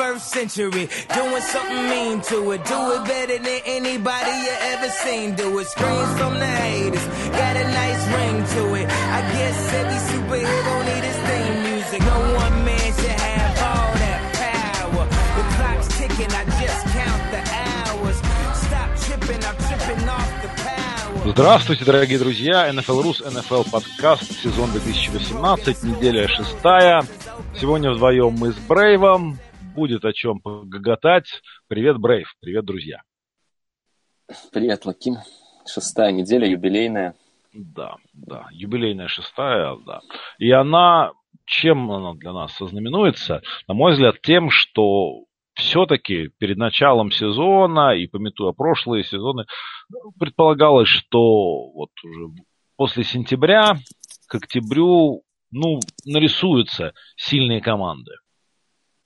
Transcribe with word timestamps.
21st 0.00 0.20
century. 0.20 0.88
Doing 1.14 1.42
something 1.42 1.88
mean 1.90 2.20
to 2.22 2.52
it. 2.52 2.64
Do 2.64 2.80
it 2.96 3.04
better 3.04 3.38
than 3.38 3.60
anybody 3.66 4.32
you 4.46 4.54
ever 4.72 4.88
seen. 4.88 5.34
Do 5.34 5.58
it. 5.58 5.66
Screams 5.66 6.18
from 6.18 6.38
the 6.38 6.46
haters. 6.46 7.06
Got 7.36 7.56
a 7.56 7.64
nice 7.64 8.02
ring 8.16 8.36
to 8.56 8.74
it. 8.80 8.86
I 8.88 9.20
guess 9.36 9.72
every 9.74 10.00
superhero 10.10 10.74
need 10.88 11.04
his 11.04 11.18
theme 11.28 11.56
music. 11.68 12.00
No 12.00 12.18
one 12.34 12.64
man 12.64 12.92
should 12.96 13.20
have 13.28 13.54
all 13.68 13.92
that 14.00 14.20
power. 14.40 15.04
The 15.36 15.44
clock's 15.56 15.88
ticking. 15.98 16.32
I 16.32 16.44
just 16.64 16.82
count 16.96 17.22
the 17.34 17.42
hours. 17.60 18.16
Stop 18.64 18.88
tripping. 19.04 19.44
I'm 19.44 19.56
tripping 19.68 20.08
off 20.08 20.42
the. 20.42 20.60
Здравствуйте, 21.22 21.84
дорогие 21.84 22.18
друзья! 22.18 22.70
NFL 22.70 23.02
Рус, 23.02 23.20
NFL 23.20 23.70
подкаст, 23.70 24.40
сезон 24.42 24.70
2018, 24.72 25.82
неделя 25.82 26.26
шестая. 26.28 27.04
Сегодня 27.60 27.90
вдвоем 27.92 28.36
мы 28.38 28.52
с 28.52 28.56
Брейвом. 28.56 29.38
Будет 29.74 30.04
о 30.04 30.12
чем 30.12 30.40
погоготать. 30.40 31.42
Привет, 31.68 31.98
Брейв. 31.98 32.34
Привет, 32.40 32.64
друзья. 32.64 33.02
Привет, 34.52 34.84
Лаким. 34.84 35.16
Шестая 35.66 36.10
неделя, 36.10 36.48
юбилейная. 36.48 37.14
Да, 37.52 37.96
да, 38.12 38.48
юбилейная 38.52 39.08
шестая, 39.08 39.76
да. 39.86 40.00
И 40.38 40.50
она, 40.50 41.12
чем 41.44 41.90
она 41.90 42.14
для 42.14 42.32
нас 42.32 42.60
ознаменуется? 42.60 43.42
На 43.68 43.74
мой 43.74 43.92
взгляд, 43.92 44.20
тем, 44.22 44.50
что 44.50 45.24
все-таки 45.54 46.30
перед 46.38 46.56
началом 46.56 47.10
сезона 47.10 47.94
и 47.94 48.06
пометуя 48.06 48.52
прошлые 48.52 49.04
сезоны, 49.04 49.46
предполагалось, 50.18 50.88
что 50.88 51.70
вот 51.72 51.90
уже 52.04 52.34
после 52.76 53.04
сентября 53.04 53.76
к 54.26 54.34
октябрю 54.34 55.22
ну, 55.50 55.80
нарисуются 56.04 56.92
сильные 57.16 57.60
команды. 57.60 58.12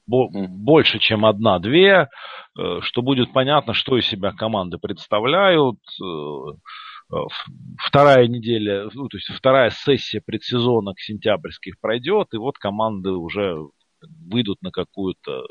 Больше, 0.07 0.99
чем 0.99 1.25
одна-две, 1.25 2.09
э, 2.59 2.81
что 2.81 3.03
будет 3.03 3.33
понятно, 3.33 3.75
что 3.75 3.97
из 3.97 4.07
себя 4.07 4.33
команды 4.33 4.79
представляют. 4.79 5.79
Э, 6.03 7.17
вторая 7.79 8.27
неделя, 8.27 8.89
ну, 8.93 9.09
то 9.09 9.17
есть 9.17 9.29
вторая 9.29 9.71
сессия 9.71 10.23
предсезона 10.25 10.95
к 10.95 11.01
сентябрьских 11.01 11.79
пройдет, 11.81 12.29
и 12.33 12.39
вот 12.39 12.59
команды 12.59 13.11
уже 13.11 13.57
выйдут 14.31 14.63
на 14.63 14.71
какую-то 14.71 15.45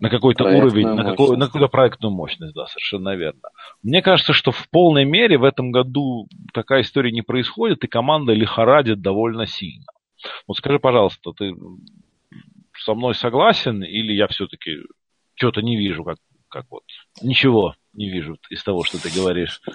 на 0.00 0.10
какой-то 0.10 0.44
уровень, 0.44 0.88
на, 0.88 1.04
какой, 1.04 1.36
на 1.36 1.46
какую-то 1.46 1.68
проектную 1.68 2.12
мощность, 2.12 2.54
да, 2.54 2.66
совершенно 2.66 3.14
верно. 3.14 3.48
Мне 3.82 4.02
кажется, 4.02 4.32
что 4.32 4.50
в 4.50 4.68
полной 4.68 5.04
мере 5.04 5.38
в 5.38 5.44
этом 5.44 5.70
году 5.70 6.28
такая 6.52 6.82
история 6.82 7.12
не 7.12 7.22
происходит, 7.22 7.84
и 7.84 7.88
команда 7.88 8.32
лихорадит 8.32 9.00
довольно 9.00 9.46
сильно. 9.46 9.86
Вот 10.48 10.56
скажи, 10.56 10.78
пожалуйста, 10.78 11.32
ты 11.32 11.54
со 12.78 12.94
мной 12.94 13.14
согласен, 13.14 13.82
или 13.82 14.12
я 14.12 14.26
все-таки 14.28 14.78
что-то 15.34 15.60
не 15.62 15.76
вижу, 15.76 16.04
как, 16.04 16.18
как 16.48 16.66
вот, 16.70 16.84
ничего 17.22 17.74
не 17.92 18.10
вижу 18.10 18.36
из 18.50 18.62
того, 18.64 18.84
что 18.84 19.00
ты 19.00 19.10
говоришь. 19.10 19.60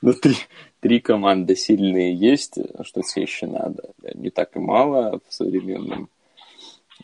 Ну, 0.00 0.12
три, 0.12 0.34
три 0.80 1.00
команды 1.00 1.56
сильные 1.56 2.14
есть, 2.14 2.58
что 2.82 3.02
тебе 3.02 3.22
еще 3.22 3.46
надо. 3.46 3.94
Не 4.14 4.30
так 4.30 4.56
и 4.56 4.60
мало 4.60 5.20
в 5.26 5.32
современном 5.32 6.08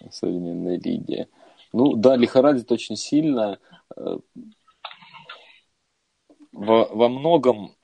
в 0.00 0.12
современной 0.12 0.78
лиге. 0.78 1.28
Ну 1.72 1.94
да, 1.94 2.16
лихорадит 2.16 2.70
очень 2.70 2.96
сильно. 2.96 3.58
Во, 6.52 6.86
во 6.86 7.08
многом, 7.08 7.74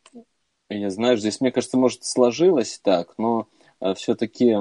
я 0.69 0.91
знаю, 0.91 1.17
здесь, 1.17 1.41
мне 1.41 1.51
кажется, 1.51 1.77
может, 1.77 2.05
сложилось 2.05 2.79
так, 2.79 3.15
но 3.19 3.49
э, 3.81 3.95
все-таки 3.95 4.59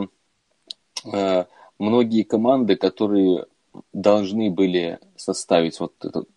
э, 1.06 1.46
многие 1.80 2.24
команды, 2.24 2.76
которые 2.76 3.46
должны 3.94 4.52
были 4.52 5.00
составить 5.16 5.80
вот 5.80 5.94
эту 6.04 6.28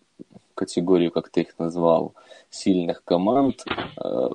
категорию, 0.55 1.11
как 1.11 1.29
ты 1.29 1.41
их 1.41 1.59
назвал, 1.59 2.13
сильных 2.49 3.03
команд, 3.03 3.65
э, 3.67 4.29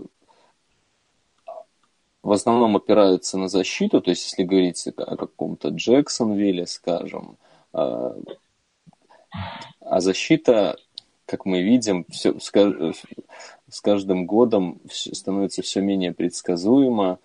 в 2.22 2.32
основном 2.32 2.76
опираются 2.76 3.38
на 3.38 3.48
защиту, 3.48 4.00
то 4.00 4.10
есть 4.10 4.24
если 4.24 4.42
говорить 4.42 4.86
о 4.86 5.16
каком-то 5.16 5.68
Джексонвилле, 5.68 6.66
скажем, 6.66 7.36
э, 7.72 8.12
а 9.80 10.00
защита, 10.00 10.76
как 11.26 11.46
мы 11.46 11.62
видим, 11.62 12.04
все, 12.10 12.38
с, 12.38 13.80
каждым 13.80 14.26
годом 14.26 14.80
становится 14.90 15.62
все 15.62 15.80
менее 15.80 16.12
предсказуема. 16.12 17.18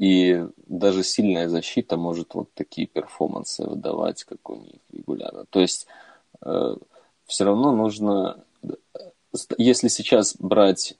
И 0.00 0.46
даже 0.66 1.04
сильная 1.04 1.50
защита 1.50 1.98
может 1.98 2.32
вот 2.32 2.48
такие 2.54 2.86
перформансы 2.86 3.66
выдавать, 3.66 4.24
как 4.24 4.48
у 4.48 4.56
них 4.56 4.80
регулярно. 4.90 5.44
То 5.44 5.60
есть 5.60 5.86
э, 6.40 6.76
все 7.26 7.44
равно 7.44 7.72
нужно, 7.72 8.42
если 9.58 9.88
сейчас 9.88 10.36
брать 10.38 10.96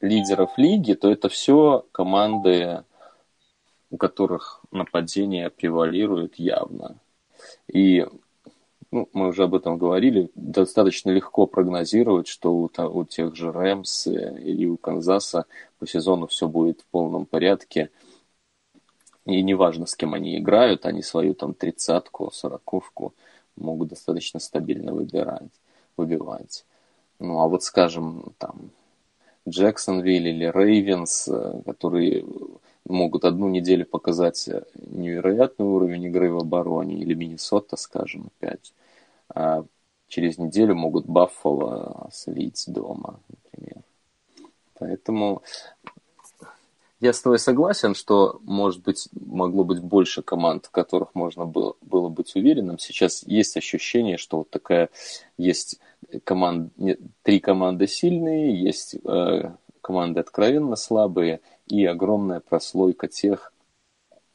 лидеров 0.00 0.56
лиги, 0.56 0.94
то 0.94 1.10
это 1.10 1.28
все 1.28 1.84
команды, 1.92 2.82
у 3.90 3.98
которых 3.98 4.62
нападение 4.70 5.50
превалирует 5.50 6.38
явно. 6.38 6.96
И 7.70 8.06
ну, 8.90 9.08
мы 9.12 9.28
уже 9.28 9.44
об 9.44 9.54
этом 9.54 9.76
говорили, 9.76 10.30
достаточно 10.34 11.10
легко 11.10 11.46
прогнозировать, 11.46 12.26
что 12.26 12.54
у, 12.54 12.70
у 12.76 13.04
тех 13.04 13.36
же 13.36 13.52
Рэмс 13.52 14.06
или 14.06 14.66
у 14.66 14.76
Канзаса 14.76 15.46
по 15.78 15.86
сезону 15.86 16.26
все 16.26 16.48
будет 16.48 16.80
в 16.80 16.86
полном 16.86 17.26
порядке. 17.26 17.90
И 19.26 19.42
неважно, 19.42 19.84
с 19.86 19.94
кем 19.94 20.14
они 20.14 20.38
играют, 20.38 20.86
они 20.86 21.02
свою 21.02 21.34
там 21.34 21.52
тридцатку, 21.52 22.30
сороковку 22.32 23.14
могут 23.56 23.88
достаточно 23.88 24.40
стабильно 24.40 24.94
выбирать, 24.94 25.52
выбивать. 25.96 26.64
Ну, 27.18 27.40
а 27.40 27.48
вот, 27.48 27.62
скажем, 27.64 28.32
там, 28.38 28.70
Джексонвилл 29.46 30.26
или 30.26 30.50
Рейвенс, 30.50 31.28
э, 31.28 31.62
которые 31.66 32.24
могут 32.88 33.24
одну 33.24 33.48
неделю 33.48 33.86
показать 33.86 34.48
невероятный 34.74 35.66
уровень 35.66 36.04
игры 36.04 36.32
в 36.32 36.38
обороне, 36.38 36.96
или 36.96 37.14
Миннесота, 37.14 37.76
скажем, 37.76 38.30
опять. 38.38 38.72
А 39.34 39.64
через 40.08 40.38
неделю 40.38 40.74
могут 40.74 41.06
Баффало 41.06 42.08
слить 42.12 42.64
дома, 42.66 43.20
например. 43.28 43.82
Поэтому 44.78 45.42
я 47.00 47.12
с 47.12 47.20
тобой 47.20 47.38
согласен, 47.38 47.94
что, 47.94 48.40
может 48.42 48.82
быть, 48.82 49.08
могло 49.12 49.62
быть 49.62 49.80
больше 49.80 50.22
команд, 50.22 50.66
в 50.66 50.70
которых 50.70 51.14
можно 51.14 51.44
было, 51.44 51.76
было 51.80 52.08
быть 52.08 52.34
уверенным. 52.34 52.78
Сейчас 52.78 53.22
есть 53.24 53.56
ощущение, 53.56 54.16
что 54.16 54.38
вот 54.38 54.50
такая 54.50 54.90
есть 55.36 55.78
команд, 56.24 56.72
три 57.22 57.38
команды 57.38 57.86
сильные, 57.86 58.60
есть 58.60 58.96
э, 59.04 59.52
команды 59.80 60.18
откровенно 60.18 60.74
слабые, 60.74 61.40
и 61.68 61.84
огромная 61.84 62.40
прослойка 62.40 63.08
тех, 63.08 63.52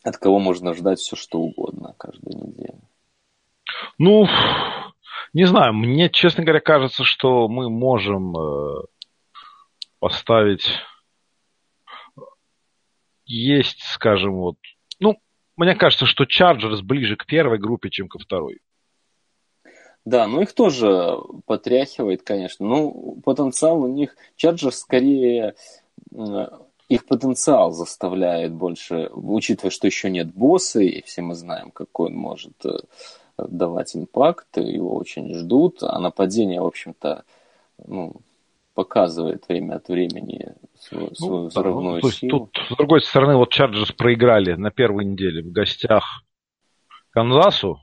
от 0.03 0.17
кого 0.17 0.39
можно 0.39 0.73
ждать 0.73 0.99
все 0.99 1.15
что 1.15 1.39
угодно 1.39 1.95
каждую 1.97 2.37
неделю. 2.37 2.81
Ну, 3.97 4.27
не 5.33 5.45
знаю, 5.45 5.73
мне, 5.73 6.09
честно 6.09 6.43
говоря, 6.43 6.59
кажется, 6.59 7.03
что 7.03 7.47
мы 7.47 7.69
можем 7.69 8.37
э, 8.37 8.81
поставить... 9.99 10.67
Есть, 13.25 13.81
скажем, 13.83 14.33
вот... 14.33 14.57
Ну, 14.99 15.17
мне 15.55 15.75
кажется, 15.75 16.05
что 16.05 16.25
Chargers 16.25 16.81
ближе 16.83 17.15
к 17.15 17.25
первой 17.25 17.57
группе, 17.57 17.89
чем 17.89 18.09
ко 18.09 18.19
второй. 18.19 18.59
Да, 20.05 20.27
ну 20.27 20.41
их 20.41 20.53
тоже 20.53 21.15
потряхивает, 21.45 22.23
конечно. 22.23 22.65
Ну, 22.67 23.21
потенциал 23.23 23.81
у 23.81 23.87
них... 23.87 24.15
Chargers 24.37 24.71
скорее 24.71 25.55
их 26.93 27.05
потенциал 27.05 27.71
заставляет 27.71 28.53
больше, 28.53 29.09
учитывая, 29.13 29.71
что 29.71 29.87
еще 29.87 30.09
нет 30.11 30.33
босса, 30.33 30.79
и 30.81 31.01
все 31.01 31.23
мы 31.23 31.33
знаем, 31.33 31.71
какой 31.71 32.09
он 32.09 32.15
может 32.15 32.53
э, 32.65 32.77
давать 33.37 33.95
импакт, 33.95 34.57
его 34.57 34.95
очень 34.95 35.33
ждут, 35.33 35.81
а 35.81 35.99
нападение, 35.99 36.61
в 36.61 36.67
общем-то, 36.67 37.23
ну, 37.87 38.13
показывает 38.75 39.47
время 39.47 39.75
от 39.75 39.87
времени 39.87 40.53
свою, 40.79 41.07
ну, 41.07 41.15
свою 41.15 41.45
взрывную 41.47 41.99
ну, 42.03 42.11
силу. 42.11 42.49
Тут, 42.53 42.57
с 42.69 42.75
другой 42.75 43.01
стороны, 43.01 43.37
вот 43.37 43.49
Чарджерс 43.49 43.91
проиграли 43.91 44.53
на 44.53 44.69
первой 44.69 45.05
неделе 45.05 45.41
в 45.41 45.51
гостях 45.51 46.23
Канзасу, 47.09 47.79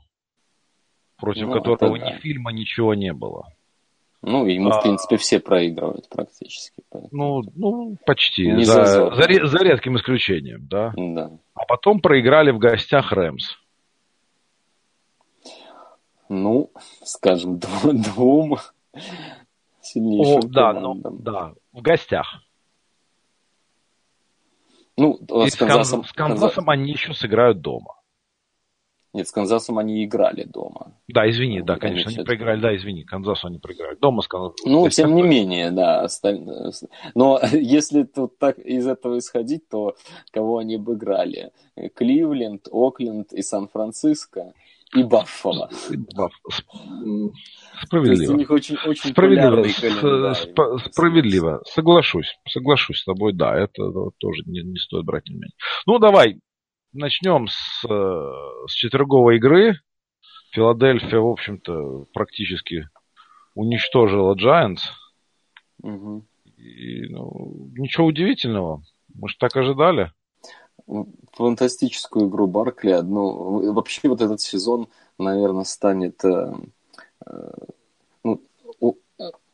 против 1.17 1.47
ну, 1.47 1.53
которого 1.53 1.99
да. 1.99 2.11
ни 2.11 2.19
фильма, 2.19 2.53
ничего 2.53 2.93
не 2.93 3.11
было. 3.11 3.45
Ну, 4.23 4.45
ему, 4.45 4.69
а... 4.69 4.79
в 4.79 4.83
принципе, 4.83 5.17
все 5.17 5.39
проигрывают 5.39 6.07
практически. 6.09 6.83
Ну, 7.11 7.41
ну, 7.55 7.97
почти. 8.05 8.51
Не 8.51 8.65
за, 8.65 8.85
за, 8.85 9.15
за, 9.15 9.47
за 9.47 9.57
редким 9.59 9.97
исключением, 9.97 10.67
да. 10.69 10.93
Да. 10.95 11.31
А 11.55 11.65
потом 11.65 11.99
проиграли 11.99 12.51
в 12.51 12.59
гостях 12.59 13.11
Рэмс. 13.11 13.57
Ну, 16.29 16.71
скажем, 17.03 17.59
двум 17.59 18.57
сильнейшим 19.81 20.37
О, 20.37 20.53
да, 20.53 20.73
ну, 20.73 20.93
да, 20.95 21.53
в 21.73 21.81
гостях. 21.81 22.41
Ну, 24.97 25.19
с, 25.47 25.55
Канзасом, 25.55 26.03
с 26.05 26.13
Канзасом 26.13 26.69
они 26.69 26.91
еще 26.91 27.13
сыграют 27.13 27.61
дома. 27.61 27.95
Нет, 29.13 29.27
с 29.27 29.31
Канзасом 29.31 29.77
они 29.77 30.05
играли 30.05 30.43
дома. 30.43 30.93
Да, 31.09 31.29
извини, 31.29 31.61
да, 31.61 31.77
конечно, 31.77 32.11
они 32.11 32.23
проиграли, 32.23 32.61
да, 32.61 32.75
извини, 32.75 33.03
Канзасу 33.03 33.47
они 33.47 33.59
проиграли. 33.59 33.97
Дома 33.99 34.21
с 34.21 34.27
Канзасом. 34.27 34.71
Ну, 34.71 34.87
тем 34.89 35.15
не 35.15 35.21
менее, 35.21 35.71
да. 35.71 36.07
Но 37.13 37.39
если 37.51 38.03
тут 38.03 38.37
так 38.37 38.57
из 38.59 38.87
этого 38.87 39.17
исходить, 39.17 39.67
то 39.69 39.95
кого 40.31 40.59
они 40.59 40.75
обыграли? 40.75 41.51
Кливленд, 41.95 42.67
Окленд 42.71 43.33
и 43.33 43.41
Сан-Франциско 43.41 44.53
и 44.95 45.03
Баффало. 45.03 45.69
Справедливо. 47.83 48.33
у 48.33 48.35
них 48.37 48.49
очень, 48.49 48.77
очень 48.85 49.11
справедливо. 49.11 49.63
С, 50.33 50.47
справедливо. 50.91 51.61
Соглашусь. 51.65 52.37
Соглашусь 52.47 52.99
с 52.99 53.05
тобой, 53.05 53.33
да. 53.33 53.57
Это 53.57 53.91
тоже 54.19 54.43
не, 54.45 54.61
не 54.61 54.77
стоит 54.77 55.05
брать 55.05 55.27
внимание. 55.27 55.55
Ну, 55.85 55.97
давай, 55.99 56.39
начнем 56.93 57.47
с, 57.47 57.85
э, 57.89 58.67
с 58.67 58.73
четверговой 58.73 59.37
игры. 59.37 59.75
Филадельфия, 60.51 61.19
в 61.19 61.27
общем-то, 61.27 62.07
практически 62.13 62.89
уничтожила 63.55 64.35
Giants. 64.35 64.81
Угу. 65.81 66.25
И, 66.57 67.07
ну, 67.09 67.69
ничего 67.77 68.07
удивительного. 68.07 68.83
Мы 69.13 69.29
же 69.29 69.35
так 69.39 69.55
ожидали. 69.55 70.11
Фантастическую 71.33 72.27
игру 72.27 72.47
Баркли. 72.47 72.99
Ну, 73.01 73.73
вообще 73.73 74.09
вот 74.09 74.21
этот 74.21 74.41
сезон, 74.41 74.87
наверное, 75.17 75.63
станет... 75.63 76.23
Э, 76.25 76.53
э, 77.25 77.51
ну, 78.23 78.41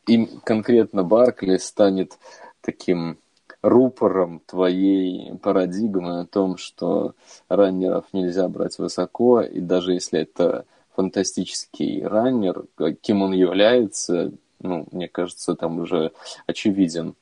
им 0.07 0.28
конкретно 0.44 1.04
Баркли 1.04 1.57
станет 1.57 2.18
таким 2.62 3.19
рупором 3.68 4.42
твоей 4.46 5.36
парадигмы 5.38 6.22
о 6.22 6.25
том, 6.25 6.58
что 6.58 7.14
раннеров 7.50 8.06
нельзя 8.14 8.48
брать 8.48 8.78
высоко, 8.80 9.42
и 9.42 9.60
даже 9.60 9.94
если 9.94 10.22
это 10.22 10.66
фантастический 10.96 12.04
раннер, 12.06 12.66
каким 12.75 13.22
он 13.22 13.34
является, 13.34 14.31
ну, 14.60 14.88
мне 14.92 15.08
кажется, 15.08 15.56
там 15.56 15.80
уже 15.80 16.12
очевиден 16.48 17.16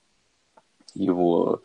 его 0.94 1.62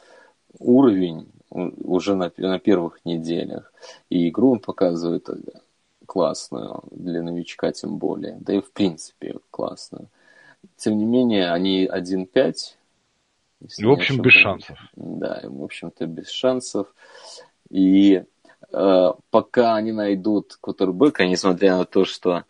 уровень 0.59 1.29
уже 1.51 2.15
на, 2.17 2.33
на 2.37 2.59
первых 2.59 3.05
неделях. 3.05 3.73
И 4.09 4.29
игру 4.29 4.53
он 4.53 4.61
показывает 4.61 5.29
классную, 6.07 6.83
для 6.91 7.23
новичка 7.23 7.71
тем 7.73 7.99
более, 7.99 8.39
да 8.41 8.55
и 8.55 8.61
в 8.61 8.73
принципе 8.73 9.37
классную. 9.51 10.09
Тем 10.77 10.99
не 10.99 11.05
менее, 11.05 11.53
они 11.53 11.87
1-5, 11.87 12.55
в 13.61 13.91
общем, 13.91 14.21
без 14.21 14.33
шансов. 14.33 14.79
Да, 14.97 15.41
в 15.45 15.63
общем-то, 15.63 16.07
без 16.07 16.29
шансов. 16.31 16.95
И 17.69 18.23
э, 18.73 19.13
пока 19.31 19.75
они 19.77 19.93
найдут 19.93 20.57
кутербека, 20.61 21.27
несмотря 21.27 21.77
на 21.77 21.85
то, 21.85 22.05
что, 22.05 22.45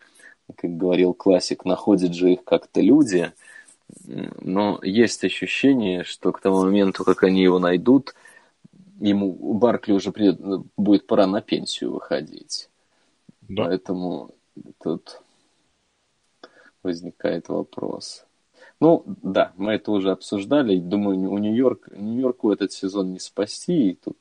как 0.55 0.77
говорил 0.77 1.13
классик, 1.13 1.65
находят 1.65 2.13
же 2.13 2.33
их 2.33 2.43
как-то 2.43 2.81
люди, 2.81 3.31
но 4.05 4.79
есть 4.83 5.23
ощущение, 5.23 6.03
что 6.03 6.31
к 6.31 6.39
тому 6.39 6.63
моменту, 6.63 7.03
как 7.03 7.23
они 7.23 7.43
его 7.43 7.59
найдут, 7.59 8.15
ему 8.99 9.33
Баркли 9.53 9.91
уже 9.93 10.11
придет, 10.11 10.39
будет 10.77 11.07
пора 11.07 11.27
на 11.27 11.41
пенсию 11.41 11.91
выходить. 11.91 12.69
Да. 13.41 13.65
Поэтому 13.65 14.31
тут 14.81 15.21
возникает 16.83 17.49
вопрос. 17.49 18.25
Ну, 18.81 19.03
да, 19.05 19.53
мы 19.57 19.73
это 19.73 19.91
уже 19.91 20.09
обсуждали. 20.09 20.79
Думаю, 20.79 21.31
у 21.31 21.37
Нью-Йорк, 21.37 21.89
Нью-Йорку 21.91 22.51
этот 22.51 22.73
сезон 22.73 23.13
не 23.13 23.19
спасти. 23.19 23.91
И 23.91 23.93
тут 23.93 24.17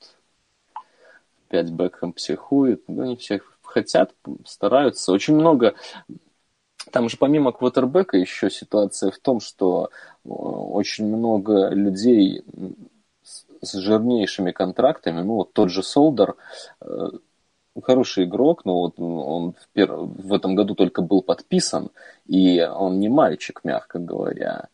опять 1.48 1.70
Бекхэм 1.70 2.12
психует. 2.12 2.84
Ну, 2.86 3.02
они 3.02 3.16
всех 3.16 3.58
хотят, 3.62 4.14
стараются. 4.44 5.12
Очень 5.12 5.34
много... 5.34 5.74
Там 6.92 7.08
же 7.08 7.16
помимо 7.16 7.52
квотербека 7.52 8.18
еще 8.18 8.50
ситуация 8.50 9.10
в 9.10 9.18
том, 9.18 9.40
что 9.40 9.90
э, 10.24 10.28
очень 10.28 11.06
много 11.06 11.68
людей 11.68 12.42
с 13.62 13.72
жирнейшими 13.78 14.50
контрактами, 14.50 15.20
ну 15.20 15.34
вот 15.36 15.52
тот 15.52 15.70
же 15.70 15.82
Солдер, 15.82 16.36
э, 16.80 17.10
хороший 17.82 18.24
игрок, 18.24 18.64
но 18.64 18.80
вот 18.80 18.98
он 18.98 19.52
в, 19.52 19.68
пер... 19.72 19.92
в 19.92 20.32
этом 20.32 20.54
году 20.54 20.74
только 20.74 21.02
был 21.02 21.22
подписан, 21.22 21.90
и 22.26 22.62
он 22.62 22.98
не 22.98 23.08
мальчик, 23.08 23.60
мягко 23.64 23.98
говоря. 23.98 24.68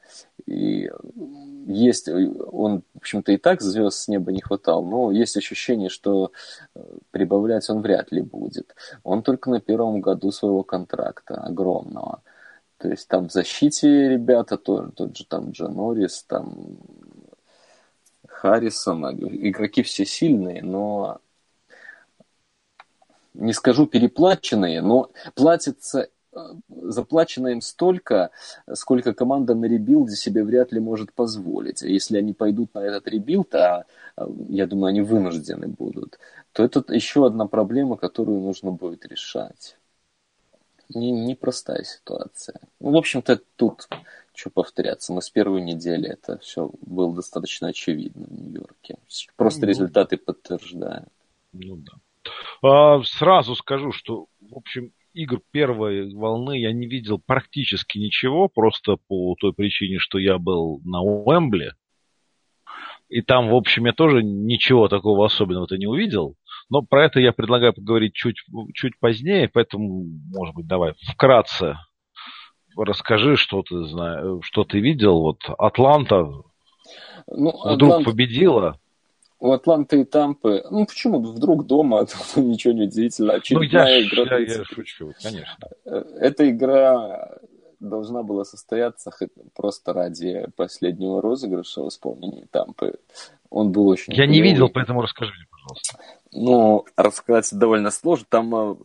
И 0.46 0.90
есть, 1.66 2.08
он, 2.08 2.82
в 2.94 2.98
общем-то, 2.98 3.32
и 3.32 3.36
так 3.36 3.60
звезд 3.60 3.98
с 3.98 4.08
неба 4.08 4.32
не 4.32 4.40
хватал, 4.40 4.84
но 4.84 5.10
есть 5.10 5.36
ощущение, 5.36 5.88
что 5.88 6.30
э, 6.74 6.80
прибавлять 7.10 7.68
он 7.68 7.82
вряд 7.82 8.12
ли 8.12 8.20
будет. 8.20 8.74
Он 9.02 9.22
только 9.22 9.50
на 9.50 9.60
первом 9.60 10.00
году 10.00 10.30
своего 10.30 10.62
контракта, 10.62 11.34
огромного. 11.34 12.22
То 12.78 12.88
есть 12.88 13.08
там 13.08 13.28
в 13.28 13.32
защите 13.32 14.08
ребята, 14.10 14.56
тот, 14.56 14.94
тот 14.94 15.16
же 15.16 15.24
там 15.26 15.50
Джон 15.50 15.74
Норрис, 15.74 16.22
там 16.22 16.78
Харрисон, 18.28 19.16
игроки 19.16 19.82
все 19.82 20.04
сильные, 20.04 20.62
но 20.62 21.18
не 23.36 23.52
скажу 23.52 23.86
переплаченные, 23.86 24.82
но 24.82 25.10
платится 25.34 26.08
э, 26.32 26.38
заплачено 26.68 27.48
им 27.48 27.60
столько, 27.60 28.30
сколько 28.72 29.14
команда 29.14 29.54
на 29.54 29.66
ребилде 29.66 30.16
себе 30.16 30.44
вряд 30.44 30.72
ли 30.72 30.80
может 30.80 31.12
позволить. 31.12 31.82
А 31.82 31.86
если 31.86 32.18
они 32.18 32.32
пойдут 32.32 32.74
на 32.74 32.80
этот 32.80 33.08
ребилд, 33.08 33.54
а 33.54 33.84
я 34.48 34.66
думаю, 34.66 34.90
они 34.90 35.02
вынуждены 35.02 35.68
будут, 35.68 36.18
то 36.52 36.64
это 36.64 36.82
еще 36.92 37.26
одна 37.26 37.46
проблема, 37.46 37.96
которую 37.96 38.40
нужно 38.40 38.72
будет 38.72 39.06
решать. 39.06 39.76
Не, 40.88 41.10
непростая 41.10 41.82
ситуация. 41.84 42.60
Ну, 42.80 42.92
в 42.92 42.96
общем-то, 42.96 43.40
тут 43.56 43.88
что 44.36 44.50
повторяться. 44.50 45.12
Мы 45.12 45.22
с 45.22 45.30
первой 45.30 45.62
недели 45.62 46.08
это 46.08 46.38
все 46.38 46.70
было 46.82 47.14
достаточно 47.14 47.68
очевидно 47.68 48.26
в 48.26 48.32
Нью-Йорке. 48.32 48.98
Просто 49.36 49.62
ну, 49.62 49.66
результаты 49.68 50.18
подтверждают. 50.18 51.08
Ну 51.52 51.76
да. 51.76 51.92
А, 52.62 53.02
сразу 53.02 53.54
скажу, 53.54 53.92
что, 53.92 54.26
в 54.40 54.56
общем, 54.56 54.92
игр 55.12 55.40
первой 55.50 56.12
волны 56.14 56.58
я 56.58 56.72
не 56.72 56.86
видел 56.86 57.20
практически 57.24 57.98
ничего, 57.98 58.48
просто 58.48 58.96
по 59.08 59.34
той 59.40 59.52
причине, 59.52 59.98
что 59.98 60.18
я 60.18 60.38
был 60.38 60.80
на 60.84 61.00
Уэмбле. 61.02 61.72
И 63.08 63.22
там, 63.22 63.50
в 63.50 63.54
общем, 63.54 63.86
я 63.86 63.92
тоже 63.92 64.22
ничего 64.22 64.88
такого 64.88 65.26
особенного-то 65.26 65.78
не 65.78 65.86
увидел. 65.86 66.34
Но 66.68 66.82
про 66.82 67.04
это 67.04 67.20
я 67.20 67.32
предлагаю 67.32 67.72
поговорить 67.72 68.14
чуть, 68.14 68.38
чуть 68.74 68.98
позднее, 68.98 69.48
поэтому, 69.48 70.04
может 70.32 70.54
быть, 70.54 70.66
давай 70.66 70.94
вкратце 71.12 71.76
расскажи, 72.76 73.36
что 73.36 73.62
ты 73.62 73.84
знаешь, 73.84 74.44
что 74.44 74.64
ты 74.64 74.80
видел. 74.80 75.20
Вот 75.20 75.40
Атланта 75.58 76.24
ну, 77.26 77.52
вдруг 77.74 77.92
Атланта... 77.92 78.10
победила 78.10 78.80
у 79.38 79.52
Атланты 79.52 80.00
и 80.00 80.04
Тампы, 80.04 80.64
ну 80.70 80.86
почему 80.86 81.20
вдруг 81.20 81.66
дома, 81.66 82.06
ничего 82.36 82.72
не 82.72 82.84
удивительного. 82.84 83.40
Ну 83.50 83.62
я, 83.62 84.02
игра, 84.02 84.38
я, 84.38 84.58
я 84.58 84.64
шучу, 84.64 85.12
конечно. 85.22 85.68
Э, 85.84 86.04
эта 86.20 86.48
игра 86.48 87.38
должна 87.80 88.22
была 88.22 88.44
состояться 88.44 89.12
просто 89.54 89.92
ради 89.92 90.46
последнего 90.56 91.20
розыгрыша 91.20 91.82
в 91.82 91.88
исполнении 91.88 92.46
Тампы. 92.50 92.94
Он 93.50 93.70
был 93.72 93.88
очень... 93.88 94.12
Я 94.14 94.26
не 94.26 94.40
видел, 94.40 94.68
поэтому 94.68 95.02
расскажи 95.02 95.32
мне, 95.32 95.46
пожалуйста. 95.50 95.98
Ну, 96.32 96.84
рассказать 96.96 97.48
довольно 97.52 97.90
сложно. 97.90 98.26
Там 98.28 98.54
э, 98.54 98.76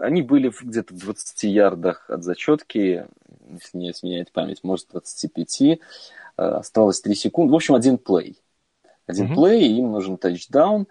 они 0.00 0.22
были 0.22 0.52
где-то 0.62 0.94
в 0.94 0.98
20 0.98 1.44
ярдах 1.44 2.08
от 2.08 2.24
зачетки, 2.24 3.06
если 3.48 3.78
не 3.78 3.90
изменяет 3.90 4.32
память, 4.32 4.64
может, 4.64 4.88
25. 4.90 5.60
Э, 5.62 5.78
осталось 6.36 7.00
3 7.00 7.14
секунды. 7.14 7.52
В 7.52 7.56
общем, 7.56 7.74
один 7.74 7.98
плей 7.98 8.36
один 9.06 9.26
mm-hmm. 9.26 9.34
плей, 9.34 9.78
им 9.78 9.92
нужен 9.92 10.16
тачдаун, 10.16 10.86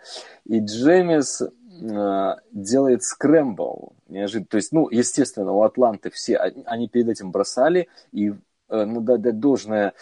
и 0.46 0.60
Джемис 0.60 1.42
э, 1.42 2.36
делает 2.52 3.04
скрэмбл. 3.04 3.94
Неожиданно. 4.08 4.48
То 4.48 4.58
есть, 4.58 4.72
ну, 4.72 4.90
естественно, 4.90 5.52
у 5.52 5.64
Атланты 5.64 6.10
все, 6.10 6.38
они 6.38 6.88
перед 6.88 7.10
этим 7.10 7.32
бросали, 7.32 7.90
и 8.12 8.34
э, 8.70 8.86
надо 8.86 9.18
дать 9.18 9.40
должное, 9.40 9.94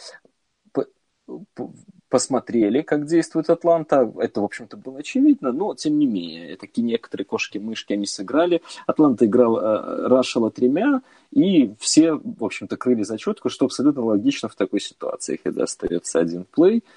посмотрели, 2.09 2.81
как 2.81 3.07
действует 3.07 3.49
Атланта. 3.49 4.13
Это, 4.19 4.41
в 4.41 4.43
общем-то, 4.43 4.77
было 4.77 4.99
очевидно, 4.99 5.51
но, 5.51 5.73
тем 5.73 5.97
не 5.97 6.05
менее, 6.05 6.57
такие 6.57 6.83
некоторые 6.83 7.25
кошки-мышки 7.25 7.93
они 7.93 8.05
сыграли. 8.05 8.61
Атланта 8.85 9.25
играл, 9.25 9.57
э, 9.57 10.07
рашила 10.07 10.51
тремя, 10.51 11.01
и 11.31 11.73
все, 11.79 12.13
в 12.13 12.43
общем-то, 12.43 12.77
крыли 12.77 13.01
зачетку, 13.01 13.49
что 13.49 13.65
абсолютно 13.65 14.03
логично 14.03 14.49
в 14.49 14.55
такой 14.55 14.81
ситуации, 14.81 15.39
когда 15.43 15.63
остается 15.63 16.19
один 16.19 16.45
плей– 16.45 16.83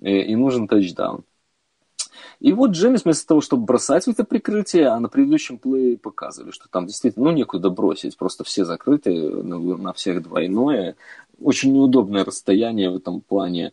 и 0.00 0.34
нужен 0.36 0.68
тачдаун. 0.68 1.24
И 2.40 2.52
вот 2.52 2.72
Джеймс 2.72 3.04
вместо 3.04 3.26
того, 3.26 3.40
чтобы 3.40 3.64
бросать 3.64 4.04
в 4.04 4.08
это 4.08 4.24
прикрытие, 4.24 4.88
а 4.88 5.00
на 5.00 5.08
предыдущем 5.08 5.58
плее 5.58 5.96
показывали, 5.96 6.50
что 6.50 6.68
там 6.68 6.86
действительно 6.86 7.26
ну, 7.26 7.32
некуда 7.32 7.70
бросить, 7.70 8.16
просто 8.16 8.44
все 8.44 8.64
закрыты, 8.64 9.12
на, 9.12 9.58
на 9.58 9.92
всех 9.92 10.22
двойное. 10.22 10.96
Очень 11.40 11.72
неудобное 11.72 12.24
расстояние 12.24 12.90
в 12.90 12.96
этом 12.96 13.20
плане. 13.20 13.72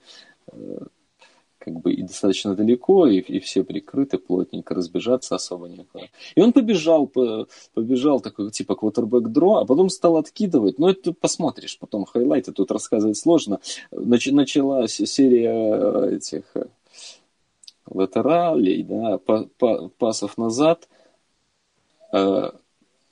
Как 1.63 1.79
бы 1.79 1.93
и 1.93 2.01
достаточно 2.01 2.55
далеко, 2.55 3.07
и, 3.07 3.19
и 3.19 3.39
все 3.39 3.63
прикрыты, 3.63 4.17
плотненько 4.17 4.73
разбежаться 4.73 5.35
особо 5.35 5.67
некуда. 5.67 6.05
И 6.35 6.41
он 6.41 6.53
побежал, 6.53 7.07
по, 7.07 7.47
побежал 7.73 8.19
такой 8.19 8.49
типа 8.51 8.75
квотербек 8.75 9.27
дро, 9.29 9.57
а 9.57 9.65
потом 9.65 9.89
стал 9.89 10.17
откидывать. 10.17 10.79
Ну, 10.79 10.89
это 10.89 11.13
посмотришь, 11.13 11.77
потом 11.79 12.05
хайлайты 12.05 12.51
тут 12.51 12.71
рассказывать 12.71 13.17
сложно. 13.17 13.59
Нач, 13.91 14.27
началась 14.31 14.95
серия 14.95 16.15
этих 16.15 16.43
э, 16.55 16.65
латералей, 17.89 18.83
да, 18.83 19.19
па, 19.19 19.45
па, 19.59 19.89
пасов 19.97 20.37
назад, 20.37 20.89
э, 22.11 22.51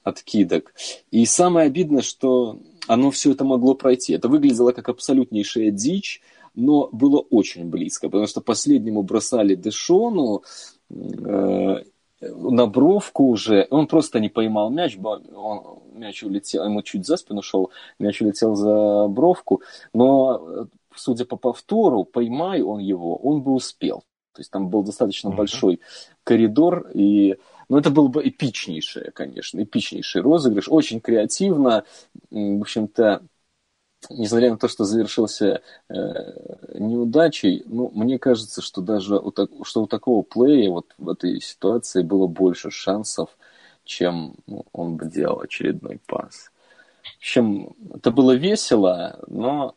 откидок. 0.03 0.73
И 1.11 1.25
самое 1.25 1.67
обидное, 1.67 2.01
что 2.01 2.57
оно 2.87 3.11
все 3.11 3.31
это 3.31 3.43
могло 3.43 3.75
пройти. 3.75 4.13
Это 4.13 4.27
выглядело 4.27 4.71
как 4.71 4.89
абсолютнейшая 4.89 5.69
дичь, 5.69 6.21
но 6.59 6.89
было 6.91 7.19
очень 7.19 7.69
близко, 7.69 8.07
потому 8.07 8.27
что 8.27 8.41
последнему 8.41 9.03
бросали 9.03 9.55
Дэшону, 9.55 10.43
э, 10.89 11.83
на 12.21 12.67
бровку 12.67 13.29
уже, 13.29 13.67
он 13.69 13.87
просто 13.87 14.19
не 14.19 14.29
поймал 14.29 14.69
мяч, 14.69 14.97
он, 14.97 15.79
мяч 15.93 16.23
улетел, 16.23 16.65
ему 16.65 16.81
чуть 16.81 17.05
за 17.05 17.17
спину 17.17 17.41
шел, 17.41 17.71
мяч 17.97 18.21
улетел 18.21 18.55
за 18.55 19.07
бровку, 19.07 19.61
но, 19.93 20.67
судя 20.95 21.25
по 21.25 21.37
повтору, 21.37 22.03
поймай 22.03 22.61
он 22.61 22.79
его, 22.79 23.15
он 23.15 23.41
бы 23.41 23.53
успел. 23.53 24.03
То 24.33 24.41
есть 24.41 24.51
там 24.51 24.69
был 24.69 24.83
достаточно 24.83 25.29
mm-hmm. 25.29 25.35
большой 25.35 25.79
коридор, 26.23 26.89
и 26.93 27.37
ну, 27.69 27.77
это 27.77 27.89
был 27.89 28.09
бы 28.09 28.27
эпичнейший, 28.27 29.11
конечно, 29.11 29.61
эпичнейший 29.63 30.21
розыгрыш, 30.21 30.67
очень 30.69 30.99
креативно, 30.99 31.83
в 32.31 32.61
общем-то, 32.61 33.21
несмотря 34.09 34.51
на 34.51 34.57
то, 34.57 34.67
что 34.67 34.85
завершился 34.85 35.61
э, 35.89 35.95
неудачей, 36.73 37.63
ну, 37.65 37.91
мне 37.93 38.17
кажется, 38.17 38.61
что 38.61 38.81
даже 38.81 39.17
у, 39.17 39.31
так, 39.31 39.49
что 39.63 39.83
у 39.83 39.87
такого 39.87 40.21
плея 40.23 40.69
вот 40.69 40.93
в 40.97 41.09
этой 41.09 41.41
ситуации 41.41 42.03
было 42.03 42.27
больше 42.27 42.71
шансов, 42.71 43.29
чем 43.83 44.35
ну, 44.47 44.65
он 44.71 44.95
бы 44.95 45.09
делал 45.09 45.41
очередной 45.41 45.99
пас. 46.05 46.51
В 47.03 47.17
общем, 47.17 47.75
это 47.93 48.11
было 48.11 48.35
весело, 48.35 49.19
но, 49.27 49.75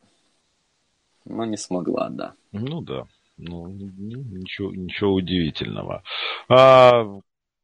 но 1.24 1.44
не 1.44 1.56
смогла, 1.56 2.08
да. 2.10 2.34
Ну 2.52 2.80
да. 2.80 3.06
Ну, 3.38 3.66
ничего, 3.68 4.70
ничего 4.72 5.14
удивительного. 5.14 6.04
А, 6.48 7.04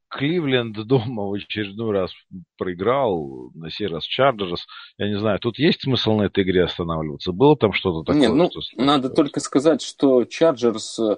Кливленд 0.09 0.75
дома 0.87 1.23
в 1.27 1.33
очередной 1.33 1.91
раз 1.91 2.11
проиграл, 2.57 3.51
на 3.53 3.69
сей 3.69 3.87
раз 3.87 4.03
Чарджерс. 4.03 4.65
Я 4.97 5.07
не 5.07 5.19
знаю, 5.19 5.39
тут 5.39 5.57
есть 5.59 5.81
смысл 5.83 6.15
на 6.15 6.23
этой 6.23 6.43
игре 6.43 6.63
останавливаться? 6.63 7.31
Было 7.31 7.55
там 7.55 7.73
что-то 7.73 8.03
такое? 8.03 8.21
Нет, 8.21 8.33
ну, 8.33 8.49
что 8.49 8.81
надо 8.81 9.09
только 9.09 9.39
сказать, 9.39 9.81
что 9.81 10.25
Чарджерс 10.25 10.99
э, 10.99 11.17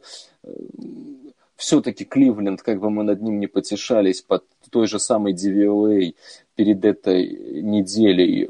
все-таки 1.55 2.05
Кливленд, 2.05 2.61
как 2.61 2.79
бы 2.79 2.89
мы 2.89 3.03
над 3.03 3.21
ним 3.21 3.39
не 3.39 3.47
потешались, 3.47 4.21
под 4.21 4.43
той 4.69 4.87
же 4.87 4.99
самой 4.99 5.33
DVOA 5.33 6.15
перед 6.55 6.83
этой 6.85 7.61
неделей 7.61 8.49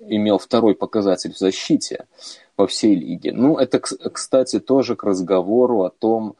имел 0.00 0.38
второй 0.38 0.74
показатель 0.74 1.32
в 1.32 1.38
защите 1.38 2.06
по 2.56 2.66
всей 2.66 2.94
лиге. 2.94 3.32
Ну, 3.32 3.56
это, 3.56 3.78
кстати, 3.78 4.58
тоже 4.58 4.96
к 4.96 5.04
разговору 5.04 5.84
о 5.84 5.90
том, 5.90 6.34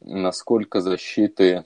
насколько 0.00 0.80
защиты 0.80 1.64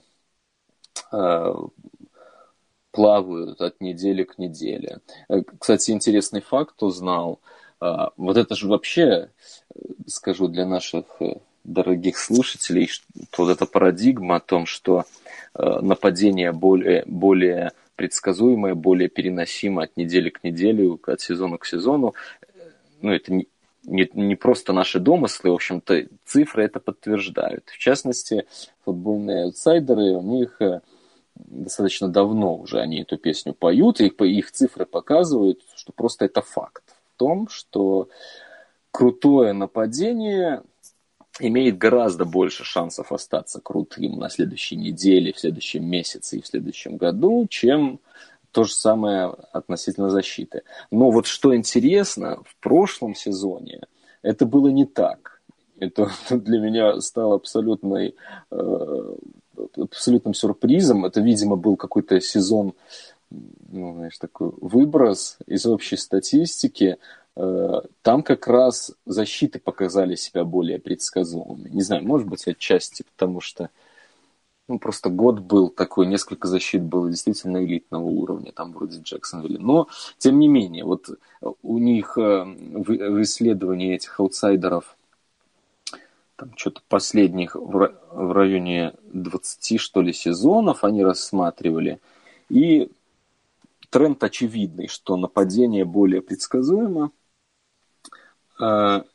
плавают 2.91 3.61
от 3.61 3.79
недели 3.81 4.23
к 4.23 4.37
неделе. 4.37 4.99
Э, 5.29 5.41
кстати, 5.59 5.91
интересный 5.91 6.41
факт 6.41 6.83
узнал. 6.83 7.39
Э, 7.79 8.07
вот 8.17 8.37
это 8.37 8.55
же 8.55 8.67
вообще, 8.67 9.29
скажу 10.07 10.47
для 10.47 10.65
наших 10.65 11.05
дорогих 11.63 12.17
слушателей, 12.17 12.89
вот 13.37 13.49
эта 13.49 13.65
парадигма 13.65 14.37
о 14.37 14.39
том, 14.39 14.65
что 14.65 15.05
нападение 15.53 16.51
более, 16.53 17.03
более 17.05 17.71
предсказуемое, 17.95 18.73
более 18.73 19.09
переносимое 19.09 19.85
от 19.85 19.95
недели 19.95 20.29
к 20.29 20.43
неделе, 20.43 20.97
от 21.05 21.21
сезона 21.21 21.57
к 21.57 21.65
сезону, 21.65 22.15
ну, 23.01 23.11
это 23.11 23.43
не, 23.83 24.09
не, 24.13 24.35
просто 24.35 24.73
наши 24.73 24.99
домыслы, 24.99 25.51
в 25.51 25.55
общем-то, 25.55 26.07
цифры 26.25 26.65
это 26.65 26.79
подтверждают. 26.79 27.69
В 27.69 27.77
частности, 27.77 28.45
футбольные 28.85 29.45
аутсайдеры, 29.45 30.11
у 30.11 30.21
них 30.21 30.59
достаточно 31.35 32.07
давно 32.07 32.55
уже 32.57 32.79
они 32.79 33.01
эту 33.01 33.17
песню 33.17 33.53
поют, 33.53 34.01
и 34.01 34.07
их 34.07 34.51
цифры 34.51 34.85
показывают, 34.85 35.61
что 35.75 35.91
просто 35.91 36.25
это 36.25 36.41
факт 36.41 36.83
в 37.13 37.17
том, 37.17 37.47
что 37.49 38.09
крутое 38.91 39.53
нападение 39.53 40.63
имеет 41.39 41.77
гораздо 41.77 42.25
больше 42.25 42.63
шансов 42.63 43.11
остаться 43.11 43.61
крутым 43.61 44.19
на 44.19 44.29
следующей 44.29 44.75
неделе, 44.75 45.33
в 45.33 45.39
следующем 45.39 45.85
месяце 45.85 46.37
и 46.37 46.41
в 46.41 46.47
следующем 46.47 46.97
году, 46.97 47.47
чем 47.49 47.99
то 48.51 48.63
же 48.63 48.73
самое 48.73 49.33
относительно 49.53 50.09
защиты. 50.09 50.63
Но 50.91 51.11
вот 51.11 51.25
что 51.25 51.55
интересно, 51.55 52.39
в 52.45 52.55
прошлом 52.57 53.15
сезоне 53.15 53.81
это 54.21 54.45
было 54.45 54.67
не 54.67 54.85
так. 54.85 55.41
Это 55.79 56.09
для 56.29 56.59
меня 56.59 56.99
стало 57.01 57.35
абсолютной 57.35 58.15
э, 58.51 59.15
абсолютным 59.77 60.33
сюрпризом. 60.33 61.05
Это, 61.05 61.21
видимо, 61.21 61.55
был 61.55 61.75
какой-то 61.75 62.19
сезон, 62.21 62.73
ну, 63.29 63.93
знаешь, 63.93 64.17
такой 64.17 64.51
выброс 64.59 65.37
из 65.47 65.65
общей 65.65 65.97
статистики. 65.97 66.97
Э, 67.35 67.81
там 68.01 68.23
как 68.23 68.47
раз 68.47 68.93
защиты 69.05 69.59
показали 69.59 70.15
себя 70.15 70.43
более 70.43 70.79
предсказуемыми. 70.79 71.69
Не 71.69 71.81
знаю, 71.81 72.03
может 72.03 72.27
быть, 72.27 72.47
отчасти 72.47 73.03
потому, 73.15 73.41
что 73.41 73.69
ну, 74.71 74.79
просто 74.79 75.09
год 75.09 75.39
был 75.39 75.69
такой, 75.69 76.07
несколько 76.07 76.47
защит 76.47 76.81
было 76.81 77.09
действительно 77.09 77.61
элитного 77.61 78.05
уровня, 78.05 78.53
там 78.53 78.71
вроде 78.71 79.01
Джексонвилля. 79.01 79.59
Но, 79.59 79.89
тем 80.17 80.39
не 80.39 80.47
менее, 80.47 80.85
вот 80.85 81.09
у 81.61 81.77
них 81.77 82.17
э, 82.17 82.45
в 82.45 83.21
исследовании 83.21 83.95
этих 83.95 84.17
аутсайдеров 84.17 84.95
там 86.37 86.53
что-то 86.55 86.81
последних 86.87 87.55
в, 87.55 87.93
в 88.11 88.31
районе 88.31 88.93
20, 89.11 89.77
что 89.77 90.01
ли, 90.01 90.13
сезонов 90.13 90.85
они 90.85 91.03
рассматривали. 91.03 91.99
И 92.47 92.89
тренд 93.89 94.23
очевидный, 94.23 94.87
что 94.87 95.17
нападение 95.17 95.83
более 95.83 96.21
предсказуемо. 96.21 97.11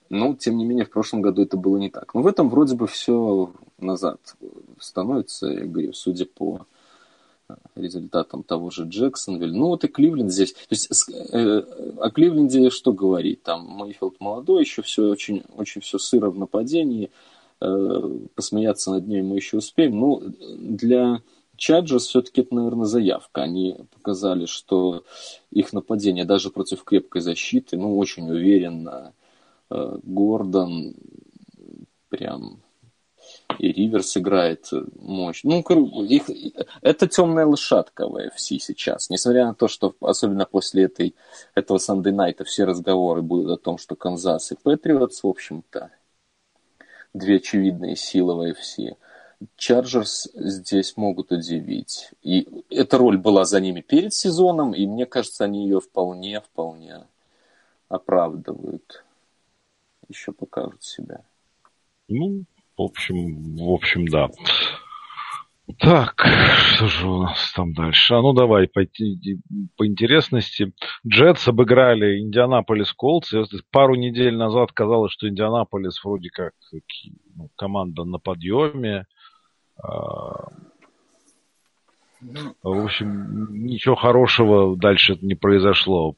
Но, 0.09 0.35
тем 0.35 0.57
не 0.57 0.65
менее, 0.65 0.85
в 0.85 0.91
прошлом 0.91 1.23
году 1.23 1.43
это 1.43 1.57
было 1.57 1.77
не 1.79 1.91
так. 1.91 2.15
Но 2.15 2.23
в 2.23 2.27
этом 2.27 2.49
вроде 2.49 2.75
бы 2.77 2.87
все 2.87 3.53
назад 3.79 4.21
становится, 4.79 5.47
я 5.49 5.65
говорю, 5.67 5.93
судя 5.93 6.27
по 6.27 6.67
результатом 7.75 8.43
того 8.43 8.71
же 8.71 8.85
Джексонвиль. 8.85 9.53
Ну 9.53 9.69
вот 9.69 9.85
и 9.85 9.89
Кливленд 9.89 10.33
здесь. 10.33 10.53
То 10.53 10.61
есть 10.71 11.09
э, 11.33 11.63
о 11.99 12.11
Кливленде 12.11 12.71
что 12.71 12.93
говорить? 12.93 13.43
Там 13.43 13.67
Мейфилд 13.69 14.21
молодой, 14.21 14.63
еще 14.63 14.83
все 14.83 15.09
очень, 15.09 15.45
очень 15.57 15.81
все 15.81 15.99
сыро 15.99 16.31
в 16.31 16.39
нападении. 16.39 17.11
Э, 17.61 18.19
посмеяться 18.35 18.91
над 18.91 19.07
ней 19.07 19.23
мы 19.23 19.37
еще 19.37 19.59
успеем. 19.59 19.99
Ну, 19.99 20.23
для 20.59 21.23
Чаджерс 21.57 22.07
все-таки 22.07 22.43
это, 22.43 22.55
наверное, 22.55 22.87
заявка. 22.87 23.43
Они 23.43 23.77
показали, 23.95 24.47
что 24.47 25.05
их 25.51 25.73
нападение 25.73 26.25
даже 26.25 26.51
против 26.51 26.85
крепкой 26.85 27.23
защиты, 27.23 27.77
ну, 27.77 27.97
очень 27.97 28.29
уверенно. 28.31 29.13
Э, 29.71 29.99
Гордон 30.03 30.95
прям 32.09 32.63
и 33.59 33.73
Риверс 33.73 34.17
играет 34.17 34.69
мощь. 34.97 35.43
Ну, 35.45 35.61
их, 36.05 36.31
это 36.83 37.09
темная 37.09 37.47
лошадка 37.47 38.07
в 38.09 38.17
AFC 38.17 38.59
сейчас. 38.59 39.11
Несмотря 39.11 39.47
на 39.47 39.55
то, 39.55 39.69
что 39.69 39.95
особенно 40.01 40.45
после 40.45 40.85
этой, 40.85 41.15
этого 41.55 41.79
Sunday 41.79 42.13
Night 42.13 42.45
все 42.45 42.65
разговоры 42.65 43.23
будут 43.23 43.59
о 43.59 43.63
том, 43.63 43.79
что 43.79 43.97
Канзас 43.97 44.53
и 44.53 44.57
Патриотс, 44.57 45.23
в 45.23 45.27
общем-то, 45.27 45.91
две 47.15 47.37
очевидные 47.37 47.97
силы 47.97 48.35
в 48.35 48.41
AFC. 48.43 48.97
Чарджерс 49.57 50.29
здесь 50.35 50.97
могут 50.97 51.31
удивить. 51.33 52.11
И 52.23 52.49
эта 52.71 52.99
роль 52.99 53.19
была 53.19 53.45
за 53.45 53.61
ними 53.61 53.81
перед 53.81 54.15
сезоном, 54.15 54.73
и 54.73 54.87
мне 54.87 55.07
кажется, 55.07 55.45
они 55.45 55.65
ее 55.65 55.81
вполне-вполне 55.81 57.07
оправдывают. 57.89 59.05
Еще 60.09 60.33
покажут 60.33 60.83
себя. 60.83 61.23
Ну, 62.09 62.45
в 62.77 62.83
общем, 62.83 63.57
в 63.57 63.71
общем, 63.73 64.07
да. 64.07 64.29
Так, 65.79 66.25
что 66.75 66.87
же 66.87 67.09
у 67.09 67.23
нас 67.23 67.53
там 67.53 67.73
дальше? 67.73 68.15
А 68.15 68.23
ну 68.23 68.33
давай, 68.33 68.69
по, 68.69 68.83
по 69.77 69.87
интересности. 69.87 70.73
Джетс 71.07 71.49
обыграли 71.49 72.21
Индианаполис 72.21 72.93
Колдс. 72.93 73.33
Пару 73.73 73.97
недель 73.97 74.37
назад 74.37 74.71
казалось, 74.73 75.13
что 75.13 75.29
Индианаполис 75.29 76.03
вроде 76.05 76.31
как 76.31 76.53
ну, 77.35 77.51
команда 77.57 78.05
на 78.05 78.19
подъеме. 78.19 79.07
А, 82.23 82.69
в 82.69 82.85
общем, 82.85 83.49
ничего 83.51 83.95
хорошего 83.95 84.77
дальше 84.77 85.19
не 85.21 85.35
произошло. 85.35 86.17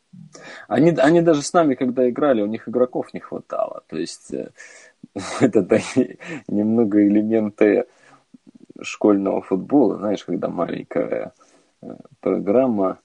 Они, 0.68 0.90
они 0.90 1.22
даже 1.22 1.42
с 1.42 1.52
нами, 1.52 1.74
когда 1.74 2.08
играли, 2.08 2.42
у 2.42 2.46
них 2.46 2.68
игроков 2.68 3.12
не 3.14 3.20
хватало. 3.20 3.82
То 3.88 3.96
есть 3.96 4.32
э, 4.32 4.50
это 5.40 5.80
немного 6.48 7.06
элементы 7.06 7.86
школьного 8.80 9.42
футбола, 9.42 9.96
знаешь, 9.96 10.24
когда 10.24 10.48
маленькая 10.48 11.32
э, 11.82 11.86
программа. 12.20 12.98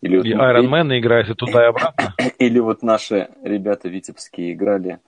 Или 0.00 0.18
вот, 0.18 0.26
и 0.26 0.32
Iron 0.32 0.70
Man 0.70 0.98
играет 0.98 1.30
и 1.30 1.34
туда 1.34 1.64
и 1.64 1.68
обратно. 1.68 2.14
Или 2.38 2.58
вот 2.58 2.82
наши 2.82 3.28
ребята 3.42 3.88
витебские 3.88 4.52
играли 4.52 5.00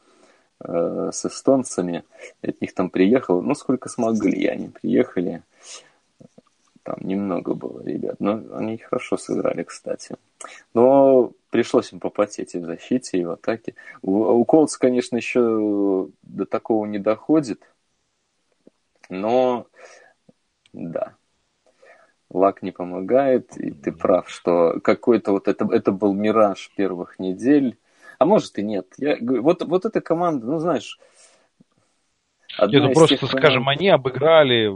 э, 0.64 1.10
с 1.12 1.24
эстонцами. 1.26 2.04
От 2.42 2.60
них 2.60 2.74
там 2.74 2.90
приехал, 2.90 3.42
ну, 3.42 3.54
сколько 3.54 3.88
смогли, 3.88 4.46
они 4.46 4.68
приехали. 4.68 5.42
Там 6.86 6.98
немного 7.00 7.54
было 7.54 7.82
ребят, 7.82 8.20
но 8.20 8.40
они 8.52 8.78
хорошо 8.78 9.16
сыграли, 9.16 9.64
кстати. 9.64 10.14
Но 10.72 11.32
пришлось 11.50 11.92
им 11.92 11.98
попотеть 11.98 12.54
и 12.54 12.58
в 12.58 12.64
защите, 12.64 13.18
и 13.18 13.24
в 13.24 13.32
атаке. 13.32 13.74
У, 14.02 14.44
Колдс, 14.44 14.76
конечно, 14.76 15.16
еще 15.16 16.08
до 16.22 16.46
такого 16.46 16.86
не 16.86 17.00
доходит, 17.00 17.60
но 19.08 19.66
да, 20.72 21.16
лак 22.30 22.62
не 22.62 22.70
помогает, 22.70 23.56
и 23.56 23.72
ты 23.72 23.90
прав, 23.90 24.30
что 24.30 24.78
какой-то 24.78 25.32
вот 25.32 25.48
это, 25.48 25.66
это 25.72 25.90
был 25.90 26.14
мираж 26.14 26.70
первых 26.76 27.18
недель, 27.18 27.76
а 28.20 28.26
может 28.26 28.60
и 28.60 28.62
нет. 28.62 28.94
Я, 28.96 29.16
вот, 29.20 29.64
вот 29.64 29.86
эта 29.86 30.00
команда, 30.00 30.46
ну 30.46 30.60
знаешь, 30.60 31.00
Одна 32.56 32.78
Нет, 32.78 32.88
ну 32.88 32.94
просто, 32.94 33.16
тех, 33.16 33.30
скажем, 33.30 33.68
они 33.68 33.88
обыграли 33.88 34.70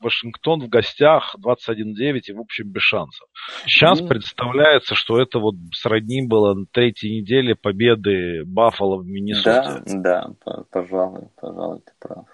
Вашингтон 0.00 0.62
в 0.62 0.68
гостях 0.68 1.34
21-9 1.44 2.20
и, 2.26 2.32
в 2.32 2.40
общем, 2.40 2.70
без 2.70 2.82
шансов. 2.82 3.28
Сейчас 3.66 4.00
mm. 4.00 4.08
представляется, 4.08 4.94
что 4.94 5.20
это 5.20 5.38
вот 5.38 5.54
сродни 5.74 6.26
было 6.26 6.54
на 6.54 6.66
третьей 6.66 7.20
неделе 7.20 7.54
победы 7.54 8.44
Баффала 8.46 8.96
в 8.96 9.06
Миннесоте. 9.06 9.82
Да, 9.96 10.30
да, 10.46 10.64
пожалуй, 10.70 11.28
пожалуй, 11.40 11.80
ты 11.80 11.92
прав. 12.00 12.26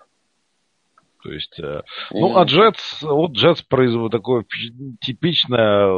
То 1.23 1.33
есть, 1.33 1.59
mm. 1.59 1.83
ну, 2.13 2.37
а 2.37 2.45
Джетс, 2.45 3.03
вот 3.03 3.33
Джетс 3.33 3.63
производит 3.63 4.13
такое 4.13 4.45
типичная 5.01 5.91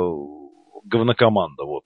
говнокоманда, 0.85 1.65
вот. 1.65 1.85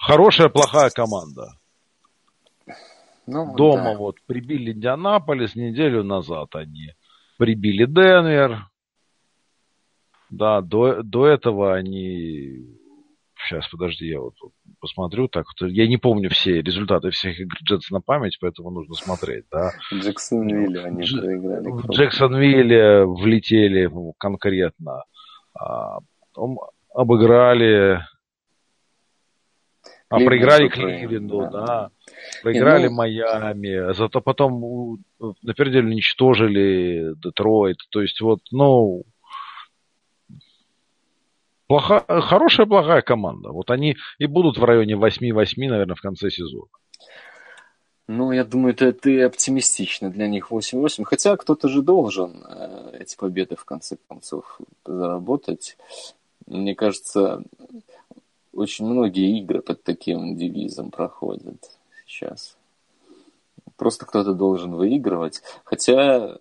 Хорошая, 0.00 0.48
плохая 0.48 0.90
команда. 0.90 1.57
Ну, 3.30 3.54
Дома 3.54 3.92
да. 3.92 3.96
вот 3.98 4.16
прибили 4.26 4.72
Индианаполис 4.72 5.54
неделю 5.54 6.02
назад 6.02 6.54
они. 6.54 6.94
Прибили 7.36 7.84
Денвер. 7.84 8.66
Да, 10.30 10.62
до, 10.62 11.02
до 11.02 11.26
этого 11.26 11.74
они... 11.74 12.74
Сейчас, 13.36 13.68
подожди, 13.68 14.06
я 14.06 14.20
вот 14.20 14.32
посмотрю. 14.80 15.28
Так, 15.28 15.44
я 15.60 15.86
не 15.86 15.98
помню 15.98 16.30
все 16.30 16.62
результаты 16.62 17.10
всех 17.10 17.38
игр 17.38 17.54
Джетс 17.64 17.90
на 17.90 18.00
память, 18.00 18.38
поэтому 18.40 18.70
нужно 18.70 18.94
смотреть, 18.94 19.44
да. 19.50 19.72
Джексонвилле 19.92 20.84
они 20.84 21.02
Дж... 21.02 21.20
проиграли. 21.20 21.70
В 21.70 21.90
Джексонвилле 21.90 23.04
влетели 23.04 23.90
конкретно. 24.18 25.04
А, 25.52 25.98
обыграли... 26.94 28.00
А 30.08 30.16
проиграли 30.16 30.68
Кливленду, 30.68 31.40
да. 31.52 31.66
да. 31.66 31.90
Проиграли 32.42 32.88
ну... 32.88 32.94
Майами, 32.94 33.92
зато 33.92 34.20
потом 34.20 34.98
на 35.42 35.54
первой 35.54 35.72
деле 35.72 35.88
уничтожили 35.88 37.14
Детройт. 37.16 37.78
То 37.90 38.02
есть 38.02 38.20
вот, 38.20 38.40
ну, 38.50 39.04
плохая, 41.66 42.04
хорошая, 42.20 42.66
плохая 42.66 43.02
команда. 43.02 43.50
Вот 43.50 43.70
они 43.70 43.96
и 44.18 44.26
будут 44.26 44.58
в 44.58 44.64
районе 44.64 44.94
8-8, 44.94 45.68
наверное, 45.68 45.94
в 45.94 46.00
конце 46.00 46.30
сезона. 46.30 46.66
Ну, 48.08 48.32
я 48.32 48.44
думаю, 48.44 48.72
это 48.72 48.92
ты 48.92 49.22
оптимистично 49.22 50.10
для 50.10 50.28
них 50.28 50.50
8-8. 50.50 51.04
Хотя 51.04 51.36
кто-то 51.36 51.68
же 51.68 51.82
должен 51.82 52.42
э, 52.42 52.96
эти 53.00 53.16
победы 53.16 53.54
в 53.54 53.66
конце 53.66 53.98
концов 54.08 54.58
заработать. 54.86 55.76
Мне 56.46 56.74
кажется, 56.74 57.42
очень 58.54 58.86
многие 58.86 59.38
игры 59.38 59.60
под 59.60 59.82
таким 59.82 60.36
девизом 60.36 60.90
проходят 60.90 61.77
сейчас. 62.08 62.56
Просто 63.76 64.06
кто-то 64.06 64.32
должен 64.32 64.74
выигрывать. 64.74 65.42
Хотя 65.64 66.38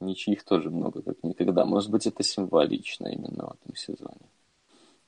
ничьих 0.00 0.44
тоже 0.44 0.70
много, 0.70 1.02
как 1.02 1.22
никогда. 1.22 1.64
Может 1.64 1.90
быть, 1.90 2.06
это 2.06 2.22
символично 2.22 3.08
именно 3.08 3.46
в 3.46 3.56
этом 3.62 3.76
сезоне. 3.76 4.28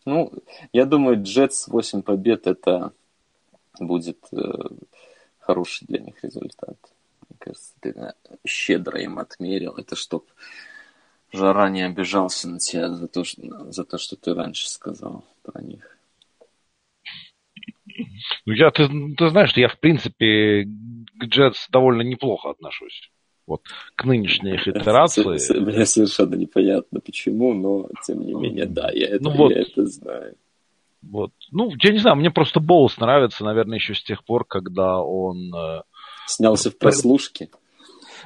Ну, 0.05 0.33
я 0.73 0.85
думаю, 0.85 1.23
Джетс 1.23 1.69
8 1.69 2.03
побед 2.03 2.47
это 2.47 2.93
будет 3.79 4.19
э, 4.33 4.69
хороший 5.39 5.87
для 5.87 6.01
них 6.01 6.23
результат. 6.23 6.77
Мне 7.29 7.39
кажется, 7.39 7.73
ты 7.81 8.15
щедро 8.45 9.01
им 9.01 9.19
отмерил. 9.19 9.75
Это 9.75 9.95
чтоб 9.95 10.27
Жара 11.33 11.71
не 11.71 11.83
обижался 11.83 12.49
на 12.49 12.59
тебя 12.59 12.91
за 12.91 13.09
то, 13.09 13.25
что, 13.25 13.73
за 13.73 13.85
то, 13.85 13.97
что 13.97 14.17
ты 14.17 14.35
раньше 14.35 14.69
сказал 14.69 15.25
про 15.43 15.63
них. 15.63 15.92
Ну, 18.47 18.53
я, 18.53 18.71
ты, 18.71 18.89
ты 19.17 19.29
знаешь, 19.31 19.51
что 19.51 19.61
я, 19.61 19.69
в 19.69 19.79
принципе, 19.79 20.65
к 20.65 21.25
Джетс 21.25 21.69
довольно 21.69 22.03
неплохо 22.03 22.51
отношусь. 22.51 23.11
Вот, 23.47 23.63
к 23.97 24.05
нынешней 24.05 24.55
их 24.55 24.69
итерации. 24.69 25.25
Мне 25.59 25.85
совершенно 25.85 26.37
непонятно 26.37 27.01
почему, 27.01 27.55
но 27.55 27.89
тем 28.07 28.21
не 28.21 28.35
менее, 28.35 28.67
да, 28.67 28.91
я 28.93 29.09
это, 29.09 29.25
ну, 29.25 29.31
вот, 29.31 29.51
я 29.51 29.63
это 29.63 29.87
знаю. 29.87 30.37
Вот. 31.03 31.33
Ну, 31.51 31.73
я 31.83 31.91
не 31.91 31.99
знаю, 31.99 32.17
мне 32.17 32.31
просто 32.31 32.61
Боус 32.61 32.97
нравится, 32.99 33.45
наверное, 33.45 33.79
еще 33.79 33.95
с 33.95 34.03
тех 34.03 34.25
пор, 34.25 34.45
когда 34.45 35.01
он... 35.01 35.53
Э, 35.53 35.83
Снялся 36.29 36.71
в 36.71 36.79
прослушке. 36.79 37.49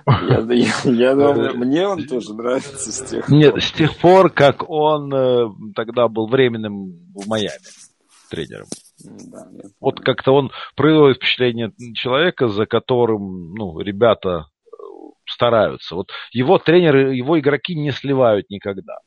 Я, 0.06 0.40
я, 0.52 0.72
я 0.84 1.14
думаю, 1.14 1.56
мне 1.56 1.88
он 1.88 2.06
тоже 2.06 2.34
нравится 2.34 2.92
с 2.92 3.10
тех 3.10 3.26
пор. 3.26 3.34
Нет, 3.34 3.62
с 3.62 3.72
тех 3.72 3.96
пор, 3.96 4.30
как 4.30 4.68
он 4.68 5.12
э, 5.12 5.48
тогда 5.74 6.06
был 6.08 6.26
временным 6.26 6.92
в 7.14 7.26
Майами 7.26 7.64
тренером. 8.30 8.66
Да, 9.04 9.48
вот 9.80 10.00
как-то 10.00 10.32
он 10.32 10.50
производит 10.74 11.18
впечатление 11.18 11.72
человека, 11.94 12.48
за 12.48 12.66
которым 12.66 13.54
ну, 13.54 13.78
ребята 13.80 14.46
э, 14.66 14.76
стараются. 15.26 15.94
Вот 15.94 16.10
его 16.32 16.58
тренеры, 16.58 17.14
его 17.14 17.38
игроки 17.38 17.74
не 17.74 17.92
сливают 17.92 18.48
никогда. 18.48 18.98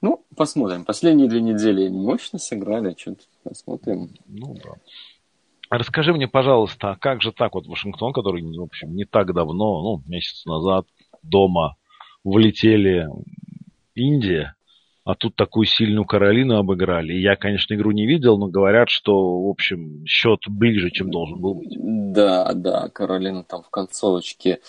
Ну, 0.00 0.24
посмотрим. 0.34 0.84
Последние 0.84 1.28
две 1.28 1.42
недели 1.42 1.88
мощно 1.88 2.38
сыграли, 2.38 2.94
что-то 2.98 3.24
посмотрим. 3.44 4.08
Ну 4.26 4.54
да. 4.54 4.70
Расскажи 5.68 6.12
мне, 6.12 6.26
пожалуйста, 6.26 6.92
а 6.92 6.96
как 6.96 7.22
же 7.22 7.32
так 7.32 7.54
вот 7.54 7.66
Вашингтон, 7.66 8.12
который, 8.12 8.42
в 8.42 8.62
общем, 8.62 8.96
не 8.96 9.04
так 9.04 9.32
давно, 9.32 9.82
ну, 9.82 10.02
месяц 10.06 10.44
назад 10.46 10.86
дома 11.22 11.76
влетели 12.24 13.08
Индия, 13.94 14.56
а 15.10 15.14
тут 15.14 15.34
такую 15.34 15.66
сильную 15.66 16.04
Каролину 16.04 16.56
обыграли. 16.56 17.12
Я, 17.12 17.36
конечно, 17.36 17.74
игру 17.74 17.90
не 17.90 18.06
видел, 18.06 18.38
но 18.38 18.48
говорят, 18.48 18.88
что, 18.90 19.42
в 19.42 19.48
общем, 19.48 20.04
счет 20.06 20.40
ближе, 20.48 20.90
чем 20.90 21.10
должен 21.10 21.40
был 21.40 21.54
быть. 21.54 21.76
Да, 21.78 22.52
да, 22.54 22.88
Каролина 22.88 23.42
там 23.44 23.62
в 23.62 23.70
концовочке 23.70 24.60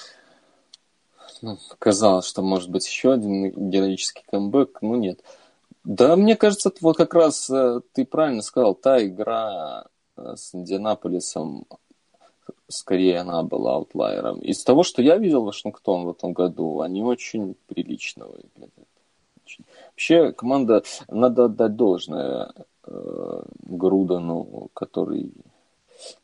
ну, 1.41 1.57
казалось, 1.79 2.25
что 2.25 2.41
может 2.41 2.69
быть 2.69 2.87
еще 2.87 3.13
один 3.13 3.69
героический 3.69 4.23
камбэк, 4.29 4.81
но 4.81 4.95
нет. 4.95 5.23
Да, 5.83 6.15
мне 6.15 6.35
кажется, 6.35 6.71
вот 6.81 6.97
как 6.97 7.13
раз 7.13 7.49
э, 7.49 7.81
ты 7.93 8.05
правильно 8.05 8.43
сказал, 8.43 8.75
та 8.75 9.03
игра 9.03 9.85
э, 10.15 10.35
с 10.35 10.53
Индианаполисом, 10.53 11.65
скорее 12.67 13.19
она 13.19 13.41
была 13.41 13.75
аутлайером. 13.75 14.39
Из 14.39 14.63
того, 14.63 14.83
что 14.83 15.01
я 15.01 15.17
видел 15.17 15.43
Вашингтон 15.43 16.05
в 16.05 16.11
этом 16.11 16.33
году, 16.33 16.81
они 16.81 17.01
очень 17.01 17.55
прилично 17.67 18.27
выглядят. 18.27 18.80
Вообще 19.91 20.31
команда, 20.31 20.83
надо 21.09 21.45
отдать 21.45 21.75
должное 21.75 22.53
э, 22.85 23.43
Грудану, 23.63 24.69
который 24.73 25.31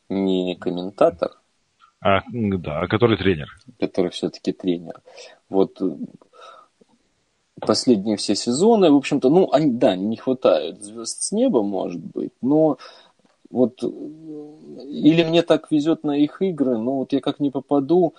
не 0.08 0.56
комментатор. 0.56 1.32
А, 2.00 2.20
да, 2.32 2.80
а 2.80 2.86
который 2.86 3.16
тренер. 3.16 3.48
Который 3.78 4.10
все-таки 4.10 4.52
тренер. 4.52 5.00
Вот 5.48 5.80
э, 5.80 5.96
последние 7.60 8.16
все 8.16 8.34
сезоны, 8.34 8.90
в 8.90 8.96
общем-то, 8.96 9.30
ну, 9.30 9.50
они, 9.52 9.72
да, 9.72 9.96
не 9.96 10.16
хватает 10.16 10.82
звезд 10.82 11.22
с 11.22 11.32
неба, 11.32 11.62
может 11.62 12.00
быть, 12.00 12.32
но 12.40 12.78
вот 13.50 13.82
э, 13.82 13.86
или 14.84 15.24
мне 15.24 15.42
так 15.42 15.70
везет 15.70 16.04
на 16.04 16.16
их 16.16 16.40
игры, 16.42 16.78
но 16.78 16.98
вот 16.98 17.12
я 17.12 17.20
как 17.20 17.40
не 17.40 17.50
попаду, 17.50 18.14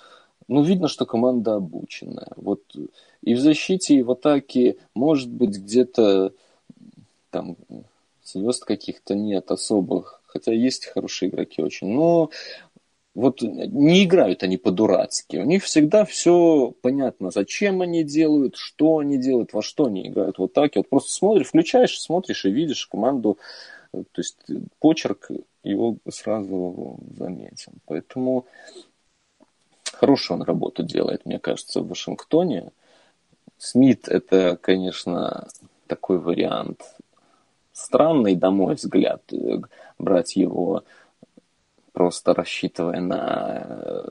ну, 0.49 0.63
видно, 0.63 0.87
что 0.87 1.05
команда 1.05 1.55
обученная. 1.55 2.31
Вот 2.35 2.61
и 3.23 3.33
в 3.35 3.39
защите, 3.39 3.95
и 3.95 4.01
в 4.01 4.11
атаке, 4.11 4.77
может 4.95 5.29
быть, 5.29 5.57
где-то 5.57 6.33
там 7.29 7.55
звезд 8.23 8.65
каких-то 8.65 9.13
нет 9.13 9.51
особых, 9.51 10.21
хотя 10.25 10.51
есть 10.51 10.87
хорошие 10.87 11.29
игроки 11.29 11.61
очень, 11.61 11.87
но 11.87 12.31
вот 13.13 13.41
не 13.41 14.03
играют 14.05 14.41
они 14.41 14.57
по-дурацки. 14.57 15.37
У 15.37 15.45
них 15.45 15.63
всегда 15.63 16.03
все 16.03 16.73
понятно, 16.81 17.29
зачем 17.29 17.81
они 17.81 18.03
делают, 18.03 18.55
что 18.55 18.97
они 18.97 19.19
делают, 19.19 19.53
во 19.53 19.61
что 19.61 19.85
они 19.85 20.07
играют. 20.07 20.39
Вот 20.39 20.53
так 20.53 20.75
вот 20.75 20.89
просто 20.89 21.11
смотришь, 21.11 21.47
включаешь, 21.47 21.99
смотришь 21.99 22.45
и 22.45 22.51
видишь 22.51 22.87
команду, 22.87 23.37
то 23.91 24.01
есть 24.17 24.37
почерк 24.79 25.29
его 25.63 25.97
сразу 26.09 26.97
заметен. 27.17 27.73
Поэтому 27.85 28.45
хорошую 29.99 30.39
он 30.39 30.45
работу 30.45 30.83
делает, 30.83 31.25
мне 31.25 31.39
кажется, 31.39 31.81
в 31.81 31.89
Вашингтоне. 31.89 32.71
Смит 33.57 34.07
это, 34.07 34.57
конечно, 34.57 35.47
такой 35.87 36.19
вариант 36.19 36.81
странный, 37.73 38.35
на 38.35 38.51
мой 38.51 38.75
взгляд, 38.75 39.21
брать 39.97 40.35
его 40.37 40.83
просто 41.91 42.33
рассчитывая 42.33 43.01
на, 43.01 44.05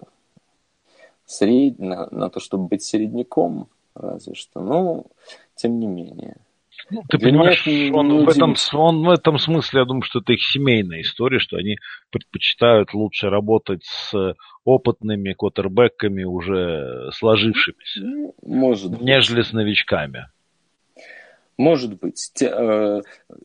сред... 1.24 1.78
на, 1.78 2.08
на 2.10 2.28
то, 2.28 2.40
чтобы 2.40 2.68
быть 2.68 2.82
середняком, 2.82 3.68
разве 3.94 4.34
что. 4.34 4.60
Но, 4.60 5.06
тем 5.54 5.78
не 5.78 5.86
менее. 5.86 6.36
Ну, 6.90 7.02
ты 7.08 7.18
понимаешь, 7.18 7.66
он, 7.92 8.24
в 8.24 8.28
этом, 8.28 8.54
он 8.72 9.04
в 9.04 9.10
этом 9.10 9.38
смысле, 9.38 9.80
я 9.80 9.84
думаю, 9.84 10.02
что 10.02 10.20
это 10.20 10.32
их 10.32 10.42
семейная 10.42 11.02
история, 11.02 11.38
что 11.38 11.56
они 11.56 11.76
предпочитают 12.10 12.94
лучше 12.94 13.28
работать 13.28 13.84
с 13.84 14.34
опытными 14.64 15.32
квотербеками, 15.32 16.24
уже 16.24 17.10
сложившимися, 17.12 18.00
ну, 18.00 18.34
Может 18.42 19.00
нежели 19.00 19.42
с 19.42 19.52
новичками. 19.52 20.26
Может 21.58 21.98
быть. 21.98 22.30
Э, 22.40 23.02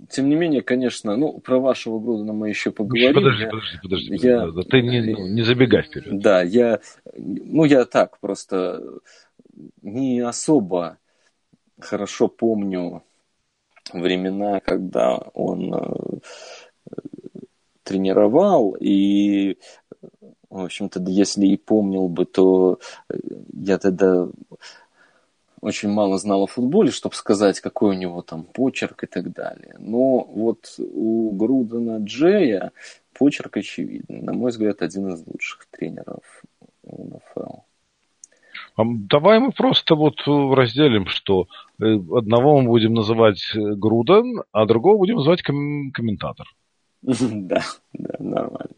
тем 0.10 0.30
не 0.30 0.36
менее, 0.36 0.62
конечно, 0.62 1.17
ну, 1.17 1.39
про 1.39 1.60
вашего 1.60 2.00
Грудена 2.00 2.32
мы 2.32 2.50
еще 2.50 2.72
поговорим. 2.72 3.15
Подожди, 3.15 3.46
подожди, 3.46 3.78
подожди. 3.82 4.15
Я... 4.22 4.46
подожди. 4.46 4.69
Ты 4.69 4.82
не, 4.84 5.00
не 5.32 5.41
забегай 5.41 5.82
вперед. 5.82 6.19
Да, 6.19 6.43
я, 6.43 6.80
ну, 7.15 7.65
я 7.65 7.86
так 7.86 8.19
просто 8.19 8.84
не 9.82 10.19
особо 10.19 11.00
хорошо 11.80 12.28
помню 12.28 13.04
времена, 14.02 14.60
когда 14.60 15.18
он 15.34 15.74
э, 15.74 16.20
тренировал, 17.84 18.76
и, 18.80 19.58
в 20.50 20.66
общем-то, 20.66 21.02
если 21.08 21.48
и 21.48 21.58
помнил 21.58 22.08
бы, 22.08 22.26
то 22.26 22.80
я 23.54 23.78
тогда 23.78 24.28
очень 25.62 25.90
мало 25.90 26.18
знал 26.18 26.44
о 26.44 26.48
футболе, 26.48 26.92
чтобы 26.92 27.16
сказать, 27.16 27.62
какой 27.62 27.96
у 27.96 28.00
него 28.00 28.22
там 28.22 28.44
почерк 28.44 29.04
и 29.04 29.08
так 29.08 29.32
далее. 29.32 29.76
Но 29.80 30.24
вот 30.24 30.76
у 30.78 31.32
Грудена 31.32 32.00
Джея 32.04 32.72
почерк 33.14 33.58
очевидный. 33.58 34.22
На 34.22 34.34
мой 34.34 34.52
взгляд, 34.52 34.82
один 34.82 35.14
из 35.14 35.26
лучших 35.26 35.68
тренеров 35.72 36.44
НФЛ. 36.86 37.62
Давай 38.78 39.40
мы 39.40 39.52
просто 39.52 39.96
вот 39.96 40.16
разделим, 40.26 41.06
что 41.06 41.44
э, 41.44 41.46
одного 41.80 42.62
мы 42.62 42.68
будем 42.68 42.94
называть 42.94 43.44
э, 43.56 43.60
Груден, 43.76 44.44
а 44.52 44.66
другого 44.66 44.98
будем 44.98 45.16
называть 45.18 45.42
ком- 45.42 45.92
комментатор. 45.92 46.48
Да, 47.02 47.62
да, 47.94 48.16
нормально. 48.20 48.70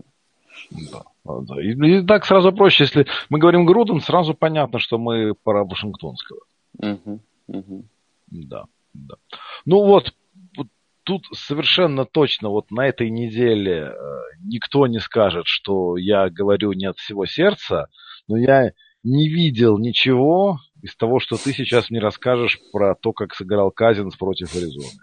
Да, 0.71 1.03
да. 1.25 1.62
И, 1.62 1.73
и 1.73 2.05
так 2.05 2.25
сразу 2.25 2.51
проще, 2.51 2.86
если 2.86 3.05
мы 3.29 3.39
говорим 3.39 3.65
Груден, 3.65 4.01
сразу 4.01 4.34
понятно, 4.34 4.79
что 4.79 4.97
мы 4.97 5.34
пора 5.36 5.63
Вашингтонского. 5.63 6.39
Угу, 6.79 7.19
угу. 7.47 7.86
Да, 8.27 8.65
да. 8.93 9.15
Ну 9.65 9.86
вот, 9.86 10.13
вот 10.58 10.67
тут 11.03 11.25
совершенно 11.34 12.05
точно 12.05 12.49
вот 12.49 12.71
на 12.71 12.88
этой 12.88 13.10
неделе 13.10 13.91
э, 13.91 13.93
никто 14.43 14.88
не 14.88 14.99
скажет, 14.99 15.45
что 15.45 15.97
я 15.97 16.29
говорю 16.29 16.73
не 16.73 16.86
от 16.86 16.97
всего 16.97 17.25
сердца, 17.25 17.88
но 18.27 18.38
я 18.38 18.71
не 19.03 19.29
видел 19.29 19.77
ничего 19.77 20.60
из 20.85 20.95
того, 20.95 21.19
что 21.19 21.35
ты 21.35 21.51
сейчас 21.51 21.89
мне 21.89 21.99
расскажешь 21.99 22.61
про 22.71 22.93
то, 22.93 23.11
как 23.11 23.33
сыграл 23.33 23.71
Казинс 23.71 24.15
против 24.15 24.55
Аризоны. 24.55 25.01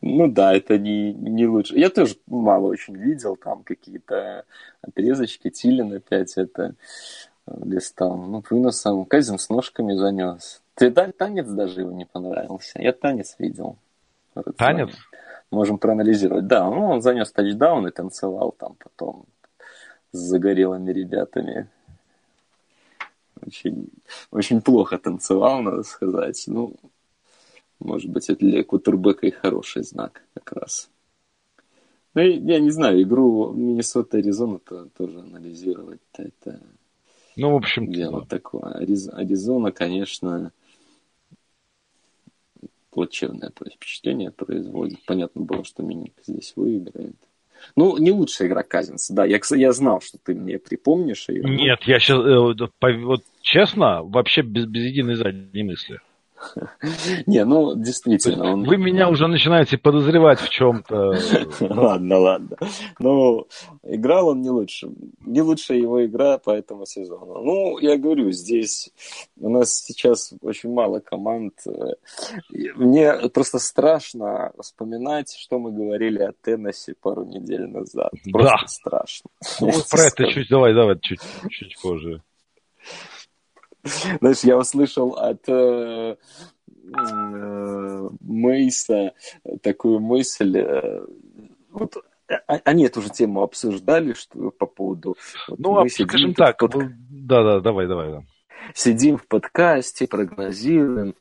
Ну 0.00 0.26
да, 0.26 0.54
это 0.54 0.78
не, 0.78 1.12
не 1.12 1.46
лучше. 1.46 1.78
Я 1.78 1.90
тоже 1.90 2.16
мало 2.26 2.66
очень 2.66 2.96
видел, 2.96 3.36
там 3.36 3.62
какие-то 3.62 4.44
отрезочки, 4.82 5.50
Тилин 5.50 5.92
опять 5.92 6.36
это 6.36 6.74
листал. 7.46 8.16
Ну, 8.16 8.42
выносом 8.50 9.04
Казин 9.04 9.38
с 9.38 9.48
ножками 9.48 9.94
занес. 9.94 10.62
Ты 10.74 10.90
танец 10.90 11.46
даже 11.46 11.82
его 11.82 11.92
не 11.92 12.04
понравился. 12.04 12.80
Я 12.80 12.92
танец 12.92 13.36
видел. 13.38 13.76
Танец? 14.56 14.90
Можем 15.52 15.78
проанализировать. 15.78 16.46
Да, 16.46 16.68
ну, 16.68 16.90
он 16.90 17.02
занес 17.02 17.30
тачдаун 17.30 17.86
и 17.86 17.90
танцевал 17.92 18.52
там 18.58 18.76
потом 18.82 19.24
с 20.10 20.18
загорелыми 20.18 20.90
ребятами. 20.90 21.68
Очень, 23.46 23.88
очень 24.30 24.60
плохо 24.60 24.98
танцевал, 24.98 25.62
надо 25.62 25.82
сказать. 25.82 26.44
Ну, 26.46 26.76
может 27.78 28.10
быть, 28.10 28.28
это 28.28 28.38
для 28.44 28.64
Кутербека 28.64 29.26
и 29.26 29.30
хороший 29.30 29.82
знак 29.82 30.22
как 30.34 30.52
раз. 30.52 30.90
Ну, 32.14 32.22
я 32.22 32.58
не 32.58 32.70
знаю, 32.70 33.02
игру 33.02 33.52
Миннесота-Аризона 33.52 34.58
-то 34.58 34.88
тоже 34.96 35.20
анализировать 35.20 36.00
-то 36.12 36.24
это 36.24 36.60
ну, 37.36 37.52
в 37.52 37.56
общем 37.56 37.90
дело 37.90 38.20
да. 38.20 38.26
такое. 38.26 38.72
Аризона, 38.72 39.72
конечно, 39.72 40.52
плачевное 42.90 43.50
впечатление 43.50 44.30
производит. 44.30 45.04
Понятно 45.06 45.42
было, 45.42 45.64
что 45.64 45.82
Миник 45.82 46.14
здесь 46.26 46.52
выиграет. 46.56 47.16
Ну, 47.76 47.98
не 47.98 48.10
лучшая 48.10 48.48
игра 48.48 48.62
Казинса, 48.62 49.14
да. 49.14 49.24
Я, 49.24 49.40
я 49.50 49.72
знал, 49.72 50.00
что 50.00 50.18
ты 50.18 50.34
мне 50.34 50.58
припомнишь 50.58 51.28
ее. 51.28 51.42
Нет, 51.44 51.82
я 51.84 51.98
сейчас, 51.98 52.18
э, 52.18 52.38
вот 53.04 53.22
честно, 53.42 54.02
вообще 54.02 54.42
без, 54.42 54.66
без 54.66 54.84
единой 54.84 55.14
задней 55.14 55.62
мысли. 55.62 56.00
Не, 57.26 57.44
ну, 57.44 57.74
действительно. 57.76 58.52
Он... 58.52 58.64
Вы 58.64 58.76
меня 58.76 59.08
уже 59.08 59.26
начинаете 59.26 59.78
подозревать 59.78 60.40
в 60.40 60.48
чем-то. 60.48 61.14
Ладно, 61.60 62.18
ладно. 62.18 62.56
Ну, 62.98 63.46
играл 63.82 64.28
он 64.28 64.42
не 64.42 64.50
лучше. 64.50 64.88
Не 65.24 65.42
лучшая 65.42 65.78
его 65.78 66.04
игра 66.04 66.38
по 66.38 66.50
этому 66.50 66.86
сезону. 66.86 67.42
Ну, 67.42 67.78
я 67.78 67.96
говорю, 67.96 68.30
здесь 68.30 68.90
у 69.38 69.48
нас 69.48 69.74
сейчас 69.74 70.32
очень 70.42 70.72
мало 70.72 71.00
команд. 71.00 71.54
Мне 72.50 73.12
просто 73.32 73.58
страшно 73.58 74.52
вспоминать, 74.60 75.34
что 75.36 75.58
мы 75.58 75.72
говорили 75.72 76.22
о 76.22 76.32
Теннессе 76.32 76.94
пару 77.00 77.24
недель 77.24 77.66
назад. 77.66 78.10
Просто 78.32 78.58
да. 78.60 78.66
страшно. 78.66 79.30
Ну, 79.60 79.72
про 79.90 80.02
это 80.02 80.32
чуть, 80.32 80.48
давай, 80.48 80.74
давай, 80.74 80.98
чуть, 81.00 81.20
чуть 81.50 81.80
позже. 81.82 82.22
Знаешь, 84.20 84.40
я 84.40 84.58
услышал 84.58 85.12
от 85.12 85.48
э, 85.48 86.16
э, 86.16 88.08
Мейса 88.20 89.14
такую 89.62 90.00
мысль. 90.00 90.58
Э, 90.58 91.06
вот, 91.70 91.96
а, 92.28 92.60
они 92.64 92.84
эту 92.84 93.02
же 93.02 93.10
тему 93.10 93.42
обсуждали 93.42 94.12
что, 94.12 94.50
по 94.50 94.66
поводу... 94.66 95.16
Вот 95.48 95.58
ну, 95.58 95.88
скажем 95.88 96.34
так, 96.34 96.58
под... 96.58 96.74
да-да, 97.10 97.60
давай, 97.60 97.86
давай. 97.86 98.10
Да. 98.10 98.22
Сидим 98.74 99.16
в 99.16 99.26
подкасте, 99.26 100.06
прогнозируем. 100.06 101.14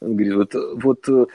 Он 0.00 0.16
говорит, 0.16 0.34
вот, 0.34 0.54
вот 0.82 1.30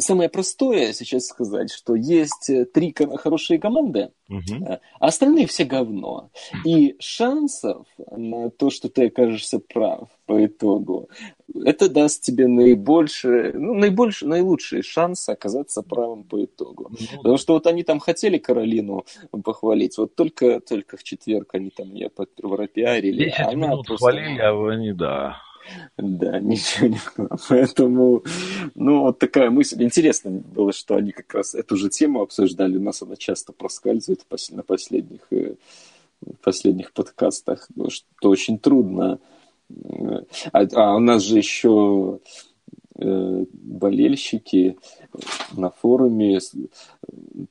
самое 0.00 0.28
простое 0.28 0.92
сейчас 0.92 1.26
сказать, 1.26 1.72
что 1.72 1.94
есть 1.94 2.50
э, 2.50 2.64
три 2.64 2.94
хорошие 3.16 3.58
команды, 3.58 4.10
угу. 4.28 4.66
а 4.66 4.80
остальные 4.98 5.46
все 5.46 5.64
говно. 5.64 6.30
И 6.64 6.96
шансов 6.98 7.86
на 8.10 8.50
то, 8.50 8.70
что 8.70 8.88
ты 8.88 9.06
окажешься 9.06 9.58
прав 9.58 10.08
по 10.26 10.44
итогу, 10.44 11.08
это 11.54 11.88
даст 11.88 12.22
тебе 12.22 12.46
наибольший, 12.46 13.52
ну, 13.52 13.74
наибольший, 13.74 14.28
наилучший 14.28 14.82
шанс 14.82 15.28
оказаться 15.28 15.82
правым 15.82 16.24
по 16.24 16.44
итогу. 16.44 16.90
Ну, 16.90 17.16
Потому 17.18 17.36
что 17.36 17.54
вот 17.54 17.66
они 17.66 17.82
там 17.82 18.00
хотели 18.00 18.38
Каролину 18.38 19.04
похвалить, 19.44 19.98
вот 19.98 20.14
только, 20.14 20.60
только 20.60 20.96
в 20.96 21.02
четверг 21.02 21.54
они 21.54 21.70
там 21.70 21.92
ее 21.94 22.10
пропиарили. 22.10 23.24
10 23.24 23.38
а 23.38 23.54
минут 23.54 23.86
просто... 23.86 24.06
хвалили, 24.06 24.40
а 24.40 24.70
они, 24.70 24.92
да. 24.92 25.36
Да, 25.96 26.38
ничего 26.40 26.88
не. 26.88 27.00
Поэтому, 27.48 28.24
ну, 28.74 29.02
вот 29.02 29.18
такая 29.18 29.50
мысль. 29.50 29.82
Интересно 29.82 30.30
было, 30.30 30.72
что 30.72 30.96
они 30.96 31.12
как 31.12 31.32
раз 31.34 31.54
эту 31.54 31.76
же 31.76 31.88
тему 31.88 32.22
обсуждали. 32.22 32.76
У 32.76 32.82
нас 32.82 33.02
она 33.02 33.16
часто 33.16 33.52
проскальзывает 33.52 34.24
на 34.50 34.62
последних, 34.62 35.20
э, 35.30 35.54
последних 36.42 36.92
подкастах, 36.92 37.68
что 37.88 38.30
очень 38.30 38.58
трудно. 38.58 39.18
А, 40.52 40.66
а 40.72 40.96
у 40.96 40.98
нас 40.98 41.22
же 41.22 41.38
еще 41.38 42.20
э, 42.96 43.44
болельщики 43.52 44.78
на 45.52 45.70
форуме 45.70 46.40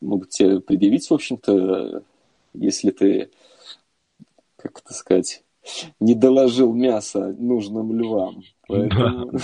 могут 0.02 0.30
тебе 0.30 0.60
предъявить, 0.60 1.10
в 1.10 1.14
общем-то, 1.14 2.04
если 2.54 2.92
ты, 2.92 3.30
как 4.58 4.80
это 4.80 4.94
сказать, 4.94 5.44
не 6.00 6.16
доложил 6.16 6.74
мясо 6.74 7.36
нужным 7.38 7.94
львам. 7.98 8.44
Поэтому... 8.68 9.32
Да. 9.32 9.40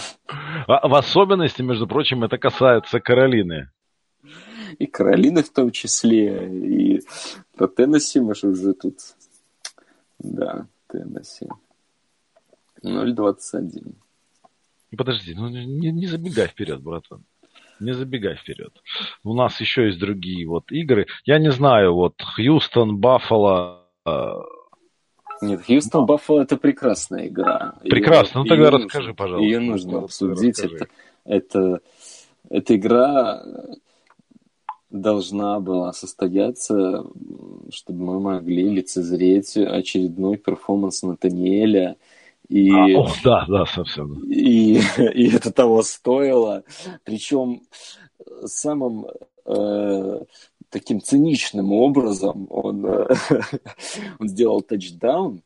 А 0.67 0.87
в 0.87 0.95
особенности, 0.95 1.61
между 1.61 1.87
прочим, 1.87 2.23
это 2.23 2.37
касается 2.37 2.99
Каролины. 2.99 3.69
И 4.79 4.85
Каролины 4.87 5.43
в 5.43 5.49
том 5.51 5.71
числе, 5.71 6.49
и 6.49 7.01
про 7.55 7.67
Теннесси 7.67 8.19
мы 8.19 8.35
же 8.35 8.47
уже 8.47 8.73
тут... 8.73 8.97
Да, 10.19 10.67
Теннесси. 10.87 11.47
0.21. 12.83 13.93
Подожди, 14.97 15.33
ну 15.33 15.49
не, 15.49 15.91
не 15.91 16.07
забегай 16.07 16.47
вперед, 16.47 16.81
братан. 16.81 17.23
не 17.79 17.93
забегай 17.93 18.35
вперед. 18.35 18.73
У 19.23 19.33
нас 19.33 19.59
еще 19.59 19.87
есть 19.87 19.99
другие 19.99 20.47
вот 20.47 20.71
игры. 20.71 21.07
Я 21.25 21.39
не 21.39 21.51
знаю, 21.51 21.95
вот 21.95 22.21
Хьюстон, 22.21 22.97
Баффало. 22.97 23.85
Э, 25.41 25.45
Нет, 25.45 25.65
Хьюстон, 25.65 26.05
Баффало 26.05 26.41
это 26.41 26.57
прекрасная 26.57 27.27
игра. 27.27 27.75
Прекрасно. 27.81 28.39
Ее, 28.39 28.43
ну 28.43 28.49
тогда 28.49 28.71
расскажи, 28.71 29.07
нужно, 29.07 29.13
пожалуйста. 29.15 29.45
Ее 29.45 29.59
нужно 29.59 29.97
обсудить. 29.99 30.59
Это, 30.59 30.87
это, 31.25 31.79
эта 32.49 32.75
игра 32.75 33.43
должна 34.89 35.59
была 35.59 35.93
состояться, 35.93 37.05
чтобы 37.71 38.05
мы 38.05 38.19
могли 38.19 38.69
лицезреть 38.69 39.57
очередной 39.57 40.37
перформанс 40.37 41.03
Натаниэля. 41.03 41.97
И, 42.47 42.69
а, 42.71 42.99
о, 42.99 43.07
да, 43.23 43.45
да, 43.47 43.65
совсем. 43.65 44.23
И, 44.29 44.79
и 44.97 45.35
это 45.35 45.51
того 45.51 45.81
стоило. 45.83 46.63
Причем 47.03 47.61
самым 48.45 49.07
э, 49.45 50.19
таким 50.75 50.99
циничным 51.01 51.71
образом 51.71 52.47
он, 52.49 52.85
э, 52.85 53.07
он 54.19 54.27
сделал 54.27 54.61
тачдаун, 54.61 55.41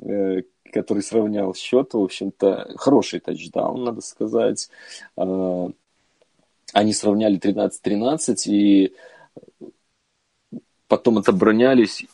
э, 0.00 0.42
который 0.72 1.02
сравнял 1.02 1.52
счет, 1.52 1.94
в 1.94 2.00
общем-то, 2.00 2.74
хороший 2.76 3.18
тачдаун, 3.18 3.82
надо 3.82 4.00
сказать. 4.02 4.70
Э, 5.16 5.68
они 6.74 6.92
сравняли 6.92 7.40
13-13, 7.40 8.36
и 8.46 8.94
потом 10.86 11.18
отобронялись, 11.18 12.06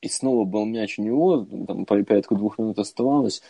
и 0.00 0.08
снова 0.08 0.44
был 0.44 0.66
мяч 0.66 1.00
у 1.00 1.02
него, 1.02 1.48
там 1.66 1.84
порядка 1.84 2.36
двух 2.36 2.60
минут 2.60 2.78
оставалось, 2.78 3.42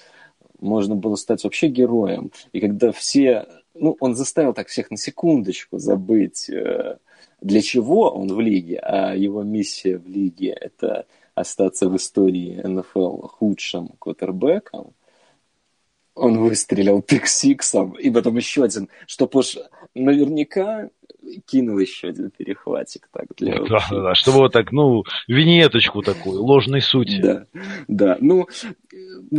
можно 0.59 0.95
было 0.95 1.17
стать 1.17 1.45
вообще 1.45 1.69
героем. 1.69 2.33
И 2.53 2.61
когда 2.61 2.93
все... 2.93 3.47
Ну, 3.75 3.95
он 4.01 4.17
заставил 4.17 4.55
так 4.55 4.69
всех 4.69 4.91
на 4.91 4.97
секундочку 4.97 5.79
забыть, 5.79 6.49
э, 6.49 6.97
для 7.41 7.63
чего 7.63 8.11
он 8.11 8.29
в 8.29 8.41
лиге, 8.41 8.79
а 8.79 9.15
его 9.15 9.43
миссия 9.43 9.99
в 9.99 10.07
лиге– 10.09 10.51
это 10.61 11.07
остаться 11.35 11.89
в 11.89 11.97
истории 11.97 12.61
НФЛ 12.65 13.21
худшим 13.29 13.91
квотербеком, 13.99 14.93
он 16.15 16.39
выстрелил 16.39 17.01
пиксиксом, 17.01 17.93
и 17.93 18.11
потом 18.11 18.37
еще 18.37 18.65
один, 18.65 18.89
чтоб 19.07 19.35
уж 19.37 19.57
наверняка 19.95 20.91
кинул 21.47 21.79
еще 21.79 22.09
один 22.09 22.31
перехватик 22.31 23.09
так 23.13 23.27
для 23.37 23.57
да, 23.57 23.87
да, 23.91 24.03
да, 24.03 24.15
чтобы 24.15 24.39
вот 24.39 24.53
так, 24.53 24.73
ну, 24.73 25.05
винеточку 25.29 26.03
такую, 26.03 26.43
ложной 26.43 26.81
сути. 26.81 27.21
Да, 27.21 27.47
да, 27.87 28.17
ну, 28.21 28.49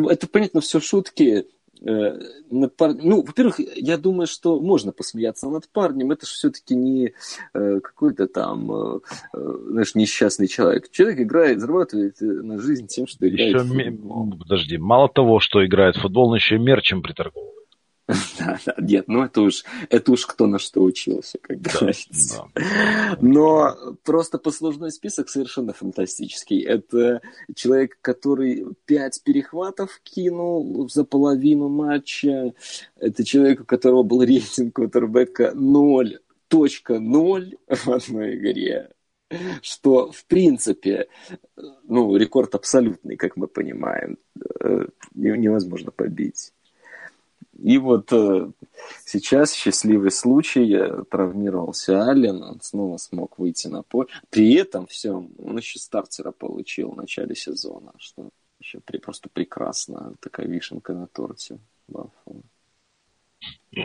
это 0.08 0.28
понятно, 0.28 0.62
все 0.62 0.80
шутки, 0.80 1.24
Э. 1.24 1.44
Ну, 1.82 3.24
во-первых, 3.24 3.60
я 3.60 3.98
думаю, 3.98 4.28
что 4.28 4.60
можно 4.60 4.92
посмеяться 4.92 5.50
над 5.50 5.70
парнем. 5.70 6.12
Это 6.12 6.26
же 6.26 6.34
все-таки 6.34 6.76
не 6.76 7.14
э, 7.54 7.80
какой-то 7.80 8.28
там, 8.28 8.72
э, 8.72 9.00
э, 9.34 9.54
знаешь, 9.70 9.96
несчастный 9.96 10.48
человек. 10.48 10.92
Человек 10.92 11.22
играет, 11.22 11.62
зарабатывает 11.62 12.20
на 12.20 12.60
жизнь 12.60 12.88
тем, 12.88 13.08
что 13.08 13.28
играет 13.28 13.56
еще 13.56 13.64
в 13.64 13.68
футбол. 13.68 14.38
Подожди, 14.40 14.78
мало 14.78 15.08
того, 15.10 15.40
что 15.40 15.66
играет 15.66 15.96
в 15.96 16.02
футбол, 16.02 16.30
он 16.30 16.36
еще 16.36 16.58
мерчем 16.58 17.02
приторговывает. 17.02 17.59
Да, 18.40 18.60
да, 18.66 18.76
нет, 18.80 19.08
ну 19.08 19.24
это 19.24 19.42
уж, 19.42 19.64
это 19.90 20.12
уж 20.12 20.26
кто 20.26 20.48
на 20.48 20.60
что 20.60 20.82
учился, 20.82 21.38
как 21.40 21.62
говорится. 21.62 22.46
Да. 22.56 23.18
Но 23.22 23.96
просто 24.04 24.38
послужной 24.38 24.92
список 24.92 25.30
совершенно 25.30 25.74
фантастический. 25.74 26.64
Это 26.64 27.22
человек, 27.56 27.98
который 28.02 28.66
пять 28.86 29.22
перехватов 29.24 30.00
кинул 30.04 30.90
за 30.90 31.04
половину 31.04 31.70
матча. 31.70 32.54
Это 32.96 33.24
человек, 33.24 33.62
у 33.62 33.66
которого 33.66 34.04
был 34.04 34.24
рейтинг 34.24 34.76
квотербека 34.76 35.54
0.0 35.56 37.58
в 37.68 37.90
одной 37.90 38.36
игре 38.36 38.90
что, 39.62 40.12
в 40.12 40.26
принципе, 40.26 41.08
ну, 41.84 42.16
рекорд 42.16 42.56
абсолютный, 42.56 43.16
как 43.16 43.38
мы 43.38 43.48
понимаем, 43.48 44.18
э, 44.60 44.88
невозможно 45.14 45.92
побить. 45.92 46.52
И 47.62 47.78
вот 47.78 48.12
э, 48.14 48.52
сейчас 49.06 49.54
счастливый 49.54 50.12
случай, 50.12 50.74
э, 50.74 51.04
травмировался 51.10 52.10
Аллен, 52.10 52.42
он 52.42 52.62
снова 52.62 52.98
смог 52.98 53.38
выйти 53.40 53.68
на 53.68 53.84
поле. 53.84 54.08
При 54.30 54.54
этом 54.54 54.88
все, 54.88 55.12
он 55.12 55.58
еще 55.58 55.80
стартера 55.80 56.32
получил 56.32 56.92
в 56.92 56.98
начале 56.98 57.36
сезона, 57.36 57.94
что 57.98 58.30
еще 58.60 58.80
при, 58.80 58.98
просто 58.98 59.30
прекрасно, 59.30 60.16
такая 60.20 60.48
вишенка 60.48 60.94
на 60.94 61.08
торте. 61.08 61.60
Баффало. 61.88 62.44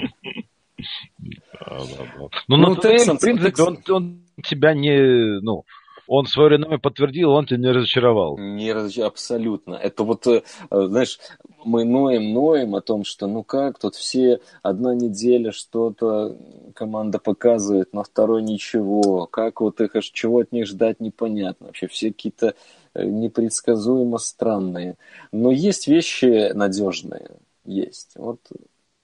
Ну, 2.49 2.57
ну, 2.57 2.75
в 2.75 2.81
принципе, 2.81 3.63
он, 3.63 3.79
он 3.89 4.27
тебя 4.43 4.75
не, 4.75 5.41
ну, 5.41 5.65
он 6.07 6.27
свое 6.27 6.51
реноме 6.51 6.79
подтвердил, 6.79 7.31
он 7.31 7.47
тебя 7.47 7.59
не 7.59 7.69
разочаровал. 7.69 8.39
Не 8.39 8.73
разочаровал, 8.73 9.11
абсолютно. 9.11 9.75
Это 9.75 10.05
вот, 10.05 10.27
э, 10.27 10.43
знаешь, 10.71 11.19
мы 11.65 11.85
ноем, 11.85 12.33
ноем 12.33 12.75
о 12.75 12.81
том, 12.81 13.05
что 13.05 13.27
ну 13.27 13.43
как, 13.43 13.79
тут 13.79 13.95
все 13.95 14.41
одна 14.63 14.95
неделя 14.95 15.53
что-то 15.53 16.37
команда 16.75 17.19
показывает, 17.19 17.93
на 17.93 18.03
второй 18.03 18.43
ничего. 18.43 19.27
Как 19.27 19.61
вот 19.61 19.81
их, 19.81 19.93
чего 20.13 20.41
от 20.41 20.53
них 20.53 20.67
ждать, 20.67 21.01
непонятно. 21.01 21.67
Вообще 21.67 21.87
все 21.87 22.13
какие-то 22.13 22.55
э, 22.95 23.05
непредсказуемо 23.05 24.19
странные. 24.19 24.97
Но 25.33 25.51
есть 25.51 25.87
вещи 25.87 26.53
надежные. 26.53 27.31
Есть. 27.65 28.13
Вот 28.17 28.41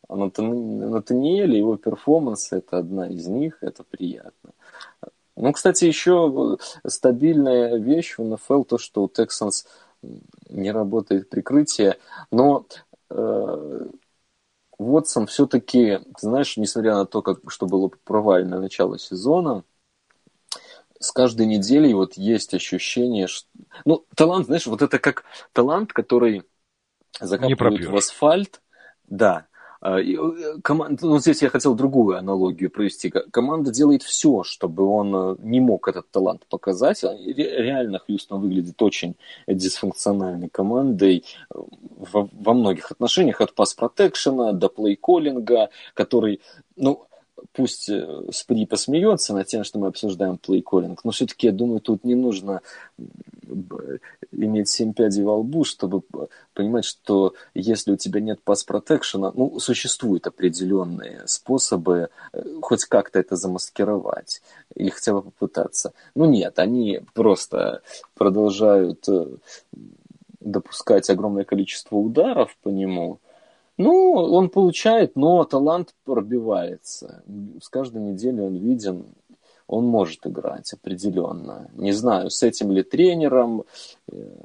Натаниэль, 0.08 1.56
его 1.56 1.76
перформанс, 1.76 2.52
это 2.52 2.78
одна 2.78 3.08
из 3.08 3.26
них, 3.26 3.58
это 3.62 3.84
приятно. 3.84 4.50
Ну, 5.40 5.52
кстати, 5.52 5.86
еще 5.86 6.58
стабильная 6.86 7.78
вещь 7.78 8.18
в 8.18 8.22
НФЛ, 8.22 8.64
то, 8.64 8.78
что 8.78 9.02
у 9.02 9.08
Texans 9.08 9.66
не 10.50 10.70
работает 10.70 11.30
прикрытие, 11.30 11.98
но 12.30 12.66
э, 13.08 13.86
Вотсон 14.78 15.26
все-таки, 15.26 15.98
ты 15.98 16.20
знаешь, 16.20 16.56
несмотря 16.58 16.94
на 16.94 17.06
то, 17.06 17.22
как, 17.22 17.38
что 17.50 17.66
было 17.66 17.90
провальное 18.04 18.58
начало 18.58 18.98
сезона, 18.98 19.64
с 20.98 21.10
каждой 21.10 21.46
неделей 21.46 21.94
вот 21.94 22.18
есть 22.18 22.52
ощущение, 22.52 23.26
что... 23.26 23.48
Ну, 23.86 24.04
талант, 24.14 24.46
знаешь, 24.46 24.66
вот 24.66 24.82
это 24.82 24.98
как 24.98 25.24
талант, 25.54 25.94
который 25.94 26.42
закапывают 27.18 27.86
в 27.86 27.96
асфальт, 27.96 28.60
да, 29.08 29.46
э, 29.49 29.49
команда, 29.80 31.06
ну, 31.06 31.18
здесь 31.18 31.42
я 31.42 31.48
хотел 31.48 31.74
другую 31.74 32.18
аналогию 32.18 32.70
провести. 32.70 33.10
Команда 33.10 33.70
делает 33.70 34.02
все, 34.02 34.42
чтобы 34.42 34.84
он 34.84 35.14
э, 35.14 35.36
не 35.38 35.60
мог 35.60 35.88
этот 35.88 36.10
талант 36.10 36.46
показать. 36.48 37.02
Реально 37.02 37.98
Хьюстон 37.98 38.42
выглядит 38.42 38.80
очень 38.82 39.16
дисфункциональной 39.46 40.50
командой 40.50 41.24
э, 41.54 41.54
во, 42.12 42.28
во 42.30 42.52
многих 42.52 42.90
отношениях. 42.90 43.40
От 43.40 43.54
пас-протекшена 43.54 44.52
до 44.52 44.68
плей-коллинга, 44.68 45.70
который, 45.94 46.40
ну, 46.76 47.06
пусть 47.52 47.88
э, 47.88 48.22
Спри 48.32 48.66
посмеется 48.66 49.34
над 49.34 49.46
тем, 49.46 49.64
что 49.64 49.78
мы 49.78 49.88
обсуждаем 49.88 50.38
плейколлинг, 50.38 51.04
но 51.04 51.10
все-таки, 51.10 51.46
я 51.48 51.52
думаю, 51.52 51.80
тут 51.80 52.04
не 52.04 52.14
нужно 52.14 52.62
иметь 54.32 54.68
семь 54.68 54.92
пядей 54.92 55.24
во 55.24 55.36
лбу, 55.36 55.64
чтобы 55.64 56.02
понимать, 56.54 56.84
что 56.84 57.34
если 57.54 57.92
у 57.92 57.96
тебя 57.96 58.20
нет 58.20 58.40
пас-протекшена, 58.42 59.32
ну, 59.34 59.58
существуют 59.58 60.26
определенные 60.26 61.26
способы 61.26 62.10
э, 62.32 62.42
хоть 62.62 62.84
как-то 62.84 63.18
это 63.18 63.36
замаскировать 63.36 64.42
или 64.74 64.90
хотя 64.90 65.12
бы 65.12 65.22
попытаться. 65.22 65.92
Ну, 66.14 66.24
нет, 66.26 66.58
они 66.58 67.00
просто 67.14 67.82
продолжают 68.14 69.08
э, 69.08 69.26
допускать 70.40 71.10
огромное 71.10 71.44
количество 71.44 71.96
ударов 71.96 72.56
по 72.62 72.68
нему, 72.68 73.20
ну, 73.80 74.12
он 74.12 74.50
получает, 74.50 75.16
но 75.16 75.42
талант 75.44 75.94
пробивается. 76.04 77.22
С 77.62 77.70
каждой 77.70 78.02
неделей 78.02 78.42
он 78.42 78.56
виден, 78.56 79.06
он 79.66 79.86
может 79.86 80.26
играть 80.26 80.70
определенно. 80.74 81.70
Не 81.72 81.92
знаю, 81.92 82.28
с 82.28 82.42
этим 82.42 82.72
ли 82.72 82.82
тренером, 82.82 83.64
э, 84.12 84.36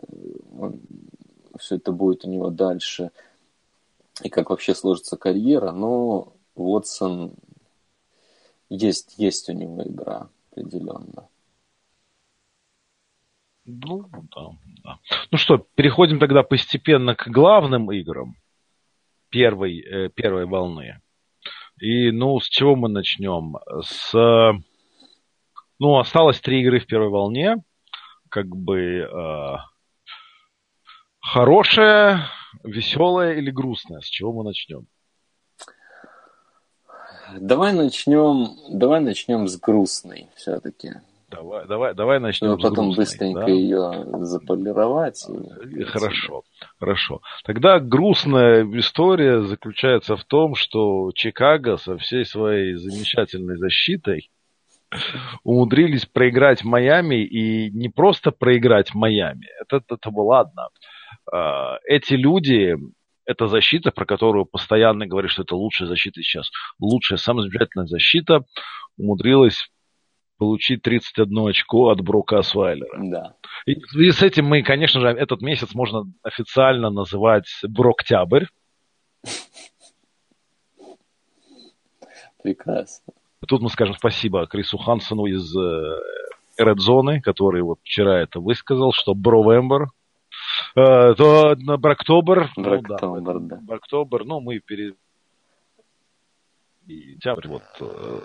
он, 0.58 0.80
все 1.60 1.76
это 1.76 1.92
будет 1.92 2.24
у 2.24 2.30
него 2.30 2.50
дальше, 2.50 3.12
и 4.24 4.30
как 4.30 4.52
вообще 4.52 4.74
сложится 4.74 5.18
карьера, 5.18 5.72
но 5.72 6.32
Уотсон 6.56 7.34
есть, 8.70 9.16
есть 9.18 9.50
у 9.50 9.52
него 9.52 9.84
игра 9.84 10.30
определенно. 10.50 11.28
Ну, 13.66 14.06
да, 14.34 14.48
да. 14.82 15.00
Ну 15.32 15.38
что, 15.38 15.58
переходим 15.76 16.20
тогда 16.20 16.44
постепенно 16.44 17.16
к 17.16 17.28
главным 17.28 17.92
играм 17.92 18.38
первой, 19.36 19.82
э, 19.82 20.10
первой 20.16 20.46
волны. 20.46 21.02
И, 21.82 22.10
ну, 22.12 22.40
с 22.40 22.48
чего 22.48 22.78
мы 22.78 22.88
начнем? 22.88 23.58
С... 23.82 24.14
Ну, 25.78 25.98
осталось 25.98 26.40
три 26.40 26.62
игры 26.62 26.80
в 26.80 26.86
первой 26.86 27.10
волне. 27.10 27.58
Как 28.30 28.48
бы 28.48 28.80
э, 28.80 29.56
хорошая, 31.20 32.30
веселая 32.64 33.34
или 33.34 33.52
грустная? 33.52 34.00
С 34.00 34.06
чего 34.06 34.32
мы 34.32 34.46
начнем? 34.46 34.88
Давай 37.38 37.74
начнем, 37.74 38.56
давай 38.70 39.02
начнем 39.02 39.50
с 39.50 39.60
грустной 39.60 40.30
все-таки. 40.38 40.94
Давай, 41.30 41.68
давай, 41.68 41.94
давай 41.96 42.20
начнем. 42.20 42.52
Ну, 42.52 42.58
потом 42.58 42.92
грустной, 42.92 43.04
быстренько 43.04 43.40
да? 43.42 43.52
ее 43.52 44.26
заполировать. 44.26 45.26
И... 45.72 45.84
Хорошо, 45.84 46.44
хорошо. 46.80 47.22
Тогда 47.44 47.80
грустная 47.80 48.64
история 48.78 49.42
заключается 49.42 50.18
в 50.18 50.24
том, 50.24 50.56
что 50.56 51.12
Чикаго 51.14 51.78
со 51.78 51.98
всей 51.98 52.26
своей 52.26 52.76
замечательной 52.76 53.58
защитой 53.58 54.30
умудрились 55.44 56.06
проиграть 56.06 56.64
Майами 56.64 57.24
и 57.24 57.72
не 57.72 57.90
просто 57.90 58.32
проиграть 58.32 58.94
Майами. 58.94 59.48
Это, 59.62 59.78
это, 59.78 59.96
это 59.96 60.10
ладно. 60.12 60.70
А, 61.32 61.78
эти 61.86 62.14
люди, 62.14 62.76
эта 63.26 63.48
защита, 63.48 63.92
про 63.92 64.06
которую 64.06 64.46
постоянно 64.46 65.08
говорят, 65.08 65.32
что 65.32 65.42
это 65.42 65.56
лучшая 65.56 65.88
защита 65.88 66.22
сейчас, 66.22 66.50
лучшая, 66.80 67.18
самая 67.18 67.44
замечательная 67.44 67.88
защита, 67.88 68.42
умудрилась 68.98 69.70
получить 70.38 70.82
31 70.82 71.50
очко 71.50 71.90
от 71.90 72.02
Брока 72.02 72.40
Асвайлера. 72.40 73.00
Да. 73.04 73.36
И, 73.66 73.74
и 73.74 74.12
с 74.12 74.22
этим 74.22 74.46
мы, 74.46 74.64
конечно 74.64 75.00
же, 75.00 75.08
этот 75.08 75.42
месяц 75.42 75.74
можно 75.74 76.04
официально 76.24 76.90
называть 76.90 77.48
Броктябрь. 77.68 78.46
Прекрасно. 82.44 83.14
Тут 83.48 83.62
мы 83.62 83.70
скажем 83.70 83.96
спасибо 83.96 84.48
Крису 84.48 84.78
Хансону 84.78 85.26
из 85.26 85.56
э, 85.56 86.00
Red 86.62 86.78
Zone, 86.78 87.20
который 87.22 87.62
вот 87.62 87.80
вчера 87.84 88.22
это 88.22 88.40
высказал, 88.40 88.92
что 88.92 89.14
Бровембер, 89.14 89.88
э, 90.76 91.14
то 91.16 91.56
Броктобер, 91.56 92.52
Броктобер, 92.56 93.00
ну, 93.02 93.22
да, 93.22 93.56
да. 93.56 93.60
Броктобер, 93.62 94.26
ну, 94.26 94.40
мы 94.40 94.60
перед 94.60 94.96
и 96.88 97.16
октябрь, 97.16 97.48
вот, 97.48 97.64
э, 97.80 98.20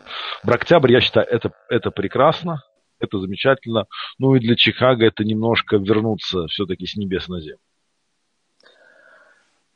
Броктябрь, 0.45 0.93
я 0.93 1.01
считаю, 1.01 1.27
это, 1.27 1.53
это 1.69 1.91
прекрасно, 1.91 2.63
это 2.99 3.19
замечательно. 3.19 3.87
Ну 4.19 4.35
и 4.35 4.41
для 4.41 4.57
Чикаго 4.57 5.07
это 5.07 5.25
немножко 5.25 5.77
вернуться 5.77 6.47
все-таки 6.49 6.87
с 6.87 6.97
небес 6.97 7.29
на 7.29 7.41
землю. 7.41 7.59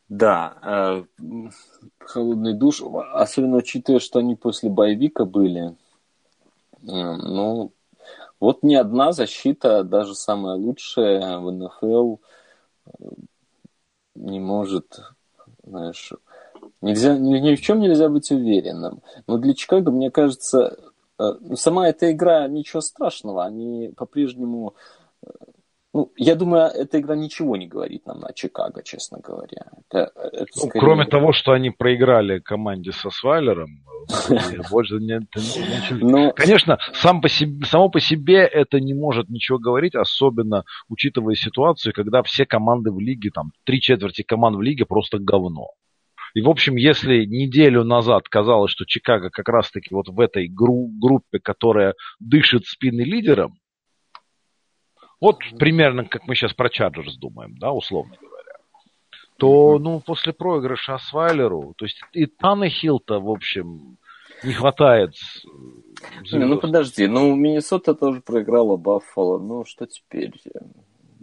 Да, 0.09 0.59
э, 0.63 1.05
холодный 1.99 2.53
душ, 2.53 2.83
особенно 3.15 3.57
учитывая, 3.57 4.01
что 4.01 4.19
они 4.19 4.37
после 4.37 4.69
боевика 4.69 5.25
были. 5.25 5.69
Э, 5.71 5.77
ну, 6.83 7.73
вот 8.39 8.63
ни 8.63 8.75
одна 8.75 9.13
защита, 9.13 9.83
даже 9.83 10.15
самая 10.15 10.57
лучшая 10.57 11.39
в 11.39 11.51
НФЛ, 11.51 12.17
э, 12.87 12.91
не 14.15 14.41
может, 14.41 15.01
знаешь, 15.65 16.13
нельзя, 16.81 17.17
ни, 17.17 17.39
ни 17.39 17.55
в 17.55 17.61
чем 17.61 17.81
нельзя 17.81 18.09
быть 18.09 18.31
уверенным. 18.31 19.01
Но 19.27 19.39
для 19.39 19.55
Чикаго, 19.55 19.91
мне 19.91 20.11
кажется, 20.11 20.77
э, 21.19 21.33
сама 21.55 21.89
эта 21.89 22.13
игра 22.13 22.47
ничего 22.49 22.81
страшного, 22.81 23.45
они 23.45 23.93
по-прежнему 23.97 24.75
э, 25.23 25.31
ну, 25.95 26.11
я 26.17 26.35
думаю, 26.35 26.65
эта 26.65 26.99
игра 26.99 27.15
ничего 27.15 27.57
не 27.57 27.69
говорит 27.69 28.05
нам 28.05 28.19
на 28.19 28.33
Чикаго, 28.33 28.83
честно 28.83 29.21
говоря. 29.21 29.67
Это, 29.89 30.11
это 30.17 30.47
ну, 30.57 30.63
скорее... 30.67 30.81
Кроме 30.81 31.07
того, 31.07 31.33
что 31.33 31.53
они 31.53 31.71
проиграли 31.71 32.41
команде 32.41 32.91
со 32.91 33.11
Свайлером, 33.11 33.85
больше 34.73 34.97
нет. 34.97 35.23
Но... 35.91 36.33
Конечно, 36.33 36.79
сам 36.95 37.21
по 37.21 37.29
себе, 37.29 37.65
само 37.65 37.91
по 37.91 38.01
себе 38.01 38.39
это 38.45 38.81
не 38.81 38.93
может 38.93 39.29
ничего 39.29 39.61
говорить, 39.61 39.95
особенно 39.95 40.65
учитывая 40.89 41.37
ситуацию, 41.37 41.93
когда 41.95 42.25
все 42.25 42.45
команды 42.45 42.91
в 42.91 42.99
лиге, 42.99 43.31
там, 43.31 43.53
три 43.63 43.81
четверти 43.81 44.23
команд 44.23 44.57
в 44.57 44.63
лиге 44.63 44.87
просто 44.87 45.21
говно. 45.21 45.69
И, 46.35 46.43
в 46.43 46.49
общем, 46.49 46.75
если 46.75 47.25
неделю 47.25 47.85
назад 47.85 48.29
казалось, 48.29 48.73
что 48.73 48.85
Чикаго 48.85 49.31
как 49.31 49.49
раз-таки 49.49 49.95
вот 49.95 50.09
в 50.09 50.19
этой 50.19 50.49
гру- 50.49 50.91
группе, 51.01 51.39
которая 51.39 51.95
дышит 52.19 52.67
спины 52.67 53.03
лидером, 53.03 53.59
вот 55.21 55.39
примерно 55.59 56.05
как 56.05 56.27
мы 56.27 56.35
сейчас 56.35 56.53
про 56.53 56.69
Чарджерс 56.69 57.17
думаем, 57.17 57.57
да, 57.59 57.73
условно 57.73 58.17
говоря. 58.21 58.53
То, 59.39 59.79
ну, 59.79 60.01
после 60.01 60.33
проигрыша 60.33 60.95
Асвайлеру, 60.95 61.75
то 61.77 61.85
есть 61.85 62.01
и 62.13 62.27
Таннехилл-то, 62.27 63.21
в 63.21 63.31
общем, 63.31 63.97
не 64.43 64.53
хватает. 64.53 65.15
Не, 66.33 66.45
ну 66.45 66.59
подожди, 66.59 67.07
ну 67.07 67.35
Миннесота 67.37 67.95
тоже 67.95 68.21
проиграла 68.21 68.77
Баффало, 68.77 69.39
ну 69.39 69.65
что 69.65 69.87
теперь? 69.87 70.33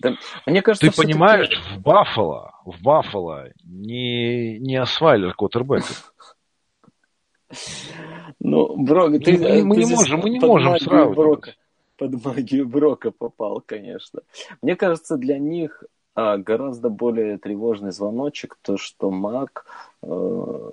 Да, 0.01 0.15
мне 0.45 0.61
кажется, 0.61 0.89
Ты 0.89 0.95
понимаешь, 0.95 1.61
в 1.75 1.81
Баффало, 1.81 2.53
в 2.65 2.81
Баффало 2.81 3.49
не, 3.63 4.57
не 4.59 4.75
Асвайлер 4.77 5.33
квотербек. 5.33 5.83
Ну, 8.39 8.75
Брок, 8.77 9.23
ты, 9.23 9.37
мы, 9.37 9.63
мы 9.63 9.77
не 9.77 9.85
можем, 9.85 10.19
мы 10.21 10.29
не 10.29 10.39
можем 10.39 10.79
сравнивать. 10.79 11.15
Брока 11.15 11.53
под 12.01 12.25
магию 12.25 12.67
Брока 12.67 13.11
попал, 13.11 13.61
конечно. 13.63 14.21
Мне 14.63 14.75
кажется, 14.75 15.17
для 15.17 15.37
них 15.37 15.83
а, 16.15 16.37
гораздо 16.37 16.89
более 16.89 17.37
тревожный 17.37 17.91
звоночек 17.91 18.57
то, 18.63 18.77
что 18.77 19.11
Мак 19.11 19.67
э, 20.01 20.71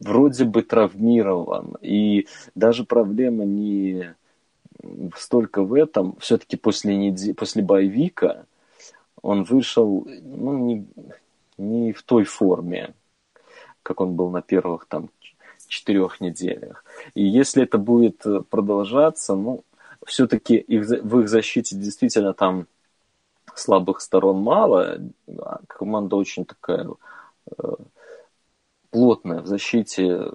вроде 0.00 0.44
бы 0.44 0.62
травмирован. 0.62 1.78
И 1.80 2.26
даже 2.54 2.84
проблема 2.84 3.46
не 3.46 4.14
столько 5.16 5.62
в 5.62 5.74
этом. 5.74 6.16
Все-таки 6.18 6.56
после, 6.56 6.96
недель, 6.96 7.34
после 7.34 7.62
боевика 7.62 8.46
он 9.20 9.44
вышел 9.44 10.06
ну, 10.06 10.58
не, 10.58 10.86
не 11.58 11.92
в 11.92 12.02
той 12.02 12.24
форме, 12.24 12.94
как 13.82 14.00
он 14.00 14.14
был 14.14 14.30
на 14.30 14.42
первых 14.42 14.86
там 14.86 15.10
четырех 15.68 16.20
неделях. 16.20 16.84
И 17.14 17.24
если 17.24 17.62
это 17.62 17.78
будет 17.78 18.24
продолжаться, 18.50 19.34
ну, 19.34 19.64
все-таки 20.06 20.64
в 20.68 21.20
их 21.20 21.28
защите 21.28 21.76
действительно 21.76 22.34
там 22.34 22.66
слабых 23.54 24.00
сторон 24.00 24.42
мало. 24.42 24.98
А 25.38 25.60
команда 25.66 26.16
очень 26.16 26.44
такая 26.44 26.88
э, 27.58 27.74
плотная 28.90 29.40
в 29.40 29.46
защите. 29.46 30.30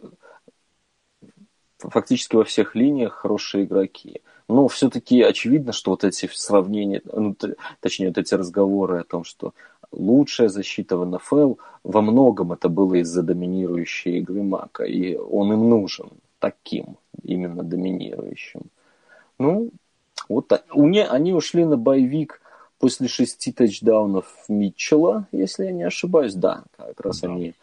Фактически 1.79 2.35
во 2.35 2.43
всех 2.43 2.75
линиях 2.75 3.13
хорошие 3.13 3.65
игроки. 3.65 4.21
Но 4.47 4.67
все-таки 4.67 5.21
очевидно, 5.21 5.73
что 5.73 5.91
вот 5.91 6.03
эти 6.03 6.29
сравнения, 6.33 7.01
ну, 7.11 7.35
точнее, 7.81 8.07
вот 8.07 8.17
эти 8.17 8.33
разговоры 8.33 8.99
о 8.99 9.03
том, 9.03 9.23
что 9.23 9.53
лучшая 9.91 10.47
защита 10.47 10.97
в 10.97 11.05
НФЛ, 11.05 11.55
во 11.83 12.01
многом 12.01 12.53
это 12.53 12.69
было 12.69 12.95
из-за 12.95 13.23
доминирующей 13.23 14.19
игры 14.19 14.43
Мака, 14.43 14.83
и 14.83 15.15
он 15.15 15.51
им 15.53 15.69
нужен 15.69 16.09
таким, 16.39 16.97
именно 17.23 17.63
доминирующим. 17.63 18.61
Ну, 19.37 19.71
вот 20.29 20.51
у 20.73 20.87
не, 20.87 21.05
они 21.05 21.33
ушли 21.33 21.65
на 21.65 21.77
боевик 21.77 22.41
после 22.79 23.07
шести 23.07 23.51
тачдаунов 23.51 24.25
Митчелла, 24.47 25.27
если 25.31 25.65
я 25.65 25.71
не 25.71 25.83
ошибаюсь. 25.83 26.33
Да, 26.33 26.63
как 26.77 26.99
раз 27.01 27.21
да. 27.21 27.29
они 27.29 27.53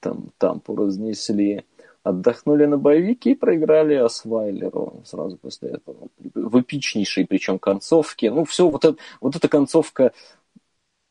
там, 0.00 0.30
там 0.38 0.62
разнесли. 0.66 1.64
Отдохнули 2.08 2.64
на 2.64 2.78
боевике 2.78 3.32
и 3.32 3.34
проиграли 3.34 3.94
Асвайлеру 3.94 5.02
сразу 5.04 5.36
после 5.36 5.70
этого. 5.70 6.08
В 6.34 6.60
эпичнейшей, 6.60 7.26
причем, 7.26 7.58
концовке. 7.58 8.30
Ну, 8.30 8.44
все, 8.44 8.68
вот, 8.70 8.84
это, 8.84 8.96
вот 9.20 9.36
эта 9.36 9.48
концовка 9.48 10.12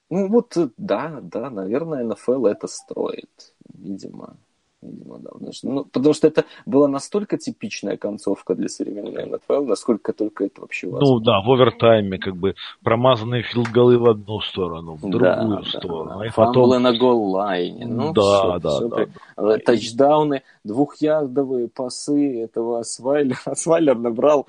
ну 0.09 0.27
вот, 0.29 0.55
э, 0.57 0.69
да, 0.77 1.19
да, 1.21 1.49
наверное, 1.49 2.03
НФЛ 2.03 2.45
это 2.45 2.67
строит, 2.67 3.53
видимо. 3.73 4.37
Видимо, 4.81 5.17
да. 5.17 5.31
Потому 5.31 5.53
что, 5.53 5.69
ну, 5.69 5.85
потому 5.85 6.13
что 6.13 6.27
это 6.27 6.45
была 6.67 6.87
настолько 6.87 7.37
типичная 7.37 7.97
концовка 7.97 8.53
для 8.53 8.69
современной 8.69 9.25
НФЛ, 9.25 9.65
насколько 9.65 10.13
только 10.13 10.45
это 10.45 10.61
вообще 10.61 10.87
возможно. 10.87 11.15
Ну 11.15 11.19
да, 11.19 11.41
в 11.41 11.51
овертайме 11.51 12.19
как 12.19 12.35
бы 12.35 12.53
промазанные 12.83 13.41
филголы 13.41 13.97
в 13.97 14.07
одну 14.07 14.39
сторону, 14.41 14.93
в 14.93 15.01
другую 15.01 15.63
да, 15.63 15.63
сторону. 15.63 16.19
Да, 16.19 16.25
И 16.27 16.29
потом... 16.29 16.81
на 16.81 16.95
гол-лайне. 16.95 17.87
Ну, 17.87 18.13
да, 18.13 18.21
все, 18.21 18.59
да, 18.59 18.69
все, 18.69 18.87
да, 18.87 19.07
да. 19.37 19.57
Тачдауны, 19.57 20.43
двухярдовые 20.63 21.69
пасы 21.69 22.43
этого 22.43 22.79
Асвайлер. 22.79 23.39
Асвайлер 23.45 23.95
набрал, 23.97 24.45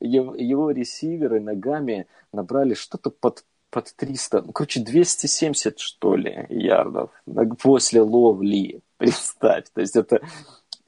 его, 0.00 0.36
его 0.36 0.70
ресиверы 0.70 1.40
ногами 1.40 2.06
набрали 2.32 2.74
что-то 2.74 3.10
под 3.10 3.44
под 3.68 3.92
300, 3.94 4.42
ну, 4.42 4.52
короче, 4.52 4.80
270, 4.80 5.80
что 5.80 6.14
ли, 6.14 6.46
ярдов 6.48 7.10
после 7.60 8.00
ловли, 8.00 8.80
представь. 8.98 9.64
То 9.74 9.80
есть 9.80 9.96
это, 9.96 10.20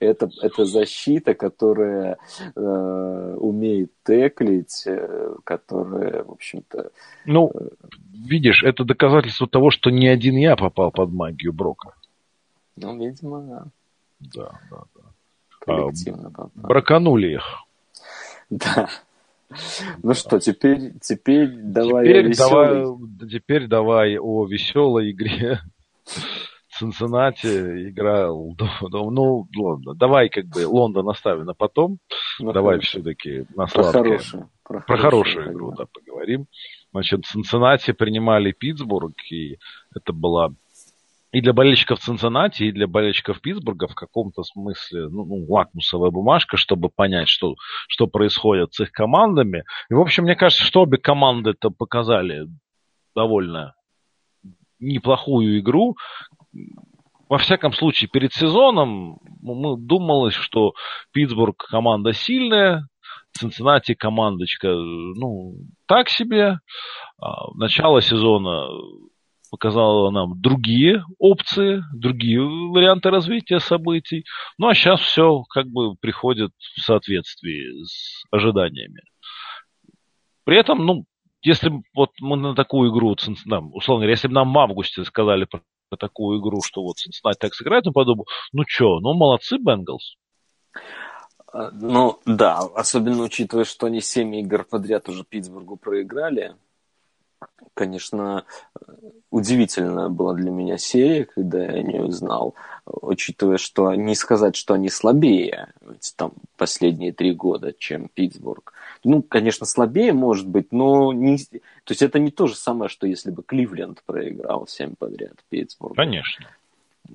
это, 0.01 0.31
это 0.43 0.65
защита, 0.65 1.35
которая 1.35 2.19
э, 2.55 3.35
умеет 3.39 3.93
теклить, 4.05 4.85
э, 4.87 5.35
которая, 5.45 6.25
в 6.25 6.33
общем-то... 6.33 6.91
Ну, 7.27 7.51
э, 7.55 7.69
видишь, 8.13 8.63
это 8.63 8.85
доказательство 8.85 9.49
того, 9.49 9.71
что 9.71 9.91
не 9.91 10.09
один 10.09 10.37
я 10.37 10.57
попал 10.57 10.91
под 10.91 11.11
магию 11.11 11.53
Брока. 11.53 11.95
Ну, 12.77 12.97
видимо, 12.99 13.41
да. 13.41 13.65
Да, 14.21 14.61
да, 14.71 14.83
да. 14.95 15.03
Коллективно 15.61 16.29
а, 16.29 16.31
попал. 16.31 16.51
Браканули 16.55 17.35
их. 17.35 17.65
Да. 18.51 18.89
Ну 20.03 20.15
что, 20.15 20.39
теперь, 20.39 20.93
теперь 21.01 21.49
давай 21.49 22.07
теперь 22.07 22.37
давай, 22.37 22.85
теперь 23.31 23.67
давай 23.67 24.19
о 24.19 24.45
веселой 24.45 25.11
игре 25.11 25.61
Цинциннати 26.79 27.89
играл, 27.89 28.55
ну, 28.91 29.49
ладно, 29.57 29.95
давай 29.95 30.29
как 30.29 30.47
бы 30.47 30.67
Лондон 30.67 31.09
оставим 31.09 31.45
на 31.45 31.55
потом, 31.55 31.99
ну, 32.39 32.53
давай 32.53 32.79
все-таки 32.81 33.47
на 33.57 33.67
сладкое. 33.67 33.93
Про 33.93 34.03
хорошую, 34.03 34.51
про, 34.65 34.81
про 34.81 34.97
хорошую 34.97 35.53
игру, 35.53 35.75
да, 35.77 35.87
поговорим. 35.93 36.47
Значит, 36.93 37.27
Цинциннати 37.27 37.93
принимали 37.93 38.53
Питтсбург, 38.53 39.15
и 39.31 39.59
это 39.95 40.13
была 40.13 40.51
и 41.31 41.41
для 41.43 41.53
болельщиков 41.53 41.99
Цинциннати, 41.99 42.63
и 42.63 42.73
для 42.73 42.87
болельщиков 42.87 43.41
Питтсбурга 43.41 43.87
в 43.87 43.95
каком-то 43.95 44.45
смысле 44.45 45.09
ну, 45.09 45.25
ну, 45.25 45.47
лакмусовая 45.49 46.11
бумажка, 46.11 46.57
чтобы 46.57 46.89
понять, 46.89 47.29
что, 47.29 47.57
что 47.89 48.07
происходит 48.07 48.73
с 48.73 48.81
их 48.81 48.93
командами. 48.93 49.65
И, 49.91 49.95
в 49.95 50.01
общем, 50.01 50.25
мне 50.25 50.37
кажется, 50.37 50.65
что 50.65 50.83
обе 50.83 50.97
команды 50.97 51.51
это 51.51 51.71
показали 51.71 52.47
довольно 53.15 53.75
неплохую 54.81 55.59
игру. 55.59 55.97
Во 57.29 57.39
всяком 57.39 57.73
случае, 57.73 58.09
перед 58.09 58.33
сезоном 58.33 59.19
мы 59.43 59.77
думалось, 59.77 60.35
что 60.35 60.73
Питтсбург 61.13 61.57
команда 61.69 62.13
сильная, 62.13 62.89
Цинциннати 63.33 63.95
командочка, 63.95 64.69
ну, 64.69 65.55
так 65.87 66.09
себе. 66.09 66.59
А, 67.21 67.53
начало 67.55 68.01
сезона 68.01 68.67
показала 69.51 70.11
нам 70.11 70.41
другие 70.41 71.05
опции, 71.19 71.83
другие 71.95 72.41
варианты 72.41 73.11
развития 73.11 73.61
событий. 73.61 74.25
Ну 74.59 74.69
а 74.69 74.75
сейчас 74.75 75.01
все 75.01 75.43
как 75.49 75.67
бы 75.67 75.95
приходит 75.97 76.53
в 76.59 76.81
соответствии 76.81 77.85
с 77.85 78.25
ожиданиями. 78.31 79.03
При 80.45 80.59
этом, 80.59 80.85
ну, 80.85 81.05
если 81.43 81.71
вот 81.95 82.11
мы 82.21 82.37
на 82.37 82.55
такую 82.55 82.91
игру, 82.91 83.13
условно 83.13 84.01
говоря, 84.01 84.11
если 84.11 84.29
бы 84.29 84.35
нам 84.35 84.53
в 84.53 84.59
августе 84.59 85.05
сказали 85.05 85.45
про 85.45 85.61
такую 85.97 86.41
игру, 86.41 86.61
что 86.63 86.83
вот 86.83 86.97
Cincinnati 86.97 87.37
так 87.39 87.55
сыграет, 87.55 87.85
ну 87.85 87.93
подумал, 87.93 88.27
ну 88.53 88.65
что, 88.67 89.01
ну 89.01 89.15
молодцы 89.15 89.59
Бенгалс. 89.59 90.17
А, 91.53 91.71
ну 91.73 92.21
да, 92.27 92.59
особенно 92.75 93.23
учитывая, 93.23 93.65
что 93.65 93.87
они 93.87 94.01
7 94.01 94.35
игр 94.37 94.65
подряд 94.65 95.09
уже 95.09 95.25
Питтсбургу 95.25 95.77
проиграли 95.77 96.55
конечно, 97.75 98.45
удивительная 99.31 100.09
была 100.09 100.35
для 100.35 100.51
меня 100.51 100.79
серия, 100.79 101.25
когда 101.25 101.65
я 101.65 101.83
не 101.83 102.01
узнал, 102.01 102.55
учитывая, 102.87 103.59
что 103.59 103.95
не 103.95 104.15
сказать, 104.15 104.57
что 104.57 104.75
они 104.75 104.89
слабее, 104.89 105.73
там 106.17 106.33
последние 106.57 107.13
три 107.13 107.33
года, 107.35 107.73
чем 107.73 108.09
Питтсбург. 108.09 108.73
Ну, 109.05 109.23
конечно, 109.23 109.67
слабее 109.67 110.13
может 110.13 110.47
быть, 110.47 110.73
но 110.73 111.13
не... 111.13 111.39
То 111.39 111.61
есть 111.89 112.03
это 112.03 112.19
не 112.19 112.31
то 112.31 112.47
же 112.47 112.57
самое, 112.57 112.89
что 112.89 113.07
если 113.07 113.31
бы 113.31 113.43
Кливленд 113.43 114.03
проиграл 114.05 114.67
всем 114.67 114.95
подряд 114.97 115.35
Питтсбург. 115.49 115.97
Конечно. 115.97 116.47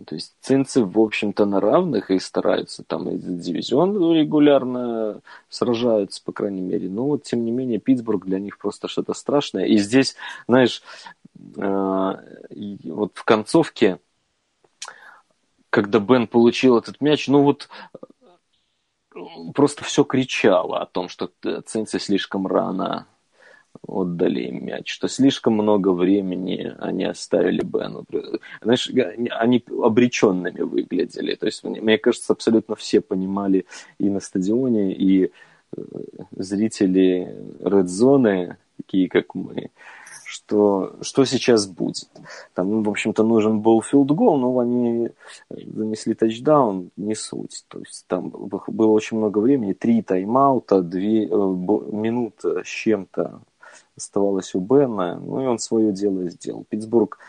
То 0.08 0.16
есть 0.16 0.34
цинцы, 0.42 0.84
в 0.84 1.00
общем-то, 1.00 1.46
на 1.46 1.60
равных 1.60 2.10
и 2.10 2.18
стараются 2.18 2.84
там 2.84 3.10
и 3.10 3.18
дивизион 3.18 3.96
регулярно 4.14 5.22
сражаются, 5.50 6.24
по 6.24 6.32
крайней 6.32 6.62
мере. 6.62 6.90
Но 6.90 7.06
вот, 7.06 7.24
тем 7.24 7.46
не 7.46 7.52
менее, 7.52 7.80
Питтсбург 7.80 8.26
для 8.26 8.40
них 8.40 8.58
просто 8.58 8.88
что-то 8.88 9.14
страшное. 9.14 9.66
И 9.66 9.78
здесь, 9.78 10.16
знаешь, 10.48 10.82
э, 11.58 12.14
вот 12.86 13.12
в 13.14 13.24
концовке, 13.24 14.00
когда 15.70 16.00
Бен 16.00 16.26
получил 16.26 16.78
этот 16.78 17.00
мяч, 17.00 17.28
ну 17.28 17.44
вот 17.44 17.70
просто 19.54 19.84
все 19.84 20.04
кричало 20.04 20.82
о 20.82 20.86
том, 20.86 21.10
что 21.10 21.32
цинцы 21.66 22.00
слишком 22.00 22.48
рано 22.48 23.08
отдали 23.88 24.42
им 24.42 24.66
мяч, 24.66 24.92
что 24.92 25.08
слишком 25.08 25.54
много 25.54 25.90
времени 25.90 26.74
они 26.80 27.06
оставили 27.06 27.62
Бену. 27.64 28.06
Знаешь, 28.62 28.90
они 29.32 29.64
обреченными 29.82 30.62
выглядели. 30.62 31.36
То 31.36 31.48
есть, 31.48 31.64
мне 31.64 31.98
кажется, 31.98 32.34
абсолютно 32.34 32.76
все 32.76 33.02
понимали 33.02 33.66
и 33.98 34.10
на 34.10 34.20
стадионе, 34.20 34.94
и 34.94 35.26
э, 35.26 35.82
зрители 36.32 37.36
Zone, 37.60 38.56
такие 38.78 39.10
как 39.10 39.36
мы, 39.36 39.72
что, 40.34 40.96
что 41.02 41.26
сейчас 41.26 41.68
будет. 41.68 42.10
Там, 42.56 42.82
в 42.82 42.90
общем-то, 42.90 43.24
нужен 43.24 43.60
был 43.60 43.84
филдгол, 43.84 44.38
но 44.38 44.58
они 44.58 45.10
занесли 45.50 46.16
тачдаун, 46.16 46.90
не 46.98 47.14
суть. 47.14 47.66
То 47.68 47.78
есть 47.78 48.06
там 48.08 48.30
было 48.30 48.92
очень 48.92 49.18
много 49.18 49.38
времени, 49.38 49.74
три 49.74 50.02
тайм-аута, 50.02 50.82
две, 50.82 51.26
э, 51.26 51.28
минута 51.28 52.64
с 52.64 52.68
чем-то 52.68 53.42
оставалось 53.96 54.56
у 54.56 54.60
Бена, 54.60 55.20
ну 55.20 55.44
и 55.44 55.46
он 55.46 55.60
свое 55.60 55.92
дело 55.92 56.28
сделал. 56.30 56.66
Питтсбург 56.68 57.20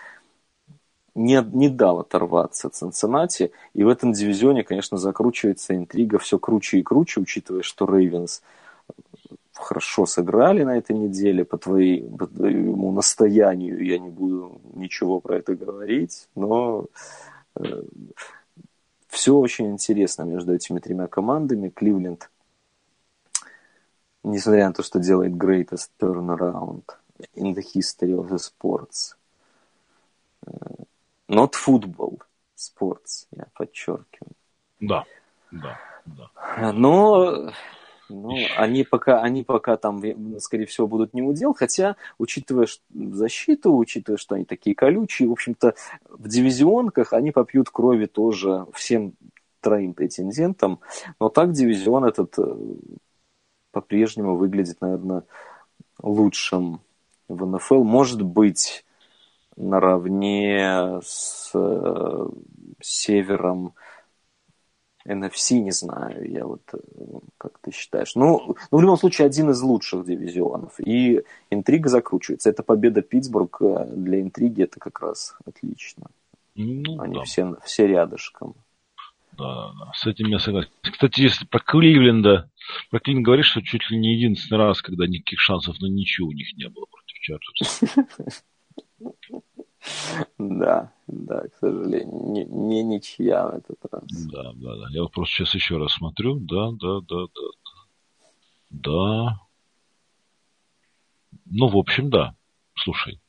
не, 1.14 1.44
не 1.52 1.68
дал 1.68 2.00
оторваться 2.00 2.70
Цинциннати, 2.70 3.52
и 3.74 3.84
в 3.84 3.88
этом 3.88 4.12
дивизионе, 4.14 4.64
конечно, 4.64 4.96
закручивается 4.96 5.76
интрига 5.76 6.18
все 6.18 6.38
круче 6.38 6.78
и 6.78 6.82
круче, 6.82 7.20
учитывая, 7.20 7.60
что 7.60 7.84
Рейвенс 7.84 8.40
хорошо 9.64 10.06
сыграли 10.06 10.62
на 10.62 10.78
этой 10.78 10.96
неделе, 10.96 11.44
по, 11.44 11.58
твоей, 11.58 12.08
по 12.18 12.26
твоему 12.26 12.92
настоянию 12.92 13.84
я 13.84 13.98
не 13.98 14.10
буду 14.10 14.60
ничего 14.74 15.20
про 15.20 15.38
это 15.38 15.54
говорить, 15.54 16.28
но 16.34 16.86
э, 17.56 17.82
все 19.08 19.36
очень 19.36 19.70
интересно 19.70 20.22
между 20.24 20.54
этими 20.54 20.80
тремя 20.80 21.06
командами. 21.06 21.70
Кливленд 21.70 22.30
несмотря 24.24 24.66
на 24.66 24.72
то, 24.72 24.82
что 24.82 24.98
делает 24.98 25.32
greatest 25.32 25.90
turnaround 26.00 26.84
in 27.34 27.54
the 27.54 27.62
history 27.62 28.12
of 28.12 28.28
the 28.28 28.38
sports. 28.38 29.16
Э, 30.46 30.50
not 31.28 31.52
football, 31.52 32.20
sports, 32.56 33.26
я 33.30 33.46
подчеркиваю. 33.54 34.32
Да, 34.80 35.04
да, 35.50 35.78
да. 36.06 36.72
Но 36.72 37.52
ну, 38.08 38.36
они 38.56 38.84
пока, 38.84 39.22
они 39.22 39.42
пока 39.42 39.76
там, 39.76 40.02
скорее 40.40 40.66
всего, 40.66 40.86
будут 40.86 41.14
не 41.14 41.22
удел, 41.22 41.54
хотя, 41.54 41.96
учитывая 42.18 42.66
защиту, 42.92 43.76
учитывая, 43.76 44.18
что 44.18 44.34
они 44.34 44.44
такие 44.44 44.76
колючие, 44.76 45.28
в 45.28 45.32
общем-то, 45.32 45.74
в 46.08 46.28
дивизионках 46.28 47.12
они 47.12 47.30
попьют 47.30 47.70
крови 47.70 48.06
тоже 48.06 48.66
всем 48.72 49.14
троим 49.60 49.94
претендентам, 49.94 50.80
но 51.18 51.30
так 51.30 51.52
дивизион 51.52 52.04
этот 52.04 52.38
э, 52.38 52.56
по-прежнему 53.72 54.36
выглядит, 54.36 54.80
наверное, 54.82 55.24
лучшим 56.02 56.80
в 57.28 57.46
НФЛ. 57.46 57.82
Может 57.82 58.20
быть, 58.20 58.84
наравне 59.56 61.00
с 61.02 61.50
э, 61.54 62.28
севером 62.80 63.74
NFC, 65.06 65.58
не 65.58 65.70
знаю, 65.70 66.30
я 66.30 66.46
вот, 66.46 66.62
э, 66.72 66.78
как 67.38 67.58
ты 67.60 67.72
считаешь. 67.72 68.14
Ну, 68.14 68.56
ну, 68.70 68.78
в 68.78 68.80
любом 68.80 68.96
случае, 68.96 69.26
один 69.26 69.50
из 69.50 69.60
лучших 69.60 70.06
дивизионов. 70.06 70.74
И 70.78 71.22
интрига 71.50 71.88
закручивается. 71.88 72.50
Это 72.50 72.62
победа 72.62 73.02
Питтсбург 73.02 73.58
для 73.60 74.20
интриги, 74.20 74.62
это 74.62 74.80
как 74.80 75.00
раз 75.00 75.36
отлично. 75.44 76.06
Ну, 76.54 77.00
Они 77.00 77.16
да. 77.16 77.22
все, 77.22 77.56
все 77.64 77.86
рядышком. 77.86 78.54
Да, 79.36 79.72
да, 79.72 79.92
с 79.94 80.06
этим 80.06 80.28
я 80.28 80.38
согласен. 80.38 80.70
Кстати, 80.82 81.20
если 81.20 81.44
про 81.44 81.58
Кливленда, 81.58 82.48
про 82.90 83.00
Кливленд 83.00 83.26
говоришь, 83.26 83.50
что 83.50 83.62
чуть 83.62 83.90
ли 83.90 83.98
не 83.98 84.14
единственный 84.14 84.58
раз, 84.58 84.80
когда 84.80 85.06
никаких 85.06 85.40
шансов 85.40 85.80
на 85.80 85.86
ничего 85.86 86.28
у 86.28 86.32
них 86.32 86.54
не 86.56 86.68
было 86.68 86.86
против 86.86 87.18
Чарджерс. 87.20 87.80
Да, 90.38 90.92
да, 91.06 91.42
к 91.48 91.54
сожалению, 91.60 92.32
не, 92.32 92.44
не 92.44 92.82
ничья 92.82 93.48
в 93.48 93.56
этот 93.56 93.78
раз. 93.90 94.04
Да, 94.26 94.52
да, 94.54 94.76
да. 94.76 94.86
Я 94.90 95.02
вот 95.02 95.12
просто 95.12 95.34
сейчас 95.34 95.54
еще 95.54 95.76
раз 95.76 95.92
смотрю. 95.92 96.38
Да, 96.40 96.70
да, 96.72 97.00
да, 97.00 97.26
да. 97.34 97.70
Да. 98.70 99.40
Ну, 101.46 101.68
в 101.68 101.76
общем, 101.76 102.10
да. 102.10 102.34
Слушай, 102.76 103.20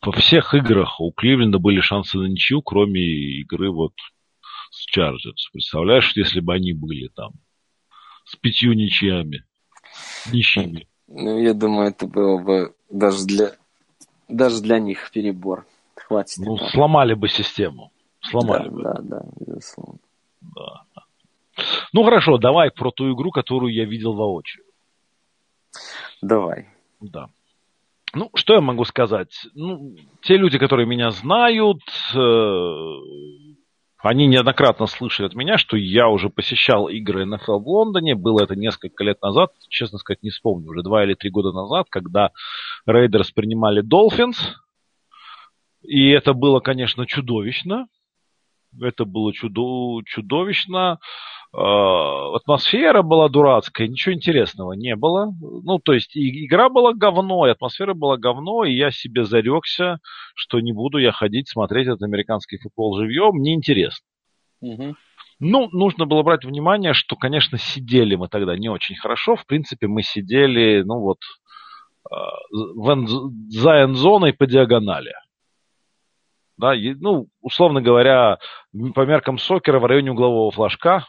во 0.00 0.12
всех 0.12 0.54
играх 0.54 1.00
у 1.00 1.12
Кливленда 1.12 1.58
были 1.58 1.80
шансы 1.80 2.16
на 2.18 2.26
ничью, 2.26 2.62
кроме 2.62 3.00
игры 3.40 3.70
вот 3.70 3.92
с 4.70 4.86
Чарджерс. 4.86 5.50
Представляешь, 5.52 6.16
если 6.16 6.40
бы 6.40 6.54
они 6.54 6.72
были 6.72 7.08
там 7.08 7.32
с 8.24 8.36
пятью 8.36 8.72
ничьями, 8.72 9.44
ничьими. 10.32 10.88
Ну, 11.08 11.38
я 11.38 11.54
думаю, 11.54 11.90
это 11.90 12.06
было 12.06 12.38
бы 12.38 12.74
даже 12.90 13.26
для, 13.26 13.56
даже 14.28 14.60
для 14.60 14.78
них 14.78 15.10
перебор. 15.12 15.66
Хватит. 16.06 16.38
Ну, 16.38 16.56
сломали 16.56 17.14
бы 17.14 17.28
систему. 17.28 17.90
Сломали 18.20 18.68
да, 18.68 18.70
бы. 18.70 18.82
Да, 18.82 18.94
да, 19.02 19.22
безусловно. 19.44 19.98
Да. 20.40 20.82
Ну 21.92 22.04
хорошо, 22.04 22.38
давай 22.38 22.70
про 22.70 22.92
ту 22.92 23.12
игру, 23.12 23.32
которую 23.32 23.74
я 23.74 23.84
видел 23.84 24.12
воочию. 24.12 24.64
Давай. 26.22 26.68
Да. 27.00 27.28
Ну, 28.14 28.30
что 28.34 28.54
я 28.54 28.60
могу 28.60 28.84
сказать? 28.84 29.48
Ну, 29.54 29.96
те 30.22 30.36
люди, 30.36 30.58
которые 30.58 30.86
меня 30.86 31.10
знают, 31.10 31.80
э, 32.14 32.18
они 33.98 34.26
неоднократно 34.28 34.86
слышали 34.86 35.26
от 35.26 35.34
меня, 35.34 35.58
что 35.58 35.76
я 35.76 36.08
уже 36.08 36.30
посещал 36.30 36.88
игры 36.88 37.24
НФЛ 37.24 37.58
в 37.58 37.68
Лондоне. 37.68 38.14
Было 38.14 38.44
это 38.44 38.54
несколько 38.54 39.02
лет 39.02 39.20
назад, 39.22 39.50
честно 39.68 39.98
сказать, 39.98 40.22
не 40.22 40.30
вспомню, 40.30 40.70
уже 40.70 40.82
два 40.82 41.04
или 41.04 41.14
три 41.14 41.30
года 41.30 41.50
назад, 41.50 41.86
когда 41.90 42.30
Рейдерс 42.86 43.32
принимали 43.32 43.80
Долфинс. 43.80 44.56
И 45.86 46.08
это 46.10 46.32
было, 46.34 46.60
конечно, 46.60 47.06
чудовищно. 47.06 47.86
это 48.80 49.04
было 49.04 49.32
чудо, 49.32 50.02
чудовищно. 50.04 50.98
Э, 51.54 52.36
атмосфера 52.36 53.02
была 53.02 53.28
дурацкая, 53.28 53.88
ничего 53.88 54.14
интересного 54.14 54.72
не 54.72 54.96
было. 54.96 55.32
Ну, 55.40 55.78
то 55.78 55.92
есть 55.92 56.10
игра 56.14 56.68
была 56.68 56.92
говно, 56.92 57.46
и 57.46 57.50
атмосфера 57.50 57.94
была 57.94 58.16
говно, 58.16 58.64
и 58.64 58.74
я 58.74 58.90
себе 58.90 59.24
зарекся, 59.24 59.98
что 60.34 60.60
не 60.60 60.72
буду 60.72 60.98
я 60.98 61.12
ходить 61.12 61.48
смотреть 61.48 61.86
этот 61.86 62.02
американский 62.02 62.58
футбол 62.58 62.98
живьем, 62.98 63.36
мне 63.36 63.54
интересно. 63.54 64.04
Угу. 64.60 64.96
Ну, 65.38 65.68
нужно 65.70 66.06
было 66.06 66.22
брать 66.22 66.44
внимание, 66.44 66.94
что, 66.94 67.14
конечно, 67.14 67.58
сидели 67.58 68.16
мы 68.16 68.28
тогда 68.28 68.56
не 68.56 68.68
очень 68.68 68.96
хорошо. 68.96 69.36
В 69.36 69.46
принципе, 69.46 69.86
мы 69.86 70.02
сидели, 70.02 70.82
ну 70.82 71.00
вот, 71.00 71.18
э, 72.10 72.16
за 73.50 73.84
эндзоной 73.84 74.32
по 74.32 74.46
диагонали. 74.46 75.12
Да, 76.58 76.72
ну, 76.74 77.28
условно 77.42 77.82
говоря, 77.82 78.38
по 78.94 79.04
меркам 79.04 79.38
сокера 79.38 79.78
в 79.78 79.84
районе 79.84 80.12
углового 80.12 80.50
флажка, 80.50 81.06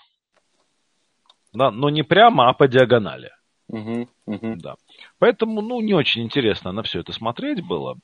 да, 1.53 1.71
но 1.71 1.89
не 1.89 2.03
прямо, 2.03 2.49
а 2.49 2.53
по 2.53 2.67
диагонали. 2.67 3.31
Угу, 3.69 4.07
угу. 4.25 4.55
Да. 4.57 4.75
Поэтому, 5.19 5.61
ну, 5.61 5.81
не 5.81 5.93
очень 5.93 6.23
интересно 6.23 6.71
на 6.71 6.83
все 6.83 6.99
это 6.99 7.13
смотреть 7.13 7.65
было. 7.65 7.95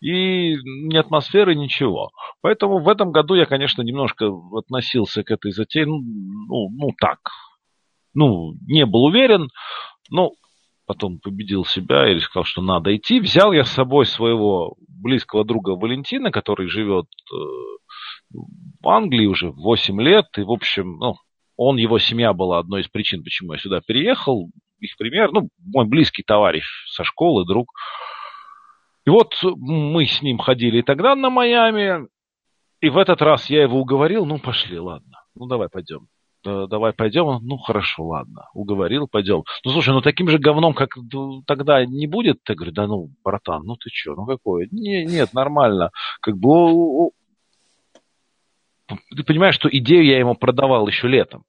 И 0.00 0.56
ни 0.56 0.96
атмосферы, 0.96 1.54
ничего. 1.54 2.10
Поэтому 2.40 2.80
в 2.80 2.88
этом 2.88 3.12
году 3.12 3.34
я, 3.34 3.46
конечно, 3.46 3.82
немножко 3.82 4.30
относился 4.56 5.22
к 5.22 5.30
этой 5.30 5.52
затее, 5.52 5.86
ну, 5.86 6.00
ну, 6.00 6.68
ну 6.70 6.88
так. 6.98 7.18
Ну, 8.14 8.54
не 8.66 8.84
был 8.86 9.04
уверен, 9.04 9.48
но 10.10 10.32
потом 10.90 11.20
победил 11.20 11.64
себя 11.64 12.10
и 12.10 12.18
сказал, 12.18 12.42
что 12.42 12.62
надо 12.62 12.96
идти. 12.96 13.20
Взял 13.20 13.52
я 13.52 13.62
с 13.62 13.70
собой 13.70 14.06
своего 14.06 14.74
близкого 14.88 15.44
друга 15.44 15.70
Валентина, 15.70 16.32
который 16.32 16.66
живет 16.66 17.06
э, 17.32 17.36
в 18.80 18.88
Англии 18.88 19.26
уже 19.26 19.52
8 19.52 20.02
лет. 20.02 20.26
И, 20.36 20.42
в 20.42 20.50
общем, 20.50 20.96
ну, 20.98 21.14
он, 21.56 21.76
его 21.76 22.00
семья 22.00 22.32
была 22.32 22.58
одной 22.58 22.80
из 22.80 22.88
причин, 22.88 23.22
почему 23.22 23.52
я 23.52 23.60
сюда 23.60 23.80
переехал. 23.86 24.50
Их 24.80 24.96
пример, 24.96 25.30
ну, 25.30 25.48
мой 25.64 25.86
близкий 25.86 26.24
товарищ 26.24 26.64
со 26.88 27.04
школы, 27.04 27.46
друг. 27.46 27.68
И 29.06 29.10
вот 29.10 29.32
мы 29.44 30.06
с 30.06 30.20
ним 30.22 30.38
ходили 30.38 30.82
тогда 30.82 31.14
на 31.14 31.30
Майами, 31.30 32.08
и 32.80 32.88
в 32.88 32.98
этот 32.98 33.22
раз 33.22 33.48
я 33.48 33.62
его 33.62 33.78
уговорил, 33.78 34.26
ну, 34.26 34.40
пошли, 34.40 34.80
ладно, 34.80 35.22
ну, 35.36 35.46
давай 35.46 35.68
пойдем. 35.68 36.08
Давай 36.44 36.92
пойдем, 36.92 37.38
ну, 37.42 37.58
хорошо, 37.58 38.04
ладно, 38.04 38.48
уговорил, 38.54 39.06
пойдем. 39.08 39.44
Ну, 39.64 39.70
слушай, 39.70 39.90
ну, 39.90 40.00
таким 40.00 40.28
же 40.28 40.38
говном, 40.38 40.74
как 40.74 40.90
тогда 41.46 41.84
не 41.84 42.06
будет? 42.06 42.40
Я 42.48 42.54
говорю, 42.54 42.72
да 42.72 42.86
ну, 42.86 43.10
братан, 43.24 43.62
ну, 43.64 43.76
ты 43.76 43.90
что, 43.92 44.14
ну, 44.14 44.26
какое? 44.26 44.68
Не, 44.70 45.04
нет, 45.04 45.32
нормально. 45.34 45.90
Как 46.20 46.36
бы, 46.36 47.10
ты 49.16 49.22
понимаешь, 49.24 49.54
что 49.54 49.68
идею 49.70 50.04
я 50.04 50.18
ему 50.18 50.34
продавал 50.34 50.86
еще 50.86 51.08
летом 51.08 51.44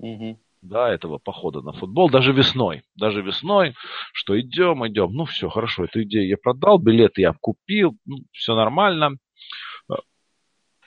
угу. 0.00 0.38
да, 0.62 0.92
этого 0.92 1.18
похода 1.18 1.60
на 1.60 1.72
футбол, 1.72 2.10
даже 2.10 2.32
весной, 2.32 2.82
даже 2.96 3.22
весной, 3.22 3.74
что 4.12 4.38
идем, 4.40 4.86
идем, 4.86 5.12
ну 5.12 5.24
все, 5.24 5.48
хорошо, 5.48 5.84
эту 5.84 6.02
идею 6.02 6.28
я 6.28 6.36
продал, 6.36 6.78
билеты 6.78 7.22
я 7.22 7.34
купил, 7.38 7.96
ну, 8.04 8.18
все 8.32 8.54
нормально. 8.54 9.16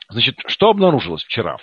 Значит, 0.09 0.39
что 0.47 0.69
обнаружилось 0.69 1.23
вчера? 1.23 1.57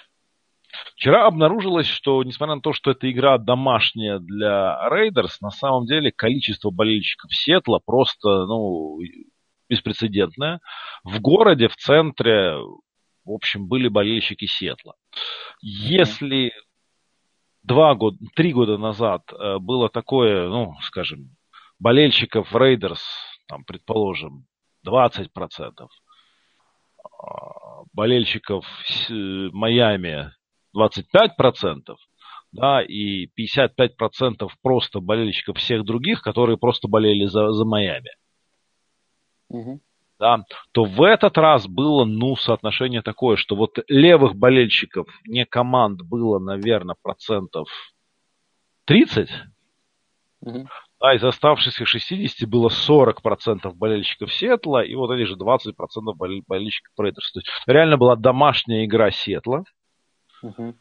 Вчера 0.94 1.26
обнаружилось, 1.26 1.86
что, 1.86 2.22
несмотря 2.22 2.56
на 2.56 2.60
то, 2.60 2.72
что 2.72 2.90
эта 2.90 3.10
игра 3.10 3.38
домашняя 3.38 4.18
для 4.18 4.88
Рейдерс, 4.90 5.40
на 5.40 5.50
самом 5.50 5.86
деле 5.86 6.12
количество 6.12 6.70
болельщиков 6.70 7.34
Сиэтла 7.34 7.80
просто, 7.84 8.46
ну, 8.46 8.98
беспрецедентное. 9.68 10.60
В 11.04 11.20
городе, 11.20 11.68
в 11.68 11.76
центре, 11.76 12.56
в 13.24 13.30
общем, 13.30 13.66
были 13.66 13.88
болельщики 13.88 14.46
Сиэтла. 14.46 14.94
Если 15.62 16.52
два 17.62 17.94
года, 17.94 18.18
три 18.34 18.52
года 18.52 18.78
назад 18.78 19.22
э, 19.32 19.58
было 19.58 19.88
такое, 19.88 20.48
ну, 20.48 20.74
скажем, 20.82 21.36
болельщиков 21.78 22.54
Рейдерс, 22.54 23.02
там, 23.46 23.64
предположим, 23.64 24.46
20%, 24.86 25.28
а, 27.18 27.82
болельщиков 27.92 28.66
Майами 29.08 30.32
25%, 30.76 31.96
да, 32.52 32.82
и 32.82 33.26
55% 33.26 34.48
просто 34.62 35.00
болельщиков 35.00 35.58
всех 35.58 35.84
других, 35.84 36.22
которые 36.22 36.58
просто 36.58 36.88
болели 36.88 37.26
за, 37.26 37.52
за 37.52 37.64
Майами. 37.64 38.10
Угу 39.48 39.80
да, 40.20 40.44
то 40.72 40.84
в 40.84 41.02
этот 41.02 41.38
раз 41.38 41.66
было, 41.66 42.04
ну, 42.04 42.36
соотношение 42.36 43.00
такое, 43.00 43.36
что 43.36 43.56
вот 43.56 43.78
левых 43.88 44.36
болельщиков, 44.36 45.08
не 45.26 45.46
команд, 45.46 46.02
было, 46.02 46.38
наверное, 46.38 46.94
процентов 47.02 47.68
30, 48.84 49.30
угу. 50.42 50.68
а 51.00 51.14
из 51.14 51.24
оставшихся 51.24 51.86
60 51.86 52.46
было 52.46 52.68
40% 52.68 53.72
болельщиков 53.72 54.32
Сиэтла, 54.32 54.84
и 54.84 54.94
вот 54.94 55.10
эти 55.10 55.26
же 55.26 55.36
20% 55.36 55.72
болельщиков 56.46 56.92
Рейдерс. 56.98 57.32
То 57.32 57.38
есть 57.40 57.48
реально 57.66 57.96
была 57.96 58.14
домашняя 58.14 58.84
игра 58.84 59.10
Сиэтла, 59.10 59.64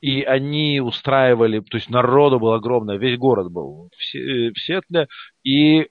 И 0.01 0.21
они 0.21 0.79
устраивали, 0.79 1.59
то 1.59 1.77
есть 1.77 1.89
народу 1.89 2.39
было 2.39 2.55
огромное, 2.55 2.97
весь 2.97 3.17
город 3.17 3.51
был 3.51 3.89
в, 3.91 4.13
в 4.13 4.59
Сиэтле, 4.59 5.07
и 5.43 5.87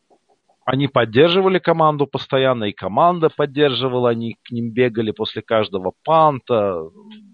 они 0.71 0.87
поддерживали 0.87 1.59
команду 1.59 2.07
постоянно, 2.07 2.65
и 2.65 2.73
команда 2.73 3.31
поддерживала, 3.31 4.11
они 4.11 4.37
к 4.43 4.51
ним 4.51 4.71
бегали 4.71 5.13
после 5.13 5.41
каждого 5.41 5.95
панта 6.05 6.83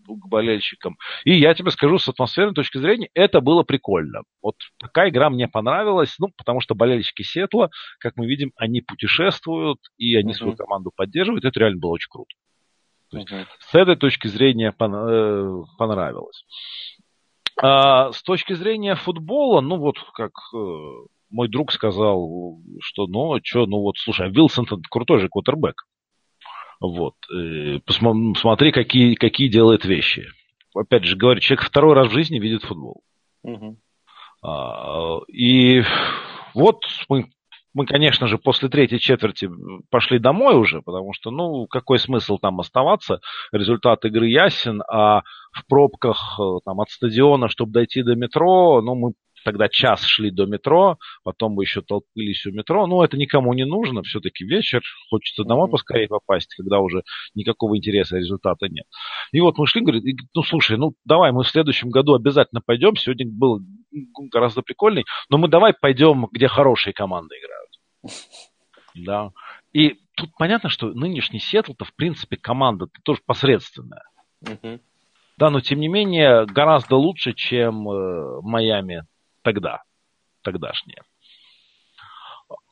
к 0.06 0.28
болельщикам. 0.28 0.96
И 1.24 1.34
я 1.34 1.52
тебе 1.54 1.72
скажу, 1.72 1.98
с 1.98 2.06
атмосферной 2.06 2.54
точки 2.54 2.78
зрения, 2.78 3.08
это 3.12 3.40
было 3.40 3.64
прикольно. 3.64 4.22
Вот 4.40 4.54
такая 4.78 5.10
игра 5.10 5.30
мне 5.30 5.48
понравилась, 5.48 6.14
ну, 6.20 6.28
потому 6.36 6.60
что 6.60 6.76
болельщики 6.76 7.22
Сиэтла, 7.22 7.70
как 7.98 8.12
мы 8.16 8.26
видим, 8.26 8.52
они 8.56 8.82
путешествуют, 8.82 9.80
и 9.98 10.14
они 10.14 10.32
свою 10.32 10.54
команду 10.54 10.92
поддерживают. 10.94 11.44
Это 11.44 11.58
реально 11.58 11.80
было 11.80 11.90
очень 11.90 12.10
круто. 12.10 12.30
То 13.14 13.18
есть, 13.20 13.32
uh-huh. 13.32 13.46
С 13.60 13.74
этой 13.74 13.96
точки 13.96 14.28
зрения 14.28 14.68
э, 14.68 15.62
понравилось. 15.78 16.44
А 17.62 18.12
с 18.12 18.22
точки 18.22 18.54
зрения 18.54 18.96
футбола, 18.96 19.60
ну 19.60 19.76
вот 19.76 19.96
как 20.14 20.32
э, 20.54 20.90
мой 21.30 21.48
друг 21.48 21.72
сказал, 21.72 22.58
что 22.80 23.06
ну, 23.06 23.38
что, 23.42 23.66
ну 23.66 23.80
вот, 23.80 23.96
слушай, 23.98 24.26
а 24.26 24.30
Вилсон 24.30 24.66
крутой 24.90 25.20
же 25.20 25.28
квотербек. 25.28 25.84
Вот. 26.80 27.14
Э, 27.32 27.78
посмотри, 27.86 28.72
какие, 28.72 29.14
какие 29.14 29.48
делает 29.48 29.84
вещи. 29.84 30.26
Опять 30.74 31.04
же, 31.04 31.16
говорю, 31.16 31.40
человек 31.40 31.64
второй 31.64 31.94
раз 31.94 32.08
в 32.08 32.12
жизни 32.12 32.40
видит 32.40 32.64
футбол. 32.64 33.04
Угу. 33.44 33.78
И 35.32 35.82
вот 36.54 36.82
мы, 37.08 37.30
мы, 37.74 37.86
конечно 37.86 38.28
же, 38.28 38.38
после 38.38 38.68
третьей 38.68 39.00
четверти 39.00 39.50
пошли 39.90 40.18
домой 40.18 40.56
уже, 40.56 40.80
потому 40.80 41.12
что, 41.12 41.30
ну, 41.30 41.66
какой 41.66 41.98
смысл 41.98 42.38
там 42.38 42.60
оставаться? 42.60 43.20
Результат 43.52 44.04
игры 44.04 44.28
ясен, 44.28 44.82
а 44.88 45.22
в 45.52 45.66
пробках 45.68 46.38
э, 46.40 46.42
там, 46.64 46.80
от 46.80 46.90
стадиона, 46.90 47.48
чтобы 47.48 47.72
дойти 47.72 48.02
до 48.02 48.14
метро, 48.14 48.80
ну, 48.80 48.94
мы 48.94 49.12
тогда 49.44 49.68
час 49.68 50.04
шли 50.04 50.30
до 50.30 50.46
метро, 50.46 50.98
потом 51.22 51.52
мы 51.52 51.64
еще 51.64 51.82
толпились 51.82 52.46
у 52.46 52.52
метро. 52.52 52.86
Ну, 52.86 53.02
это 53.02 53.16
никому 53.16 53.52
не 53.52 53.64
нужно, 53.64 54.02
все-таки 54.02 54.44
вечер, 54.44 54.82
хочется 55.10 55.44
домой 55.44 55.70
поскорее 55.70 56.08
попасть, 56.08 56.54
когда 56.54 56.80
уже 56.80 57.02
никакого 57.34 57.76
интереса, 57.76 58.16
результата 58.16 58.68
нет. 58.68 58.86
И 59.32 59.40
вот 59.40 59.58
мы 59.58 59.66
шли, 59.66 59.82
говорит, 59.82 60.04
ну, 60.34 60.42
слушай, 60.42 60.76
ну, 60.78 60.94
давай, 61.04 61.32
мы 61.32 61.44
в 61.44 61.48
следующем 61.48 61.90
году 61.90 62.14
обязательно 62.14 62.62
пойдем, 62.64 62.96
сегодня 62.96 63.26
был 63.30 63.60
гораздо 64.32 64.62
прикольный, 64.62 65.04
но 65.28 65.38
мы 65.38 65.48
давай 65.48 65.74
пойдем, 65.74 66.26
где 66.32 66.48
хорошие 66.48 66.92
команды 66.92 67.36
играют. 67.36 67.63
Да. 68.94 69.30
И 69.72 70.00
тут 70.14 70.30
понятно, 70.36 70.68
что 70.68 70.88
нынешний 70.88 71.40
Сиэтл-то, 71.40 71.84
в 71.84 71.94
принципе, 71.94 72.36
команда 72.36 72.86
тоже 73.02 73.20
посредственная. 73.26 74.04
Да, 75.36 75.50
но 75.50 75.60
тем 75.60 75.80
не 75.80 75.88
менее 75.88 76.46
гораздо 76.46 76.96
лучше, 76.96 77.32
чем 77.32 77.88
э, 77.88 78.40
Майами 78.42 79.04
тогда, 79.42 79.82
тогдашние. 80.42 81.02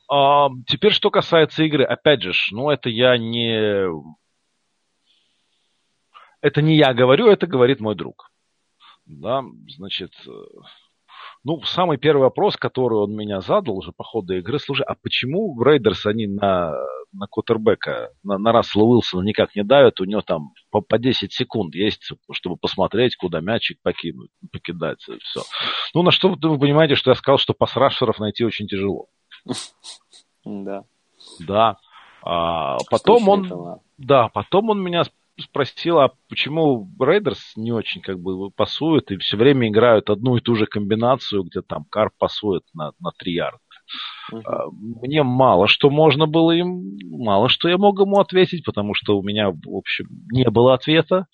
А, 0.09 0.49
теперь, 0.67 0.93
что 0.93 1.09
касается 1.09 1.63
игры, 1.63 1.83
опять 1.83 2.21
же, 2.21 2.33
ну 2.51 2.69
это 2.69 2.89
я 2.89 3.17
не... 3.17 3.89
Это 6.39 6.61
не 6.61 6.75
я 6.75 6.93
говорю, 6.93 7.27
это 7.27 7.47
говорит 7.47 7.79
мой 7.79 7.95
друг. 7.95 8.31
Да, 9.05 9.43
значит, 9.67 10.13
э, 10.25 10.31
ну, 11.43 11.61
самый 11.63 11.97
первый 11.97 12.21
вопрос, 12.23 12.55
который 12.55 12.99
он 12.99 13.15
меня 13.15 13.41
задал 13.41 13.77
уже 13.77 13.91
по 13.91 14.03
ходу 14.03 14.33
игры, 14.37 14.59
слушай, 14.59 14.85
а 14.85 14.95
почему 14.95 15.61
Рейдерс 15.61 16.05
они 16.05 16.25
на, 16.25 16.73
на 17.11 17.27
Коттербека, 17.27 18.11
на, 18.23 18.37
на 18.37 18.53
Рассела 18.53 18.83
Уилсона 18.83 19.23
никак 19.23 19.55
не 19.55 19.63
давят, 19.63 19.99
у 19.99 20.05
него 20.05 20.21
там 20.21 20.53
по, 20.71 20.79
по 20.81 20.97
10 20.97 21.33
секунд 21.33 21.75
есть, 21.75 22.11
чтобы 22.31 22.55
посмотреть, 22.55 23.17
куда 23.17 23.41
мячик 23.41 23.77
покинуть, 23.81 24.31
покидать, 24.51 24.99
все. 24.99 25.41
Ну, 25.93 26.03
на 26.03 26.11
что 26.11 26.29
вы 26.29 26.59
понимаете, 26.59 26.95
что 26.95 27.11
я 27.11 27.15
сказал, 27.15 27.37
что 27.37 27.53
пасрашеров 27.53 28.19
найти 28.19 28.45
очень 28.45 28.67
тяжело. 28.67 29.07
Да. 30.45 30.83
Да. 31.39 31.77
А, 32.21 32.75
потом 32.89 33.29
он, 33.29 33.79
да, 33.97 34.27
потом 34.27 34.71
он 34.71 34.83
меня 34.83 35.03
спросил, 35.39 35.99
а 35.99 36.11
почему 36.29 36.89
Рейдерс 36.99 37.53
не 37.55 37.71
очень 37.71 38.01
как 38.01 38.19
бы 38.19 38.51
пасуют 38.51 39.11
и 39.11 39.17
все 39.17 39.37
время 39.37 39.67
играют 39.69 40.09
одну 40.09 40.37
и 40.37 40.41
ту 40.41 40.55
же 40.55 40.65
комбинацию, 40.65 41.43
где 41.43 41.61
там 41.61 41.85
Карр 41.89 42.13
пасует 42.17 42.63
на, 42.73 42.91
на 42.99 43.11
3 43.17 43.33
ярда. 43.33 43.57
Uh-huh. 44.31 44.69
Мне 45.01 45.23
мало 45.23 45.67
что 45.67 45.89
можно 45.89 46.25
было 46.27 46.51
им, 46.51 46.97
мало 47.09 47.49
что 47.49 47.67
я 47.67 47.77
мог 47.77 47.99
ему 47.99 48.19
ответить, 48.19 48.63
потому 48.63 48.93
что 48.93 49.17
у 49.17 49.23
меня, 49.23 49.49
в 49.51 49.75
общем, 49.75 50.05
не 50.31 50.49
было 50.49 50.73
ответа 50.73 51.27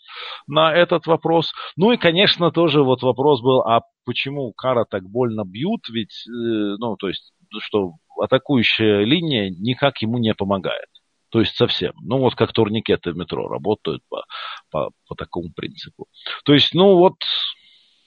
на 0.48 0.74
этот 0.74 1.06
вопрос. 1.06 1.54
Ну 1.76 1.92
и, 1.92 1.98
конечно, 1.98 2.52
тоже 2.52 2.84
вот 2.84 3.04
вопрос 3.04 3.42
был, 3.42 3.62
а 3.62 3.82
почему 4.06 4.54
Карра 4.54 4.86
так 4.90 5.04
больно 5.04 5.44
бьют, 5.46 5.88
ведь, 5.90 6.26
э, 6.28 6.32
ну, 6.80 6.96
то 6.98 7.10
есть, 7.10 7.34
что 7.60 7.94
атакующая 8.20 9.04
линия 9.04 9.50
никак 9.50 10.02
ему 10.02 10.18
не 10.18 10.34
помогает. 10.34 10.88
То 11.30 11.40
есть 11.40 11.56
совсем. 11.56 11.94
Ну, 12.02 12.18
вот 12.18 12.36
как 12.36 12.54
турникеты 12.54 13.12
в 13.12 13.18
метро 13.18 13.48
работают 13.48 14.04
по, 14.10 14.26
по, 14.72 14.92
по 15.08 15.16
такому 15.16 15.52
принципу. 15.54 16.08
То 16.44 16.54
есть, 16.54 16.74
ну 16.74 16.98
вот, 16.98 17.16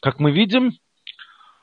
как 0.00 0.18
мы 0.18 0.32
видим, 0.32 0.72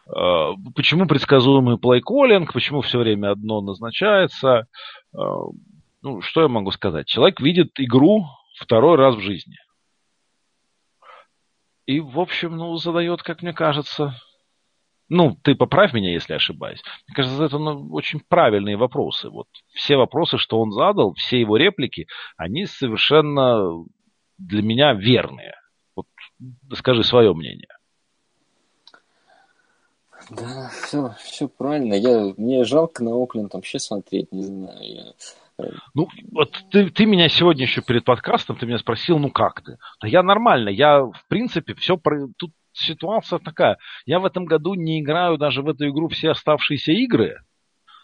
э, 0.07 0.51
почему 0.75 1.05
предсказуемый 1.05 1.77
плейколлинг, 1.77 2.53
почему 2.53 2.81
все 2.81 2.99
время 2.99 3.31
одно 3.31 3.61
назначается. 3.61 4.67
Э, 5.13 5.17
ну, 6.01 6.21
что 6.21 6.41
я 6.41 6.47
могу 6.47 6.71
сказать? 6.71 7.07
Человек 7.07 7.41
видит 7.41 7.71
игру 7.77 8.25
второй 8.57 8.95
раз 8.95 9.15
в 9.15 9.21
жизни. 9.21 9.57
И, 11.85 11.99
в 11.99 12.19
общем, 12.19 12.55
ну, 12.55 12.75
задает, 12.77 13.23
как 13.23 13.41
мне 13.41 13.51
кажется, 13.51 14.15
ну, 15.09 15.35
ты 15.43 15.55
поправь 15.55 15.93
меня, 15.93 16.11
если 16.11 16.33
ошибаюсь. 16.33 16.81
Мне 17.07 17.15
кажется, 17.15 17.43
это 17.43 17.57
ну, 17.57 17.91
очень 17.91 18.19
правильные 18.19 18.77
вопросы. 18.77 19.29
Вот 19.29 19.47
все 19.73 19.97
вопросы, 19.97 20.37
что 20.37 20.59
он 20.59 20.71
задал, 20.71 21.13
все 21.13 21.39
его 21.39 21.57
реплики, 21.57 22.07
они 22.37 22.65
совершенно 22.65 23.83
для 24.37 24.61
меня 24.61 24.93
верные. 24.93 25.55
Вот 25.95 26.05
скажи 26.73 27.03
свое 27.03 27.33
мнение. 27.33 27.67
Да, 30.29 30.69
все, 30.83 31.15
все 31.23 31.47
правильно. 31.47 31.95
Я, 31.95 32.33
мне 32.37 32.63
жалко 32.63 33.03
на 33.03 33.11
Окленд 33.15 33.53
вообще 33.53 33.79
смотреть, 33.79 34.31
не 34.31 34.43
знаю. 34.43 34.77
Я... 34.79 35.13
Э, 35.57 35.71
ну, 35.93 36.07
вот 36.31 36.51
ты, 36.71 36.89
ты 36.91 37.05
меня 37.05 37.29
сегодня 37.29 37.63
еще 37.63 37.81
перед 37.81 38.05
подкастом, 38.05 38.57
ты 38.57 38.65
меня 38.65 38.77
спросил, 38.77 39.17
ну 39.17 39.31
как 39.31 39.61
ты? 39.63 39.77
Да 40.01 40.07
я 40.07 40.21
нормально, 40.21 40.69
я 40.69 41.01
в 41.01 41.25
принципе 41.27 41.73
все, 41.73 41.99
тут 42.37 42.51
ситуация 42.79 43.39
такая. 43.39 43.77
Я 44.05 44.19
в 44.19 44.25
этом 44.25 44.45
году 44.45 44.73
не 44.73 44.99
играю 45.01 45.37
даже 45.37 45.61
в 45.61 45.69
эту 45.69 45.89
игру 45.89 46.07
все 46.09 46.31
оставшиеся 46.31 46.91
игры, 46.91 47.41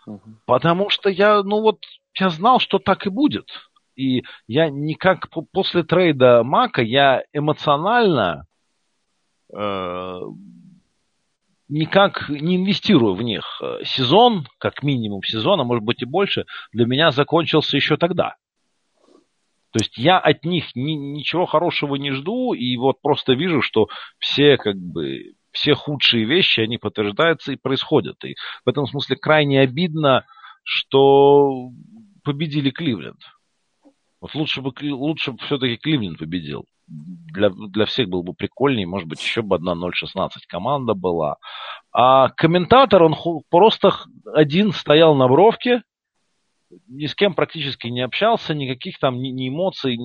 угу. 0.05 0.21
потому 0.45 0.89
что 0.89 1.09
я, 1.09 1.43
ну 1.43 1.61
вот, 1.61 1.79
я 2.19 2.29
знал, 2.29 2.59
что 2.59 2.79
так 2.79 3.05
и 3.05 3.09
будет. 3.09 3.47
И 3.95 4.23
я 4.47 4.69
никак 4.69 5.29
после 5.51 5.83
трейда 5.83 6.43
Мака 6.43 6.81
я 6.81 7.23
эмоционально 7.31 8.45
э, 9.53 10.19
никак 11.69 12.29
не 12.29 12.57
инвестирую 12.57 13.15
в 13.15 13.21
них. 13.21 13.61
Сезон, 13.83 14.47
как 14.57 14.83
минимум 14.83 15.23
сезон, 15.23 15.61
а 15.61 15.63
может 15.63 15.83
быть 15.83 16.01
и 16.01 16.05
больше, 16.05 16.45
для 16.71 16.85
меня 16.85 17.11
закончился 17.11 17.77
еще 17.77 17.97
тогда. 17.97 18.35
То 19.75 19.79
есть 19.81 19.97
я 19.97 20.19
от 20.19 20.45
них 20.45 20.73
ни, 20.73 20.93
ничего 20.93 21.45
хорошего 21.45 21.95
не 21.95 22.11
жду, 22.11 22.53
и 22.53 22.77
вот 22.77 23.01
просто 23.01 23.33
вижу, 23.33 23.61
что 23.61 23.89
все 24.19 24.55
как 24.55 24.77
бы 24.77 25.33
все 25.51 25.73
худшие 25.73 26.23
вещи, 26.23 26.61
они 26.61 26.77
подтверждаются 26.77 27.51
и 27.51 27.57
происходят. 27.57 28.23
И 28.23 28.35
в 28.65 28.69
этом 28.69 28.87
смысле 28.87 29.17
крайне 29.17 29.59
обидно, 29.59 30.25
что 30.63 31.71
победили 32.23 32.69
Кливленд. 32.69 33.19
Вот 34.21 34.33
лучше 34.33 34.61
бы, 34.61 34.71
лучше 34.81 35.33
бы 35.33 35.39
все-таки 35.39 35.75
Кливленд 35.75 36.19
победил. 36.19 36.63
Для, 36.87 37.49
для 37.49 37.85
всех 37.85 38.07
было 38.07 38.21
бы 38.21 38.33
прикольнее, 38.33 38.87
может 38.87 39.09
быть, 39.09 39.21
еще 39.21 39.41
бы 39.41 39.57
одна 39.57 39.73
0-16 39.73 40.29
команда 40.47 40.93
была. 40.93 41.35
А 41.91 42.29
комментатор, 42.29 43.03
он 43.03 43.13
просто 43.49 43.91
один 44.33 44.71
стоял 44.71 45.15
на 45.15 45.27
бровке, 45.27 45.81
ни 46.87 47.05
с 47.05 47.15
кем 47.15 47.33
практически 47.33 47.87
не 47.87 48.01
общался, 48.01 48.53
никаких 48.53 48.99
там 48.99 49.19
ни, 49.19 49.29
ни 49.29 49.49
эмоций, 49.49 49.97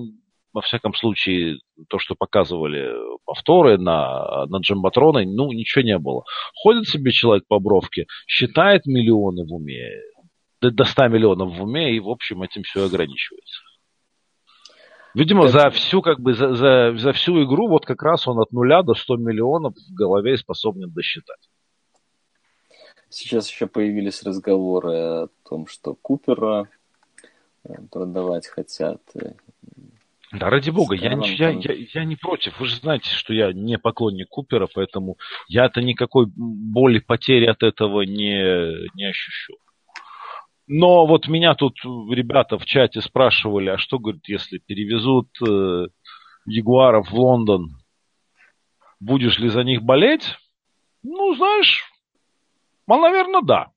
во 0.53 0.63
всяком 0.63 0.95
случае, 0.95 1.59
то, 1.89 1.99
что 1.99 2.15
показывали 2.15 2.93
повторы 3.25 3.79
на, 3.79 4.47
на 4.47 4.59
Джамбатроне, 4.59 5.27
ну, 5.27 5.53
ничего 5.53 5.83
не 5.83 5.99
было. 5.99 6.25
Ходит 6.55 6.89
себе 6.89 7.13
человек 7.13 7.45
по 7.47 7.59
бровке, 7.61 8.07
считает 8.27 8.87
миллионы 8.87 9.47
в 9.47 9.55
уме, 9.55 9.91
до, 10.61 10.71
до 10.71 10.85
100 10.85 11.09
миллионов 11.09 11.57
в 11.57 11.63
уме, 11.63 11.95
и, 11.95 12.01
в 12.01 12.09
общем, 12.09 12.43
этим 12.43 12.63
все 12.63 12.85
ограничивается. 12.85 13.63
Видимо, 15.15 15.49
за 15.49 15.71
всю, 15.71 16.03
как 16.03 16.21
бы, 16.21 16.35
за, 16.35 16.55
за, 16.55 16.95
за 16.97 17.13
всю 17.13 17.43
игру 17.45 17.69
вот 17.69 17.85
как 17.85 18.03
раз 18.03 18.29
он 18.29 18.39
от 18.39 18.53
нуля 18.53 18.83
до 18.83 18.95
100 18.95 19.17
миллионов 19.17 19.75
в 19.75 19.95
голове 19.95 20.37
способен 20.37 20.93
досчитать. 20.93 21.49
Сейчас 23.09 23.51
еще 23.51 23.67
появились 23.67 24.23
разговоры 24.23 24.93
о 24.93 25.29
том, 25.51 25.67
что 25.67 25.95
Купера 25.95 26.69
э, 27.65 27.75
продавать 27.91 28.47
хотят. 28.47 29.03
Да, 30.33 30.49
ради 30.49 30.71
бога, 30.71 30.95
я, 30.95 31.15
не, 31.15 31.35
я, 31.35 31.51
я, 31.51 31.75
я 31.93 32.05
не 32.05 32.15
против. 32.15 32.61
Вы 32.61 32.67
же 32.67 32.77
знаете, 32.77 33.11
что 33.11 33.35
я 33.35 33.53
не 33.53 33.79
поклонник 33.79 34.29
Купера, 34.29 34.69
поэтому 34.73 35.17
я-то 35.49 35.83
никакой 35.83 36.27
боли, 36.27 37.01
потери 37.01 37.47
от 37.47 37.65
этого 37.65 38.03
не, 38.03 38.89
не 38.95 39.05
ощущу. 39.07 39.55
Но 40.69 41.05
вот 41.05 41.27
меня 41.27 41.55
тут 41.55 41.75
ребята 41.85 42.57
в 42.57 42.65
чате 42.65 43.01
спрашивали, 43.01 43.71
а 43.71 43.79
что, 43.79 43.99
говорит, 43.99 44.29
если 44.29 44.59
перевезут 44.59 45.31
э, 45.45 45.87
Ягуаров 46.47 47.11
в 47.11 47.15
Лондон, 47.15 47.77
будешь 49.01 49.41
ли 49.41 49.49
за 49.49 49.65
них 49.65 49.83
болеть? 49.83 50.37
Ну, 51.03 51.35
знаешь, 51.35 51.83
ну, 52.87 53.01
наверное, 53.01 53.43
да. 53.43 53.73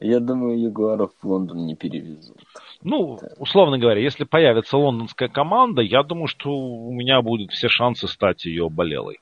Я 0.00 0.20
думаю, 0.20 0.58
Ягуаров 0.58 1.12
в 1.22 1.26
Лондон 1.26 1.66
не 1.66 1.76
перевезут. 1.76 2.36
Ну, 2.82 3.18
да. 3.20 3.28
условно 3.38 3.78
говоря, 3.78 4.00
если 4.00 4.24
появится 4.24 4.76
лондонская 4.76 5.28
команда, 5.28 5.82
я 5.82 6.02
думаю, 6.02 6.26
что 6.26 6.50
у 6.50 6.92
меня 6.92 7.22
будут 7.22 7.52
все 7.52 7.68
шансы 7.68 8.08
стать 8.08 8.44
ее 8.44 8.68
болелой. 8.68 9.20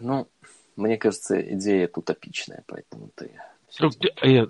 Ну, 0.00 0.26
мне 0.76 0.96
кажется, 0.98 1.40
идея 1.54 1.86
тут 1.86 2.10
утопичная, 2.10 2.64
поэтому 2.66 3.10
ты... 3.14 3.30
Ну, 3.80 3.90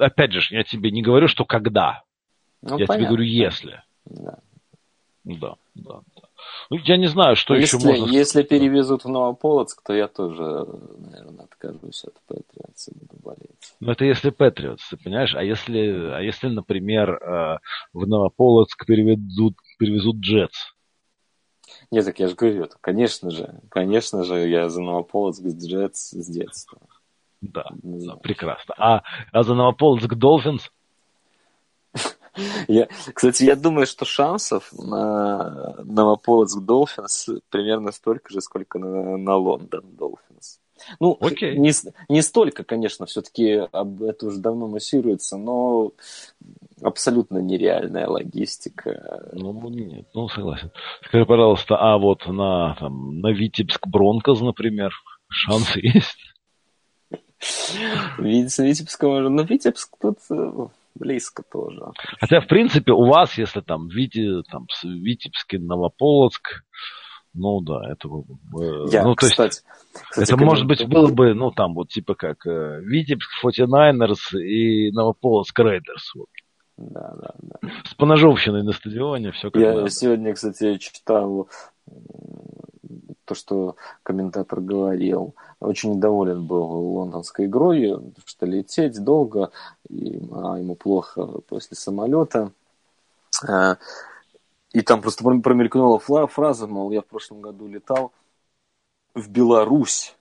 опять 0.01 0.33
же, 0.33 0.55
я 0.55 0.65
тебе 0.65 0.91
не 0.91 1.03
говорю, 1.03 1.29
что 1.29 1.45
когда. 1.45 2.03
Ну, 2.61 2.79
я 2.79 2.87
понятно. 2.87 2.95
тебе 2.95 3.07
говорю, 3.07 3.25
если. 3.25 3.83
Да, 4.05 4.39
да, 5.25 5.55
да. 5.75 6.01
Ну, 6.71 6.79
я 6.85 6.97
не 6.97 7.07
знаю, 7.07 7.37
что 7.37 7.55
если, 7.55 7.77
еще 7.77 7.87
можно 7.87 8.13
Если 8.13 8.43
перевезут 8.43 9.05
в 9.05 9.09
Новополоцк, 9.09 9.83
то 9.83 9.93
я 9.93 10.09
тоже, 10.09 10.43
наверное, 10.99 11.45
откажусь 11.45 12.05
от 12.05 12.15
Патриотса 12.27 12.91
и 12.91 12.99
буду 12.99 13.17
болеть. 13.23 13.75
Ну, 13.81 13.93
это 13.93 14.05
если 14.05 14.31
Патриотс, 14.31 14.89
ты 14.89 14.97
понимаешь? 14.97 15.35
А 15.35 15.43
если, 15.43 16.13
а 16.13 16.21
если 16.21 16.49
например, 16.49 17.11
э, 17.11 17.59
в 17.93 18.07
Новополоцк 18.07 18.87
переведут, 18.87 19.55
перевезут 19.79 20.17
Джетс? 20.17 20.75
Нет, 21.91 22.05
так 22.05 22.19
я 22.19 22.29
же 22.29 22.35
говорю, 22.35 22.69
конечно 22.81 23.31
же, 23.31 23.61
конечно 23.69 24.25
же, 24.25 24.49
я 24.49 24.69
за 24.69 24.81
Новополоцк 24.81 25.43
с 25.43 25.67
Джетс 25.67 26.11
с 26.11 26.27
детства. 26.29 26.79
Да, 27.41 27.67
да 27.83 28.17
прекрасно. 28.17 28.75
А, 28.79 29.03
а 29.33 29.43
за 29.43 29.55
Новополоцк 29.55 30.13
Долфинс? 30.15 30.71
Я, 32.69 32.89
кстати, 33.13 33.45
я 33.45 33.57
думаю, 33.57 33.87
что 33.87 34.05
шансов 34.05 34.73
на 34.73 35.77
Новополоцк 35.85 36.61
Долфинс 36.61 37.29
примерно 37.51 37.93
столько 37.93 38.33
же, 38.33 38.41
сколько 38.41 38.79
на, 38.79 39.17
на 39.17 39.37
Лондон 39.37 39.85
Долфинс. 39.97 40.61
Ну, 41.01 41.17
Окей. 41.21 41.57
Не, 41.57 41.73
не 42.09 42.23
столько, 42.23 42.65
конечно, 42.65 43.07
все-таки 43.07 43.45
это 43.45 44.27
уже 44.27 44.39
давно 44.39 44.67
массируется, 44.67 45.37
но 45.37 45.93
абсолютно 46.83 47.39
нереальная 47.39 48.09
логистика. 48.09 49.31
Ну, 49.33 49.69
нет, 49.71 50.07
ну, 50.15 50.29
согласен. 50.29 50.71
Скажи, 51.07 51.25
пожалуйста, 51.27 51.77
а 51.77 51.97
вот 51.99 52.27
на, 52.27 52.77
там, 52.79 53.21
на 53.21 53.33
Витебск 53.33 53.87
Бронкос, 53.87 54.41
например, 54.41 54.93
шансы 55.29 55.81
есть? 55.83 56.35
Витебск 58.19 59.03
можно, 59.03 59.29
но 59.29 59.43
Витебск 59.43 59.97
тут 60.01 60.19
э, 60.31 60.67
близко 60.95 61.43
тоже. 61.43 61.81
Хотя, 62.21 62.41
в 62.41 62.47
принципе, 62.47 62.93
у 62.93 63.05
вас, 63.07 63.37
если 63.39 63.61
там, 63.61 63.89
Вити, 63.89 64.43
там 64.51 64.67
Витебский, 64.83 65.59
Новополоцк, 65.59 66.65
ну 67.35 67.61
да, 67.61 67.91
это 67.91 68.09
э, 68.09 68.87
Я, 68.93 69.03
ну, 69.03 69.15
то 69.15 69.27
кстати, 69.27 69.57
есть, 69.57 69.65
кстати, 70.09 70.33
это, 70.33 70.37
может 70.45 70.67
быть, 70.67 70.87
было 70.89 71.09
бы, 71.09 71.35
ну, 71.35 71.51
там, 71.51 71.75
вот, 71.75 71.89
типа, 71.89 72.15
как 72.15 72.47
э, 72.47 72.81
Витебск, 72.83 73.29
49ers 73.45 74.39
и 74.39 74.93
Новополоцк 74.93 75.59
Рейдерс. 75.59 76.15
Вот. 76.15 76.29
Да, 76.77 77.15
да, 77.21 77.35
да. 77.39 77.69
С 77.85 77.95
поножовщиной 77.95 78.63
на 78.63 78.73
стадионе, 78.73 79.33
все 79.33 79.51
как 79.51 79.63
Я 79.63 79.75
надо. 79.75 79.91
сегодня, 79.91 80.35
кстати, 80.35 80.77
читал 80.79 81.49
то, 83.25 83.35
что 83.35 83.77
комментатор 84.03 84.61
говорил. 84.61 85.35
Очень 85.61 85.95
недоволен 85.95 86.47
был 86.47 86.65
лондонской 86.65 87.47
игрой, 87.47 87.99
что 88.25 88.47
лететь 88.47 89.03
долго, 89.03 89.51
и, 89.89 90.21
а 90.33 90.59
ему 90.59 90.75
плохо 90.75 91.27
после 91.49 91.77
самолета. 91.77 92.53
А, 93.47 93.77
И 94.73 94.81
там 94.83 95.01
просто 95.01 95.25
промелькнула 95.25 95.99
фраза, 95.99 96.67
мол, 96.67 96.91
я 96.91 97.01
в 97.03 97.07
прошлом 97.07 97.41
году 97.41 97.67
летал 97.67 98.13
в 99.15 99.29
Беларусь. 99.31 100.17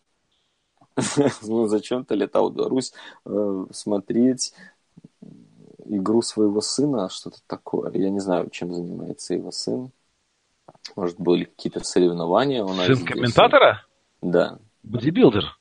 ну, 1.41 1.68
зачем 1.68 2.06
ты 2.06 2.16
летал 2.16 2.49
в 2.49 2.56
Беларусь 2.56 2.93
э, 3.26 3.66
смотреть 3.72 4.54
игру 5.86 6.22
своего 6.22 6.62
сына, 6.62 7.10
что-то 7.10 7.39
такое. 7.47 7.91
Я 7.93 8.10
не 8.10 8.20
знаю, 8.20 8.49
чем 8.49 8.74
занимается 8.74 9.34
его 9.34 9.51
сын. 9.51 9.91
Может, 10.95 11.19
были 11.19 11.45
какие-то 11.45 11.84
соревнования 11.84 12.63
у 12.63 12.73
нас 12.73 12.88
Сын 12.88 12.95
здесь. 12.95 13.07
комментатора? 13.07 13.86
Да. 14.21 14.59
Бодибилдер. 14.84 15.57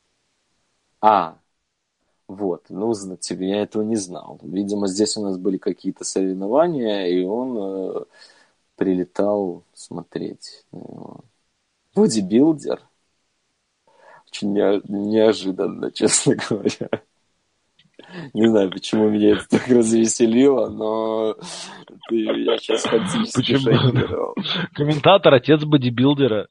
А, 1.01 1.39
вот, 2.29 2.65
ну, 2.69 2.95
тебе 3.17 3.51
я 3.51 3.63
этого 3.63 3.83
не 3.83 3.97
знал. 3.97 4.39
Видимо, 4.43 4.87
здесь 4.87 5.17
у 5.17 5.23
нас 5.23 5.37
были 5.37 5.59
какие-то 5.59 6.05
соревнования, 6.05 7.07
и 7.09 7.25
он 7.25 7.57
э, 7.59 8.05
прилетал 8.77 9.65
смотреть 9.75 10.65
на 10.73 10.79
него. 10.79 11.21
Бодибилдер? 11.95 12.81
Очень 14.29 14.53
неожиданно, 14.53 15.91
честно 15.93 16.37
говоря. 16.37 16.89
Не 18.35 18.49
знаю, 18.49 18.71
почему 18.71 19.09
меня 19.09 19.33
это 19.33 19.49
так 19.49 19.67
развеселило, 19.69 20.69
но 20.69 21.35
ты, 22.09 22.17
я 22.17 22.59
сейчас 22.59 22.83
фантастически 22.83 23.55
Почему? 23.55 24.35
Комментатор, 24.75 25.35
отец 25.35 25.65
бодибилдера. 25.65 26.49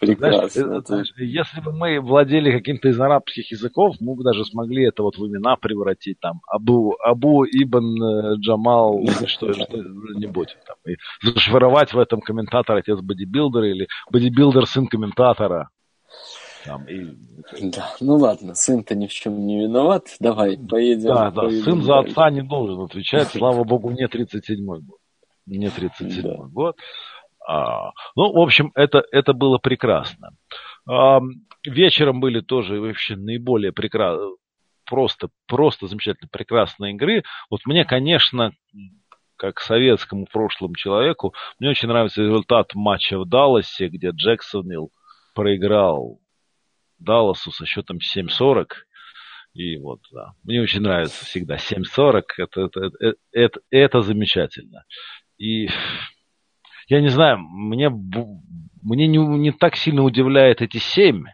Прекрасно. 0.00 0.80
Знаешь, 0.80 1.12
если 1.16 1.60
бы 1.60 1.72
мы 1.72 2.00
владели 2.00 2.52
каким-то 2.52 2.88
из 2.88 3.00
арабских 3.00 3.50
языков, 3.50 3.96
мы 4.00 4.14
бы 4.14 4.22
даже 4.22 4.44
смогли 4.44 4.86
это 4.86 5.02
вот 5.02 5.16
в 5.16 5.26
имена 5.26 5.56
превратить, 5.56 6.20
там, 6.20 6.40
Абу, 6.46 6.96
Абу 7.02 7.44
Ибн 7.44 8.02
э, 8.02 8.34
Джамал, 8.36 9.04
что, 9.26 9.52
что-нибудь, 9.52 10.56
там, 10.66 10.76
и 10.86 10.96
зашифровать 11.22 11.92
в 11.92 11.98
этом 11.98 12.20
комментатор 12.20 12.76
отец 12.76 13.00
бодибилдера 13.00 13.68
или 13.68 13.88
бодибилдер 14.10 14.66
сын 14.66 14.86
комментатора. 14.86 15.70
Там, 16.68 16.84
и... 16.84 17.16
Да, 17.62 17.94
ну 18.00 18.16
ладно, 18.16 18.54
сын-то 18.54 18.94
ни 18.94 19.06
в 19.06 19.12
чем 19.12 19.46
не 19.46 19.62
виноват. 19.62 20.16
Давай, 20.20 20.58
поедем. 20.58 21.08
Да, 21.08 21.30
да, 21.30 21.42
поедем 21.42 21.64
сын 21.64 21.82
за 21.82 22.00
отца 22.00 22.28
не 22.30 22.42
должен 22.42 22.82
отвечать. 22.82 23.28
Слава 23.32 23.64
богу, 23.64 23.90
не 23.90 24.06
37-й 24.06 24.82
год. 24.82 25.00
Не 25.46 25.68
37-й 25.68 26.22
да. 26.22 26.36
год. 26.52 26.76
А, 27.46 27.92
ну, 28.16 28.32
в 28.34 28.38
общем, 28.38 28.70
это, 28.74 29.02
это 29.10 29.32
было 29.32 29.56
прекрасно. 29.56 30.32
А, 30.86 31.20
вечером 31.64 32.20
были 32.20 32.40
тоже 32.40 32.78
вообще 32.78 33.16
наиболее 33.16 33.72
прекрасные, 33.72 34.34
просто, 34.84 35.30
просто 35.46 35.86
замечательно 35.86 36.28
прекрасные 36.30 36.92
игры. 36.92 37.22
Вот 37.48 37.60
мне, 37.64 37.86
конечно, 37.86 38.52
как 39.36 39.60
советскому 39.60 40.26
прошлому 40.30 40.74
человеку, 40.74 41.32
мне 41.58 41.70
очень 41.70 41.88
нравится 41.88 42.20
результат 42.20 42.74
матча 42.74 43.18
в 43.18 43.26
Далласе, 43.26 43.88
где 43.88 44.10
Джексонвилл 44.10 44.90
проиграл 45.34 46.20
Далласу 46.98 47.50
со 47.50 47.66
счетом 47.66 47.98
7-40. 47.98 48.66
И 49.54 49.76
вот, 49.78 50.00
да, 50.12 50.32
мне 50.44 50.60
очень 50.60 50.80
нравится 50.80 51.24
всегда 51.24 51.56
7-40, 51.56 52.22
это, 52.38 52.60
это, 52.62 52.80
это, 53.00 53.16
это, 53.32 53.60
это 53.70 54.00
замечательно. 54.02 54.84
И 55.36 55.68
я 56.88 57.00
не 57.00 57.08
знаю, 57.08 57.38
мне, 57.38 57.90
мне 57.90 59.06
не, 59.06 59.18
не 59.18 59.52
так 59.52 59.76
сильно 59.76 60.04
удивляет 60.04 60.62
эти 60.62 60.78
7, 60.78 61.24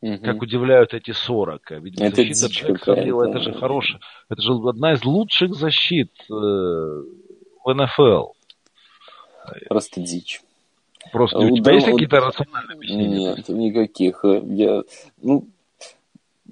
угу. 0.00 0.18
как 0.22 0.42
удивляют 0.42 0.94
эти 0.94 1.10
40. 1.10 1.70
Ведь 1.82 2.00
это 2.00 2.22
защита 2.34 2.72
Джексонвилла, 2.72 3.30
это 3.30 3.40
же 3.40 3.52
хорошая, 3.52 4.00
это 4.28 4.42
же 4.42 4.52
одна 4.52 4.92
из 4.92 5.04
лучших 5.04 5.54
защит 5.54 6.12
э, 6.30 6.32
в 6.32 7.74
НФЛ. 7.74 8.32
Просто 9.68 10.00
дичь. 10.00 10.40
Просто 11.12 11.38
у 11.38 11.56
тебя 11.56 11.72
есть 11.72 11.86
какие-то 11.86 12.20
рациональные 12.20 12.76
объяснения? 12.76 13.34
Нет, 13.36 13.48
никаких. 13.48 14.24
Я, 14.24 14.82
ну, 15.22 15.48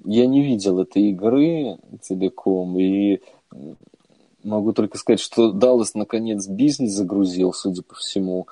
я 0.03 0.25
не 0.27 0.43
видел 0.43 0.79
этой 0.79 1.09
игры 1.09 1.77
целиком, 2.01 2.77
и 2.79 3.21
могу 4.43 4.73
только 4.73 4.97
сказать, 4.97 5.19
что 5.19 5.51
Даллас 5.51 5.95
наконец 5.95 6.47
бизнес 6.47 6.91
загрузил, 6.91 7.53
судя 7.53 7.81
по 7.83 7.95
всему. 7.95 8.47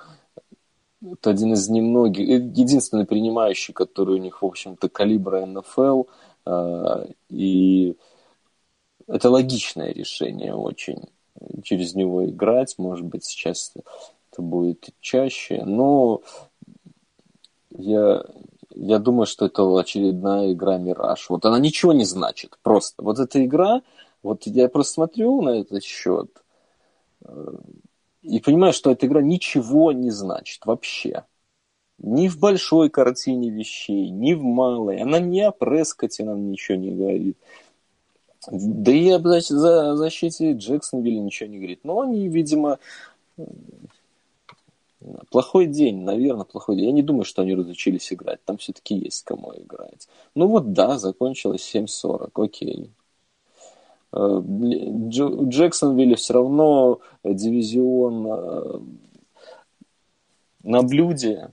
Это 1.05 1.31
один 1.31 1.53
из 1.53 1.67
немногих, 1.69 2.27
э, 2.27 2.35
единственный 2.35 3.05
принимающий, 3.05 3.73
который 3.73 4.15
у 4.15 4.19
них, 4.19 4.41
в 4.41 4.45
общем-то, 4.45 4.89
калибра 4.89 5.45
НФЛ. 5.45 6.03
А, 6.45 7.05
и 7.29 7.95
это 9.07 9.29
логичное 9.29 9.91
решение 9.93 10.55
очень 10.55 11.01
через 11.63 11.93
него 11.93 12.25
играть. 12.25 12.75
Может 12.77 13.05
быть, 13.05 13.25
сейчас 13.25 13.73
это 14.33 14.41
будет 14.41 14.89
чаще. 14.99 15.63
Но 15.63 16.21
я, 17.69 18.23
я 18.75 18.99
думаю, 18.99 19.25
что 19.25 19.45
это 19.45 19.63
очередная 19.77 20.53
игра 20.53 20.77
Мираж. 20.77 21.29
Вот 21.29 21.45
она 21.45 21.59
ничего 21.59 21.93
не 21.93 22.05
значит. 22.05 22.57
Просто. 22.63 23.01
Вот 23.03 23.19
эта 23.19 23.43
игра, 23.45 23.81
вот 24.23 24.45
я 24.45 24.67
просто 24.69 24.93
смотрю 24.93 25.41
на 25.41 25.59
этот 25.61 25.83
счет 25.83 26.29
э, 27.25 27.55
и 28.23 28.39
понимаю, 28.39 28.73
что 28.73 28.91
эта 28.91 29.05
игра 29.05 29.21
ничего 29.21 29.91
не 29.91 30.09
значит 30.09 30.65
вообще. 30.65 31.25
Ни 31.99 32.27
в 32.27 32.39
большой 32.39 32.89
картине 32.89 33.51
вещей, 33.51 34.09
ни 34.09 34.33
в 34.33 34.41
малой. 34.41 34.99
Она 34.99 35.19
не 35.19 35.41
о 35.41 35.51
Прескоте 35.51 36.23
нам 36.25 36.49
ничего 36.49 36.77
не 36.77 36.91
говорит. 36.91 37.37
Да 38.51 38.91
и 38.91 39.09
о 39.09 39.19
за 39.19 39.95
защите 39.95 40.53
Джексонвилля 40.53 41.21
ничего 41.21 41.49
не 41.49 41.57
говорит. 41.57 41.81
Но 41.83 42.01
они, 42.01 42.27
видимо, 42.27 42.79
плохой 45.29 45.67
день, 45.67 46.03
наверное, 46.03 46.45
плохой 46.45 46.75
день. 46.75 46.85
Я 46.85 46.91
не 46.91 47.01
думаю, 47.01 47.25
что 47.25 47.41
они 47.41 47.55
разучились 47.55 48.11
играть. 48.13 48.43
Там 48.45 48.57
все-таки 48.57 48.95
есть 48.95 49.23
кому 49.23 49.53
играть. 49.55 50.07
Ну 50.35 50.47
вот 50.47 50.73
да, 50.73 50.97
закончилось 50.97 51.69
7.40, 51.73 52.31
окей. 52.35 52.91
Э, 54.13 54.17
у 54.17 55.49
Джексонвилля 55.49 56.15
все 56.15 56.33
равно 56.33 56.99
дивизион 57.23 58.27
э, 58.27 58.79
на 60.63 60.83
блюде, 60.83 61.51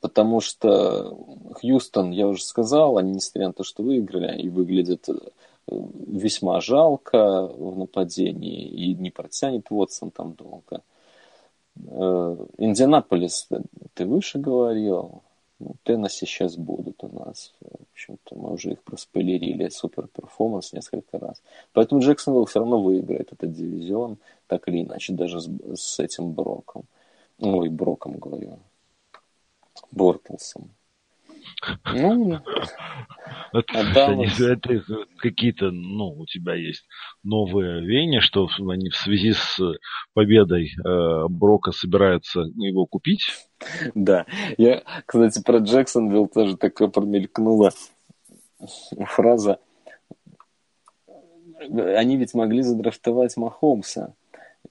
потому 0.00 0.40
что 0.40 1.16
Хьюстон, 1.60 2.10
я 2.10 2.28
уже 2.28 2.42
сказал, 2.42 2.98
они, 2.98 3.12
несмотря 3.12 3.48
на 3.48 3.52
то, 3.52 3.64
что 3.64 3.82
выиграли, 3.82 4.40
и 4.40 4.48
выглядят 4.48 5.08
э, 5.08 5.14
весьма 5.66 6.60
жалко 6.60 7.46
в 7.46 7.78
нападении, 7.78 8.68
и 8.68 8.94
не 8.94 9.10
протянет 9.10 9.66
Уотсон 9.70 10.10
там 10.10 10.34
долго. 10.34 10.82
Индианаполис, 11.86 13.48
ты 13.94 14.06
выше 14.06 14.38
говорил, 14.38 15.22
ну, 15.58 15.74
Теннесси 15.82 16.24
сейчас 16.24 16.56
будут 16.56 17.02
у 17.02 17.08
нас. 17.08 17.52
В 17.60 17.92
общем-то, 17.92 18.36
мы 18.36 18.52
уже 18.52 18.72
их 18.72 18.82
проспойлерили. 18.82 19.68
Супер 19.70 20.06
перформанс 20.06 20.72
несколько 20.72 21.18
раз. 21.18 21.42
Поэтому 21.72 22.00
Джексонвилл 22.00 22.44
все 22.44 22.60
равно 22.60 22.80
выиграет 22.80 23.32
этот 23.32 23.52
дивизион, 23.52 24.18
так 24.46 24.68
или 24.68 24.82
иначе, 24.82 25.14
даже 25.14 25.40
с, 25.40 25.48
с 25.74 25.98
этим 25.98 26.32
Броком. 26.32 26.84
Ой, 27.40 27.68
Броком 27.68 28.18
говорю. 28.18 28.58
Бортлсом. 29.90 30.70
Ну, 31.92 32.40
это, 33.52 34.44
это 34.44 34.82
какие-то, 35.18 35.70
ну, 35.70 36.10
у 36.18 36.26
тебя 36.26 36.54
есть 36.54 36.86
новые 37.22 37.84
веяния, 37.84 38.20
что 38.20 38.48
они 38.58 38.90
в 38.90 38.96
связи 38.96 39.32
с 39.32 39.60
победой 40.14 40.70
э, 40.72 41.26
Брока 41.28 41.72
собираются 41.72 42.40
его 42.56 42.86
купить. 42.86 43.30
Да. 43.94 44.26
Я, 44.56 44.82
кстати, 45.06 45.42
про 45.42 45.58
Джексонвилл 45.58 46.28
тоже 46.28 46.56
такое 46.56 46.88
промелькнула 46.88 47.72
фраза. 49.06 49.58
Они 51.60 52.16
ведь 52.16 52.34
могли 52.34 52.62
задрафтовать 52.62 53.36
Махомса. 53.36 54.14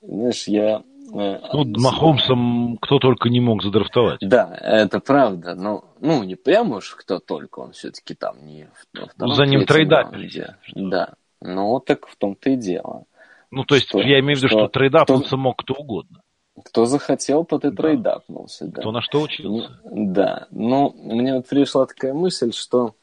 Знаешь, 0.01 0.47
я 0.47 0.83
Э, 1.13 1.39
ну, 1.53 1.65
Махомсом 1.81 2.77
кто 2.81 2.99
только 2.99 3.29
не 3.29 3.39
мог 3.39 3.63
задрафтовать. 3.63 4.19
Да, 4.21 4.57
это 4.61 4.99
правда. 4.99 5.55
Но, 5.55 5.85
ну, 6.01 6.23
не 6.23 6.35
прямо 6.35 6.77
уж 6.77 6.95
кто 6.95 7.19
только, 7.19 7.59
он 7.59 7.71
все-таки 7.71 8.13
там 8.13 8.45
не... 8.45 8.65
В, 8.65 9.07
ну, 9.17 9.27
за 9.29 9.45
ним 9.45 9.65
трейдапились. 9.65 10.39
Да, 10.75 11.13
ну, 11.41 11.79
так 11.79 12.07
в 12.07 12.15
том-то 12.17 12.49
и 12.49 12.55
дело. 12.55 13.05
Ну, 13.51 13.63
то 13.63 13.75
есть, 13.75 13.87
что, 13.87 13.99
я 14.01 14.19
имею 14.19 14.37
в 14.37 14.39
виду, 14.39 14.49
что, 14.49 14.59
что 14.59 14.67
трейдапнуться 14.67 15.27
кто, 15.27 15.37
мог 15.37 15.57
кто 15.57 15.73
угодно. 15.75 16.21
Кто 16.65 16.85
захотел, 16.85 17.45
тот 17.45 17.63
и 17.63 17.69
да. 17.69 17.75
трейдапнулся. 17.83 18.67
Да. 18.67 18.81
Кто 18.81 18.91
на 18.91 19.01
что 19.01 19.21
учился. 19.21 19.79
Да, 19.85 20.47
но 20.51 20.89
мне 20.89 21.35
вот 21.35 21.47
пришла 21.47 21.85
такая 21.85 22.13
мысль, 22.13 22.51
что... 22.51 22.95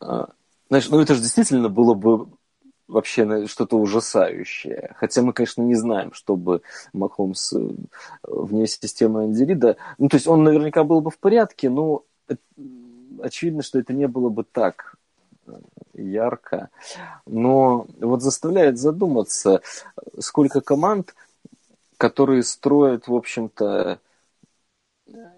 Э, 0.00 0.24
знаешь, 0.68 0.88
ну 0.88 1.00
это 1.00 1.14
же 1.14 1.20
действительно 1.20 1.68
было 1.68 1.92
бы 1.92 2.28
вообще 2.90 3.46
что-то 3.46 3.76
ужасающее. 3.76 4.94
Хотя 4.96 5.22
мы, 5.22 5.32
конечно, 5.32 5.62
не 5.62 5.74
знаем, 5.74 6.12
чтобы 6.12 6.62
Махомс 6.92 7.52
э, 7.52 7.68
вне 8.22 8.66
системы 8.66 9.24
Андерида... 9.24 9.76
Ну, 9.98 10.08
то 10.08 10.16
есть 10.16 10.26
он 10.26 10.42
наверняка 10.42 10.84
был 10.84 11.00
бы 11.00 11.10
в 11.10 11.18
порядке, 11.18 11.70
но 11.70 12.04
очевидно, 13.22 13.62
что 13.62 13.78
это 13.78 13.92
не 13.92 14.08
было 14.08 14.28
бы 14.28 14.44
так 14.44 14.96
э, 15.46 15.52
ярко. 15.94 16.70
Но 17.26 17.86
вот 18.00 18.22
заставляет 18.22 18.78
задуматься, 18.78 19.62
сколько 20.18 20.60
команд, 20.60 21.14
которые 21.96 22.42
строят, 22.42 23.08
в 23.08 23.14
общем-то, 23.14 24.00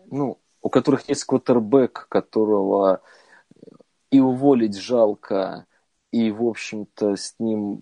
ну, 0.07 0.39
у 0.61 0.69
которых 0.69 1.09
есть 1.09 1.25
квотербек, 1.25 2.07
которого 2.09 3.01
и 4.11 4.21
уволить 4.21 4.77
жалко, 4.77 5.67
и, 6.13 6.31
в 6.31 6.47
общем-то, 6.47 7.17
с 7.17 7.35
ним 7.39 7.81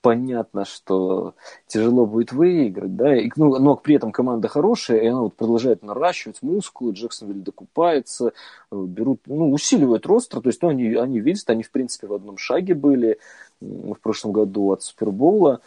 понятно, 0.00 0.64
что 0.64 1.34
тяжело 1.66 2.06
будет 2.06 2.32
выиграть, 2.32 2.94
да, 2.94 3.16
и, 3.16 3.28
ну, 3.34 3.58
но 3.58 3.74
при 3.74 3.96
этом 3.96 4.12
команда 4.12 4.46
хорошая, 4.46 5.00
и 5.00 5.06
она 5.08 5.22
вот 5.22 5.34
продолжает 5.34 5.82
наращивать 5.82 6.42
мускулы, 6.42 6.92
Джексонвиль 6.92 7.42
докупается, 7.42 8.28
э, 8.28 8.30
берут, 8.70 9.22
ну, 9.26 9.50
усиливают 9.50 10.06
ростер, 10.06 10.40
то 10.40 10.48
есть, 10.48 10.62
ну, 10.62 10.68
они, 10.68 10.94
они 10.94 11.18
видят, 11.18 11.50
они, 11.50 11.64
в 11.64 11.72
принципе, 11.72 12.06
в 12.06 12.14
одном 12.14 12.38
шаге 12.38 12.74
были 12.74 13.18
в 13.60 13.96
прошлом 13.96 14.32
году 14.32 14.70
от 14.70 14.82
Супербола, 14.82 15.60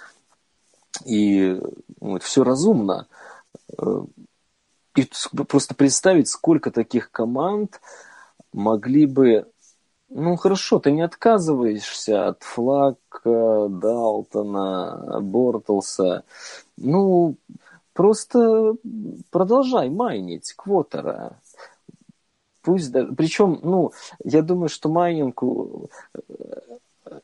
и 1.05 1.59
ну, 1.99 2.15
это 2.15 2.25
все 2.25 2.43
разумно. 2.43 3.07
Э, 3.77 4.05
и 4.95 5.09
просто 5.49 5.75
представить, 5.75 6.29
сколько 6.29 6.71
таких 6.71 7.11
команд 7.11 7.81
могли 8.53 9.05
бы 9.05 9.47
ну 10.09 10.35
хорошо, 10.35 10.79
ты 10.79 10.91
не 10.91 11.01
отказываешься 11.01 12.27
от 12.27 12.43
Флака, 12.43 13.67
Далтона, 13.69 15.19
Бортлса. 15.21 16.23
Ну, 16.77 17.35
просто 17.93 18.75
продолжай 19.29 19.89
майнить 19.89 20.53
Квотера. 20.53 21.39
Пусть 22.61 22.91
даже... 22.91 23.13
Причем, 23.13 23.59
ну, 23.63 23.93
я 24.23 24.41
думаю, 24.41 24.69
что 24.69 24.89
майнинг 24.89 25.41
э, 25.43 27.19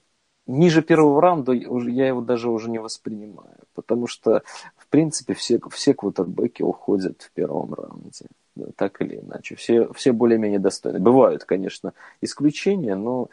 ниже 0.48 0.82
первого 0.82 1.22
раунда 1.22 1.54
я 1.54 2.08
его 2.08 2.22
даже 2.22 2.50
уже 2.50 2.70
не 2.70 2.80
воспринимаю. 2.80 3.58
Потому 3.74 4.08
что, 4.08 4.44
в 4.78 4.88
принципе, 4.88 5.34
все, 5.34 5.60
все 5.72 5.94
квотербеки 5.94 6.62
уходят 6.62 7.24
в 7.24 7.32
первом 7.32 7.74
раунде 7.74 8.28
так 8.76 9.02
или 9.02 9.18
иначе. 9.18 9.56
Все, 9.56 9.92
все 9.94 10.12
более-менее 10.12 10.60
достойны. 10.60 11.00
Бывают, 11.00 11.44
конечно, 11.44 11.94
исключения, 12.22 12.96
но 12.96 13.30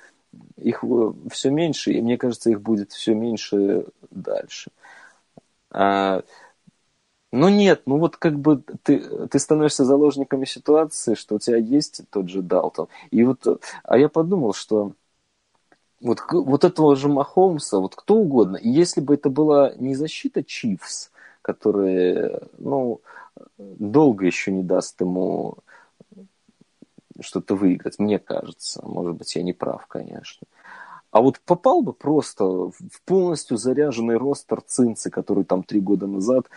их 0.56 0.84
э, 0.84 1.12
все 1.30 1.50
меньше, 1.50 1.92
и 1.92 2.00
мне 2.00 2.16
кажется, 2.18 2.50
их 2.50 2.60
будет 2.60 2.92
все 2.92 3.14
меньше 3.14 3.86
дальше. 4.10 4.70
А, 5.70 6.22
ну 7.32 7.48
нет, 7.48 7.82
ну 7.86 7.98
вот 7.98 8.16
как 8.16 8.38
бы 8.38 8.62
ты, 8.82 8.98
ты 9.28 9.38
становишься 9.38 9.84
заложниками 9.84 10.44
ситуации, 10.44 11.14
что 11.14 11.36
у 11.36 11.38
тебя 11.38 11.56
есть 11.56 12.02
тот 12.10 12.28
же 12.28 12.42
Далтон. 12.42 12.88
И 13.10 13.24
вот, 13.24 13.46
а 13.84 13.98
я 13.98 14.08
подумал, 14.08 14.52
что 14.52 14.92
вот, 16.00 16.20
вот 16.30 16.64
этого 16.64 16.96
же 16.96 17.08
Махомса, 17.08 17.78
вот 17.78 17.94
кто 17.94 18.16
угодно, 18.16 18.56
и 18.56 18.68
если 18.68 19.00
бы 19.00 19.14
это 19.14 19.30
была 19.30 19.72
не 19.76 19.94
защита 19.94 20.42
Чивс, 20.42 21.10
которые, 21.42 22.40
ну, 22.58 23.00
долго 23.58 24.26
еще 24.26 24.52
не 24.52 24.62
даст 24.62 25.00
ему 25.00 25.58
что-то 27.20 27.54
выиграть, 27.54 27.98
мне 27.98 28.18
кажется. 28.18 28.84
Может 28.84 29.16
быть, 29.16 29.34
я 29.36 29.42
не 29.42 29.52
прав, 29.52 29.86
конечно. 29.86 30.46
А 31.10 31.20
вот 31.20 31.40
попал 31.40 31.82
бы 31.82 31.92
просто 31.92 32.44
в 32.44 33.02
полностью 33.04 33.58
заряженный 33.58 34.16
ростер 34.16 34.62
Цинцы, 34.62 35.10
который 35.10 35.44
там 35.44 35.62
три 35.62 35.78
года 35.78 36.06
назад, 36.06 36.48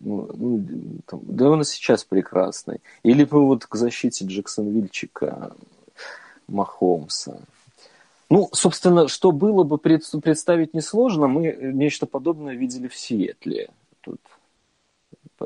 ну, 0.00 0.30
ну 0.34 0.64
там, 1.04 1.20
да 1.24 1.50
он 1.50 1.60
и 1.60 1.64
сейчас 1.64 2.02
прекрасный. 2.02 2.80
Или 3.02 3.24
бы 3.24 3.46
вот 3.46 3.66
к 3.66 3.74
защите 3.74 4.24
Джексон 4.24 4.70
Вильчика, 4.70 5.54
Махомса. 6.46 7.42
Ну, 8.30 8.48
собственно, 8.52 9.06
что 9.06 9.32
было 9.32 9.64
бы 9.64 9.76
представить 9.76 10.72
несложно, 10.72 11.28
мы 11.28 11.54
нечто 11.60 12.06
подобное 12.06 12.54
видели 12.54 12.88
в 12.88 12.96
Сиэтле. 12.96 13.68
Тут 14.00 14.20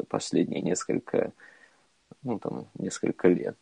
последние 0.08 0.62
несколько, 0.62 1.32
ну, 2.22 2.38
там, 2.38 2.66
несколько 2.78 3.28
лет, 3.28 3.56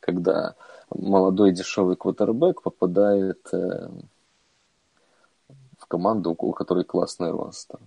когда 0.00 0.54
молодой 0.90 1.52
дешевый 1.52 1.96
квотербек 1.96 2.62
попадает 2.62 3.48
э, 3.52 3.88
в 5.78 5.86
команду, 5.86 6.34
у 6.36 6.52
которой 6.52 6.84
классный 6.84 7.30
ростер. 7.30 7.78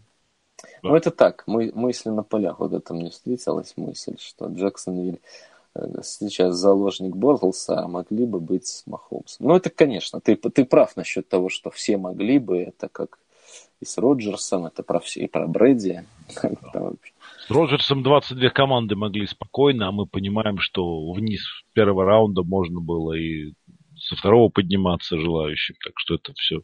Да. 0.81 0.89
Ну, 0.89 0.95
это 0.95 1.11
так, 1.11 1.43
мы, 1.45 1.71
мысли 1.73 2.09
на 2.09 2.23
полях. 2.23 2.59
Вот 2.59 2.73
это 2.73 2.93
мне 2.93 3.09
встретилась 3.09 3.73
мысль, 3.75 4.17
что 4.19 4.47
Джексонвиль 4.47 5.19
э, 5.75 6.01
сейчас 6.03 6.55
заложник 6.55 7.15
Бортлса, 7.15 7.79
а 7.79 7.87
могли 7.87 8.25
бы 8.25 8.39
быть 8.39 8.67
с 8.67 8.87
Махомсом. 8.87 9.47
Ну, 9.47 9.55
это, 9.55 9.69
конечно, 9.69 10.19
ты, 10.19 10.35
ты 10.35 10.65
прав 10.65 10.95
насчет 10.95 11.27
того, 11.27 11.49
что 11.49 11.69
все 11.69 11.97
могли 11.97 12.39
бы, 12.39 12.59
это 12.59 12.87
как 12.89 13.17
и 13.81 13.85
с 13.85 13.97
Роджерсом, 13.97 14.65
это 14.65 14.83
про 14.83 14.99
все, 14.99 15.21
и 15.21 15.27
про 15.27 15.47
Брэди. 15.47 16.05
С 17.47 17.51
Роджерсом 17.51 18.03
22 18.03 18.49
команды 18.51 18.95
могли 18.95 19.27
спокойно, 19.27 19.89
а 19.89 19.91
мы 19.91 20.05
понимаем, 20.05 20.59
что 20.59 21.11
вниз 21.11 21.41
первого 21.73 22.05
раунда 22.05 22.41
можно 22.43 22.79
было 22.79 23.11
и 23.13 23.51
со 24.13 24.19
второго 24.19 24.49
подниматься 24.49 25.17
желающим. 25.17 25.75
Так 25.83 25.93
что 25.97 26.15
это 26.15 26.33
все, 26.37 26.61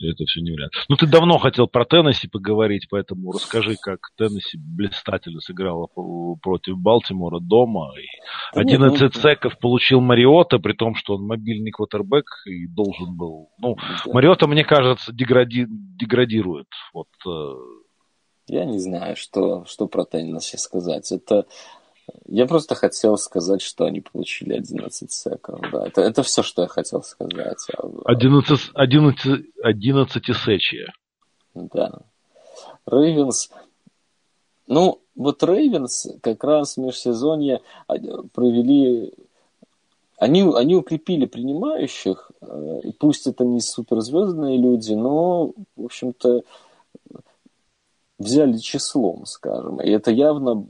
это 0.00 0.24
все 0.24 0.40
не 0.40 0.52
вариант. 0.52 0.72
Ну, 0.88 0.96
ты 0.96 1.06
давно 1.06 1.38
хотел 1.38 1.66
про 1.66 1.84
Теннесси 1.84 2.28
поговорить, 2.28 2.86
поэтому 2.90 3.32
расскажи, 3.32 3.76
как 3.80 3.98
Теннесси 4.16 4.58
блистательно 4.58 5.40
сыграла 5.40 5.88
против 6.42 6.76
Балтимора 6.78 7.40
дома. 7.40 7.92
И 7.98 8.58
11 8.58 9.00
ну, 9.00 9.20
секов 9.20 9.58
получил 9.58 10.00
Мариота, 10.00 10.58
при 10.58 10.72
том, 10.72 10.94
что 10.94 11.14
он 11.14 11.26
мобильный 11.26 11.70
квотербек 11.70 12.26
и 12.46 12.66
должен 12.66 13.16
был... 13.16 13.50
Ну. 13.58 13.76
Мариота, 14.06 14.46
мне 14.46 14.64
кажется, 14.64 15.12
дегради... 15.12 15.66
деградирует. 15.68 16.68
Вот, 16.92 17.08
э, 17.26 17.54
я 18.48 18.64
не 18.64 18.78
знаю, 18.78 19.16
что, 19.16 19.64
что 19.64 19.88
про 19.88 20.04
Теннесси 20.04 20.56
сказать. 20.56 21.10
Это 21.10 21.46
я 22.26 22.46
просто 22.46 22.74
хотел 22.74 23.18
сказать, 23.18 23.62
что 23.62 23.84
они 23.84 24.00
получили 24.00 24.54
11 24.54 25.10
секов. 25.10 25.60
Да, 25.72 25.86
это, 25.86 26.02
это 26.02 26.22
все, 26.22 26.42
что 26.42 26.62
я 26.62 26.68
хотел 26.68 27.02
сказать. 27.02 27.66
11, 28.04 28.70
11, 28.74 29.44
11 29.62 30.36
сечи. 30.36 30.86
Да. 31.54 32.00
Рейвенс... 32.86 33.50
Ну, 34.66 35.00
вот 35.14 35.42
Рейвенс 35.42 36.08
как 36.20 36.44
раз 36.44 36.76
в 36.76 36.80
межсезонье 36.80 37.60
провели... 37.86 39.12
Они, 40.18 40.50
они 40.54 40.76
укрепили 40.76 41.26
принимающих, 41.26 42.30
э, 42.40 42.80
и 42.84 42.92
пусть 42.92 43.26
это 43.26 43.44
не 43.44 43.60
суперзвездные 43.60 44.56
люди, 44.56 44.94
но, 44.94 45.52
в 45.76 45.84
общем-то, 45.84 46.42
взяли 48.18 48.58
числом, 48.58 49.26
скажем. 49.26 49.80
И 49.80 49.90
это 49.90 50.10
явно 50.10 50.66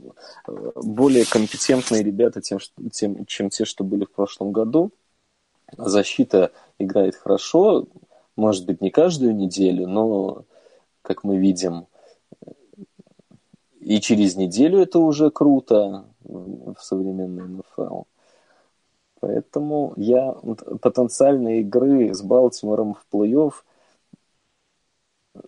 э, 0.47 0.71
более 0.77 1.25
компетентные 1.25 2.03
ребята, 2.03 2.41
тем, 2.41 2.59
тем, 2.93 3.27
чем 3.27 3.51
те, 3.51 3.65
что 3.65 3.85
были 3.85 4.05
в 4.05 4.13
прошлом 4.13 4.53
году. 4.53 4.91
Защита 5.77 6.53
играет 6.79 7.17
хорошо, 7.17 7.87
может 8.37 8.67
быть, 8.67 8.81
не 8.81 8.91
каждую 8.91 9.35
неделю, 9.35 9.89
но, 9.89 10.45
как 11.03 11.25
мы 11.25 11.39
видим, 11.39 11.87
и 13.81 14.01
через 14.01 14.37
неделю 14.37 14.81
это 14.81 14.99
уже 14.99 15.31
круто 15.31 16.05
в 16.23 16.77
современной 16.81 17.49
НФЛ. 17.49 18.03
Поэтому 19.21 19.93
я 19.97 20.33
потенциальные 20.81 21.61
игры 21.61 22.13
с 22.13 22.23
Балтимором 22.23 22.95
в 22.95 23.07
плей-офф– 23.13 23.53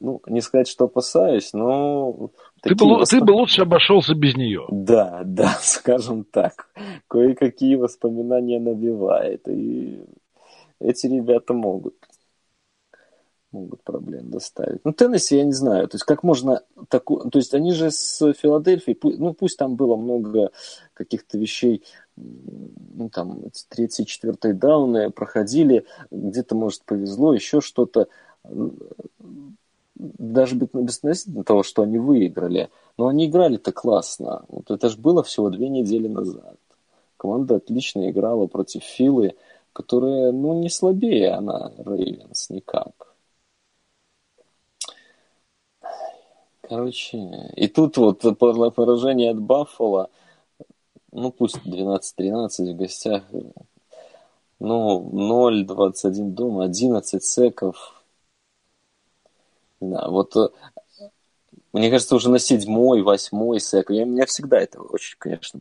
ну, 0.00 0.20
не 0.26 0.40
сказать, 0.40 0.68
что 0.68 0.86
опасаюсь, 0.86 1.52
но... 1.52 2.30
Ты 2.62 2.74
бы, 2.74 2.86
восп... 2.86 3.10
ты 3.10 3.24
бы 3.24 3.32
лучше 3.32 3.62
обошелся 3.62 4.14
без 4.14 4.36
нее. 4.36 4.66
Да, 4.70 5.22
да, 5.24 5.56
скажем 5.60 6.24
так. 6.24 6.68
Кое-какие 7.08 7.76
воспоминания 7.76 8.60
набивает. 8.60 9.48
И 9.48 10.04
эти 10.80 11.06
ребята 11.06 11.54
могут 11.54 11.94
могут 13.50 13.82
проблем 13.82 14.30
доставить. 14.30 14.84
Ну, 14.84 14.92
Теннесси 14.92 15.36
я 15.36 15.44
не 15.44 15.52
знаю. 15.52 15.88
То 15.88 15.94
есть, 15.94 16.04
как 16.04 16.22
можно 16.22 16.62
такую... 16.88 17.30
То 17.30 17.38
есть, 17.38 17.54
они 17.54 17.72
же 17.72 17.90
с 17.90 18.32
Филадельфией, 18.34 18.98
ну, 19.16 19.32
пусть 19.32 19.58
там 19.58 19.76
было 19.76 19.96
много 19.96 20.50
каких-то 20.94 21.38
вещей, 21.38 21.82
ну, 22.16 23.08
там, 23.10 23.44
третий, 23.68 24.06
четвертый 24.06 24.52
дауны 24.52 25.10
проходили, 25.10 25.86
где-то, 26.10 26.54
может, 26.54 26.84
повезло, 26.84 27.32
еще 27.32 27.60
что-то 27.60 28.08
даже 29.98 30.54
безотносительно 30.54 31.44
того, 31.44 31.62
что 31.62 31.82
они 31.82 31.98
выиграли, 31.98 32.70
но 32.96 33.08
они 33.08 33.26
играли-то 33.26 33.72
классно. 33.72 34.44
Вот 34.48 34.70
это 34.70 34.88
же 34.88 34.98
было 34.98 35.22
всего 35.22 35.50
две 35.50 35.68
недели 35.68 36.08
назад. 36.08 36.56
Команда 37.16 37.56
отлично 37.56 38.08
играла 38.08 38.46
против 38.46 38.82
Филы, 38.84 39.34
которая, 39.72 40.32
ну, 40.32 40.60
не 40.60 40.70
слабее 40.70 41.32
она, 41.32 41.72
Рейвенс, 41.78 42.50
никак. 42.50 43.14
Короче, 46.60 47.18
и 47.56 47.66
тут 47.66 47.96
вот 47.96 48.22
поражение 48.38 49.30
от 49.30 49.40
Баффала, 49.40 50.10
ну, 51.12 51.32
пусть 51.32 51.56
12-13 51.64 52.72
в 52.72 52.76
гостях, 52.76 53.24
Ну, 54.60 55.08
0, 55.12 55.64
21 55.64 56.34
дома, 56.34 56.64
11 56.64 57.22
секов. 57.24 57.97
Да, 59.80 60.08
вот 60.08 60.36
э, 60.36 60.48
мне 61.72 61.90
кажется, 61.90 62.16
уже 62.16 62.30
на 62.30 62.38
седьмой, 62.38 63.02
восьмой 63.02 63.60
сек. 63.60 63.90
Я, 63.90 64.04
меня 64.04 64.26
всегда 64.26 64.58
это 64.58 64.80
очень, 64.80 65.16
конечно, 65.18 65.60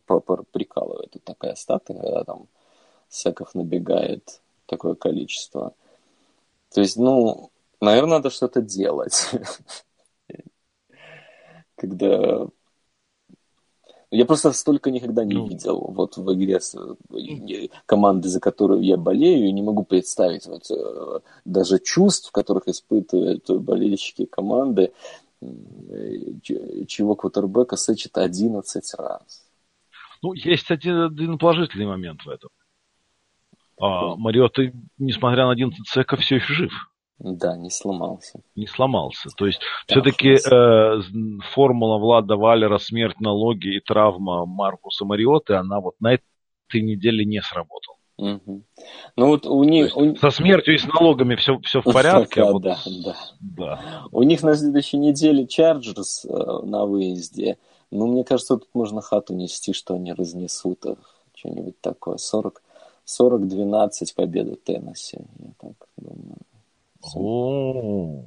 прикалывает. 0.52 1.12
Вот 1.14 1.24
такая 1.24 1.56
стата, 1.56 1.94
когда 1.94 2.24
там 2.24 2.48
секов 3.10 3.54
набегает 3.56 4.42
такое 4.66 4.96
количество. 4.96 5.74
То 6.74 6.82
есть, 6.82 6.98
ну, 6.98 7.52
наверное, 7.82 8.18
надо 8.18 8.30
что-то 8.30 8.62
делать. 8.62 9.30
Когда 11.76 12.48
я 14.12 14.26
просто 14.26 14.54
столько 14.54 14.90
никогда 14.90 15.26
не 15.26 15.36
ну. 15.36 15.48
видел 15.48 15.80
вот 15.80 16.18
в 16.18 16.34
игре 16.34 16.60
с 16.60 16.76
команды, 17.86 18.30
за 18.30 18.40
которую 18.40 18.82
я 18.82 18.98
болею, 18.98 19.48
и 19.48 19.52
не 19.52 19.62
могу 19.62 19.84
представить 19.84 20.46
вот 20.46 20.70
э, 20.72 21.20
даже 21.46 21.80
чувств, 21.80 22.32
которых 22.32 22.68
испытывают 22.68 23.50
болельщики 23.50 24.26
команды, 24.26 24.94
чего 26.42 27.16
квотербека 27.16 27.78
сечет 27.78 28.18
11 28.18 28.94
раз. 28.98 29.46
Ну, 30.24 30.34
есть 30.34 30.72
один, 30.72 31.02
один 31.02 31.38
положительный 31.38 31.86
момент 31.86 32.22
в 32.24 32.30
этом. 32.30 32.50
А, 33.80 34.16
Марио, 34.16 34.50
ты, 34.50 34.74
несмотря 34.98 35.46
на 35.46 35.52
11 35.52 35.88
секов, 35.88 36.22
все 36.22 36.38
еще 36.38 36.54
жив. 36.54 36.74
Да, 37.20 37.58
не 37.58 37.70
сломался. 37.70 38.42
Не 38.56 38.68
сломался. 38.68 39.30
То 39.36 39.48
есть 39.48 39.60
да, 39.88 39.96
все-таки 39.96 40.36
э, 40.36 41.02
формула 41.54 41.98
Влада 41.98 42.36
Валера, 42.36 42.78
смерть, 42.78 43.20
налоги 43.20 43.78
и 43.78 43.80
травма 43.80 44.46
Маркуса 44.46 45.04
Мариоты, 45.04 45.56
она 45.56 45.80
вот 45.80 45.96
на 46.00 46.14
этой 46.14 46.82
неделе 46.82 47.26
не 47.26 47.42
сработала. 47.42 47.98
Угу. 48.18 48.64
Ну 49.16 49.28
вот 49.28 49.46
у 49.46 49.64
них... 49.64 49.96
У... 49.96 50.16
Со 50.16 50.30
смертью 50.30 50.76
и 50.76 50.78
с 50.78 50.86
налогами 50.86 51.36
все, 51.36 51.60
все 51.60 51.82
в 51.82 51.84
порядке. 51.94 52.42
да, 52.42 52.50
а 52.50 52.52
вот... 52.52 52.62
да, 52.62 52.78
да, 52.86 53.16
да. 53.40 54.04
У 54.12 54.24
них 54.24 54.44
на 54.44 54.56
следующей 54.56 54.98
неделе 54.98 55.48
Чарджерс 55.48 56.26
э, 56.26 56.60
на 56.64 56.86
выезде. 56.86 57.58
Ну, 57.90 58.08
мне 58.08 58.24
кажется, 58.24 58.58
тут 58.58 58.70
можно 58.74 59.02
хату 59.02 59.34
нести, 59.34 59.74
что 59.74 59.96
они 59.96 60.14
разнесут 60.14 60.86
их. 60.86 60.98
Что-нибудь 61.36 61.80
такое. 61.82 62.18
40, 62.18 62.62
40-12 63.06 63.90
победа 64.16 64.56
Теннесси, 64.56 65.18
я 65.40 65.52
так 65.60 65.88
думаю. 65.98 66.38
О, 67.16 68.26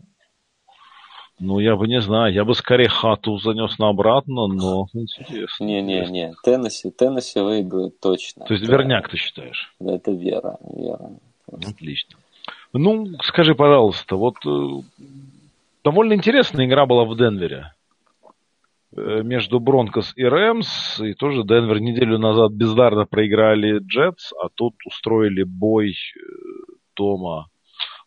ну, 1.41 1.59
я 1.59 1.75
бы 1.75 1.89
не 1.89 2.03
знаю, 2.03 2.35
я 2.35 2.45
бы 2.45 2.55
скорее 2.55 2.91
хату 2.91 3.39
занес 3.39 3.79
на 3.79 3.89
обратно, 3.89 4.47
но 4.47 4.87
интересно. 4.93 5.65
Не-не-не, 5.65 6.35
Теннесси, 6.45 6.91
Теннесси 6.91 7.41
выиграет 7.41 7.99
точно. 7.99 8.45
То 8.45 8.53
есть 8.53 8.69
верняк 8.69 9.09
ты 9.09 9.17
считаешь? 9.17 9.75
Да, 9.81 9.95
это 9.95 10.11
вера, 10.11 10.59
вера. 10.61 11.13
Отлично. 11.51 12.19
Ну, 12.75 13.07
скажи, 13.23 13.55
пожалуйста, 13.55 14.17
вот 14.17 14.37
э, 14.47 14.83
довольно 15.83 16.13
интересная 16.13 16.67
игра 16.67 16.85
была 16.85 17.07
в 17.07 17.17
Денвере 17.17 17.73
э, 18.95 19.23
между 19.23 19.61
Бронкос 19.61 20.13
и 20.17 20.25
Рэмс, 20.25 21.01
и 21.01 21.15
тоже 21.15 21.43
Денвер 21.45 21.81
неделю 21.81 22.19
назад 22.19 22.53
бездарно 22.53 23.07
проиграли 23.07 23.79
Джетс, 23.79 24.33
а 24.35 24.51
тут 24.55 24.75
устроили 24.85 25.43
бой 25.43 25.93
э, 25.93 26.21
дома 26.95 27.47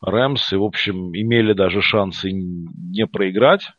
Рэмс, 0.04 0.54
и, 0.54 0.58
в 0.58 0.64
общем, 0.64 1.16
имели 1.16 1.54
даже 1.54 1.82
шансы 1.82 2.32
не 2.32 3.08
проиграть. 3.08 3.72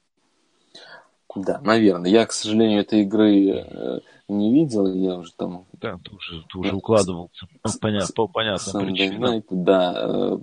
Да, 1.37 1.61
наверное. 1.61 2.11
Я, 2.11 2.27
к 2.27 2.33
сожалению, 2.33 2.81
этой 2.81 3.03
игры 3.03 3.51
э, 3.51 3.99
не 4.29 4.53
видел, 4.53 4.87
я 4.87 5.16
уже 5.16 5.33
там... 5.37 5.66
Да, 5.81 5.99
ты 6.03 6.14
уже, 6.14 6.45
ты 6.49 6.59
уже 6.59 6.75
укладывался. 6.75 7.47
Понятно, 7.81 8.09
по 8.14 8.29
понятным 8.29 8.87
причинам. 8.87 9.43
Да. 9.51 9.95
Э. 9.97 10.39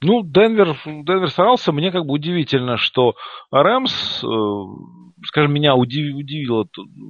Ну, 0.00 0.22
Денвер, 0.22 0.76
Денвер 0.84 1.30
старался. 1.30 1.72
Мне 1.72 1.90
как 1.92 2.06
бы 2.06 2.14
удивительно, 2.14 2.76
что 2.76 3.14
Рэмс 3.50 4.22
скажем, 5.24 5.52
меня 5.52 5.74
удив, 5.74 6.14
удивило 6.14 6.66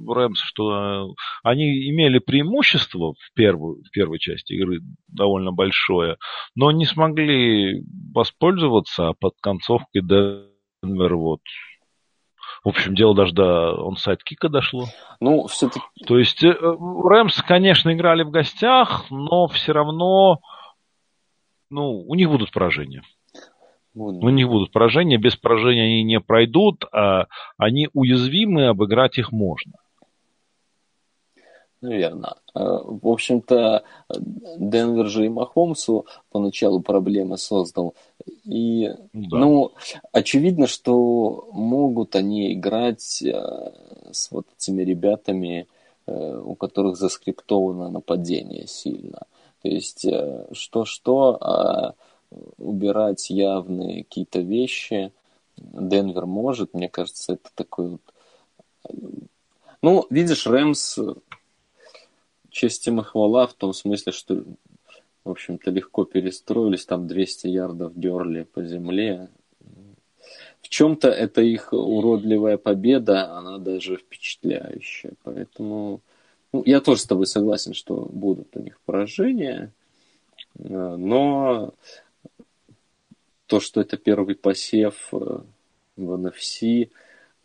Рэмс, 0.07 0.39
что 0.39 0.71
э, 0.71 1.13
они 1.43 1.89
имели 1.89 2.19
преимущество 2.19 3.13
в, 3.13 3.33
первую, 3.33 3.83
в 3.83 3.91
первой 3.91 4.19
части 4.19 4.53
игры 4.53 4.81
довольно 5.07 5.51
большое, 5.51 6.17
но 6.55 6.71
не 6.71 6.85
смогли 6.85 7.83
воспользоваться, 8.13 9.13
под 9.19 9.35
концовкой 9.41 10.01
Денвер 10.01 11.15
вот 11.15 11.41
в 12.63 12.69
общем, 12.69 12.93
дело 12.93 13.15
даже 13.15 13.33
до 13.33 13.73
он 13.73 13.95
сайт 13.95 14.23
кика 14.23 14.49
дошло. 14.49 14.87
Ну, 15.21 15.47
все-таки... 15.47 15.85
То 16.05 16.17
есть, 16.17 16.43
э, 16.43 16.51
Рэмс, 16.51 17.41
конечно, 17.43 17.93
играли 17.93 18.23
в 18.23 18.31
гостях, 18.31 19.05
но 19.09 19.47
все 19.47 19.71
равно, 19.71 20.39
ну, 21.69 22.01
у 22.05 22.15
них 22.15 22.29
будут 22.29 22.51
поражения. 22.51 23.01
Вот. 23.93 24.23
У 24.23 24.29
них 24.29 24.47
будут 24.47 24.71
поражения, 24.71 25.17
без 25.17 25.35
поражения 25.35 25.83
они 25.83 26.03
не 26.03 26.19
пройдут, 26.19 26.85
а 26.91 27.25
они 27.57 27.89
уязвимы, 27.93 28.67
обыграть 28.67 29.17
их 29.17 29.31
можно. 29.31 29.73
Наверное. 31.81 32.35
Э, 32.55 32.79
в 32.83 33.07
общем-то, 33.07 33.83
Денвер 34.57 35.07
же 35.07 35.25
и 35.25 35.29
Махомсу 35.29 36.05
поначалу 36.29 36.81
проблемы 36.81 37.37
создал. 37.37 37.95
И, 38.43 38.89
да. 39.13 39.37
ну, 39.37 39.71
очевидно, 40.11 40.67
что 40.67 41.47
могут 41.53 42.15
они 42.15 42.53
играть 42.53 43.21
э, 43.21 43.71
с 44.11 44.29
вот 44.31 44.45
этими 44.57 44.83
ребятами, 44.83 45.67
э, 46.05 46.41
у 46.43 46.55
которых 46.55 46.97
заскриптовано 46.97 47.89
нападение 47.89 48.67
сильно. 48.67 49.21
То 49.61 49.67
есть, 49.67 50.05
что-что, 50.53 51.37
а 51.41 51.93
убирать 52.57 53.29
явные 53.29 54.03
какие-то 54.03 54.39
вещи 54.39 55.11
Денвер 55.57 56.25
может. 56.25 56.73
Мне 56.73 56.89
кажется, 56.89 57.33
это 57.33 57.49
такой 57.55 57.89
вот... 57.89 58.01
Ну, 59.81 60.05
видишь, 60.09 60.47
Рэмс 60.47 60.99
честь 62.49 62.87
им 62.87 62.99
и 62.99 63.03
хвала 63.03 63.47
в 63.47 63.53
том 63.53 63.73
смысле, 63.73 64.11
что, 64.11 64.43
в 65.23 65.29
общем-то, 65.29 65.71
легко 65.71 66.05
перестроились, 66.05 66.85
там 66.85 67.07
200 67.07 67.47
ярдов 67.47 67.93
дерли 67.95 68.43
по 68.43 68.63
земле. 68.63 69.29
В 70.61 70.69
чем-то 70.69 71.09
это 71.09 71.41
их 71.41 71.71
уродливая 71.71 72.57
победа, 72.57 73.37
она 73.37 73.57
даже 73.57 73.97
впечатляющая. 73.97 75.13
Поэтому 75.23 76.01
ну, 76.51 76.63
я 76.65 76.81
тоже 76.81 77.01
с 77.01 77.05
тобой 77.05 77.27
согласен, 77.27 77.73
что 77.73 78.07
будут 78.11 78.55
у 78.55 78.59
них 78.59 78.79
поражения, 78.85 79.71
но 80.55 81.73
то, 83.49 83.59
что 83.59 83.81
это 83.81 83.97
первый 83.97 84.35
посев 84.35 85.09
э, 85.11 85.39
в 85.97 86.13
NFC, 86.13 86.91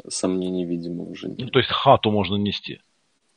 сомнений, 0.07 0.65
видимо, 0.65 1.05
уже 1.05 1.29
нет. 1.29 1.39
Ну, 1.41 1.49
то 1.49 1.59
есть 1.59 1.71
хату 1.71 2.11
можно 2.11 2.37
нести. 2.37 2.81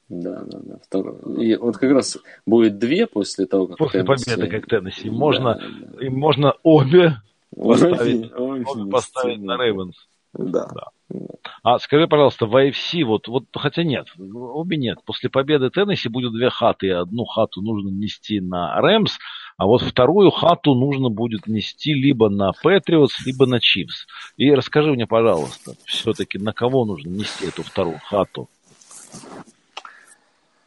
Да, 0.09 0.43
да, 0.45 0.59
да. 0.61 0.80
Второй. 0.84 1.45
И 1.45 1.55
вот 1.55 1.78
как 1.78 1.91
раз 1.91 2.18
будет 2.45 2.78
две 2.78 3.07
после 3.07 3.45
того, 3.45 3.68
как 3.68 3.78
После 3.78 4.03
Теннесси... 4.03 4.32
победы, 4.32 4.49
как 4.49 4.70
Теннесси. 4.70 5.09
Можно, 5.09 5.55
да, 5.55 5.68
да. 5.93 6.05
И 6.05 6.09
можно 6.09 6.53
обе 6.63 7.22
поставить, 7.55 8.32
обе, 8.38 8.63
обе 8.65 8.91
поставить 8.91 9.41
на 9.41 9.57
Рейвенс. 9.57 9.95
Да. 10.34 10.70
да. 10.74 11.20
А 11.63 11.80
скажи, 11.80 12.07
пожалуйста, 12.07 12.45
в 12.45 12.55
AFC, 12.55 13.03
вот, 13.03 13.28
вот, 13.28 13.45
хотя 13.53 13.84
нет, 13.84 14.07
обе 14.18 14.78
нет. 14.78 14.99
После 15.05 15.30
победы 15.30 15.70
Теннесси 15.70 16.09
будет 16.09 16.34
две 16.34 16.49
хаты. 16.49 16.91
Одну 16.91 17.26
хату 17.26 17.61
нужно 17.61 17.89
нести 17.89 18.39
на 18.39 18.80
Рэмс, 18.80 19.18
а 19.58 19.66
вот 19.66 19.82
вторую 19.82 20.30
хату 20.30 20.76
нужно 20.76 21.10
будет 21.10 21.47
нести 21.47 21.93
либо 21.93 22.30
на 22.30 22.51
Патриотс, 22.53 23.26
либо 23.26 23.47
на 23.47 23.60
Чивс. 23.60 24.05
И 24.38 24.51
расскажи 24.51 24.91
мне, 24.91 25.08
пожалуйста, 25.08 25.74
все-таки 25.86 26.38
на 26.38 26.53
кого 26.53 26.86
нужно 26.86 27.10
нести 27.10 27.47
эту 27.47 27.64
вторую 27.64 27.99
хату 28.05 28.49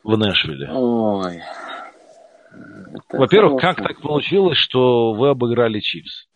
в 0.03 0.17
Нэшвилле? 0.17 0.71
Ой. 0.73 1.41
Во-первых, 3.11 3.61
как 3.61 3.77
так 3.77 4.01
получилось, 4.01 4.59
что 4.59 5.13
вы 5.13 5.29
обыграли 5.29 5.79
Чивс? 5.79 6.27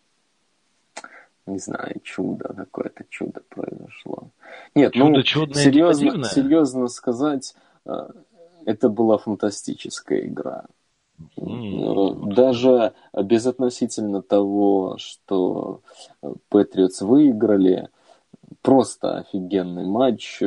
Не 1.46 1.58
знаю, 1.58 2.00
чудо, 2.04 2.54
какое-то 2.56 3.04
чудо 3.10 3.42
произошло. 3.48 4.30
Нет, 4.76 4.92
чудо, 4.94 5.10
ну, 5.10 5.22
чудное, 5.22 5.62
серьезно, 5.62 6.24
серьезно 6.24 6.88
сказать, 6.88 7.54
э, 7.84 7.90
это 8.64 8.88
была 8.88 9.18
фантастическая 9.18 10.20
игра. 10.20 10.64
Даже 11.36 12.92
безотносительно 13.12 14.22
того, 14.22 14.96
что 14.98 15.80
Патриотс 16.48 17.02
выиграли, 17.02 17.88
просто 18.62 19.18
офигенный 19.18 19.86
матч. 19.86 20.42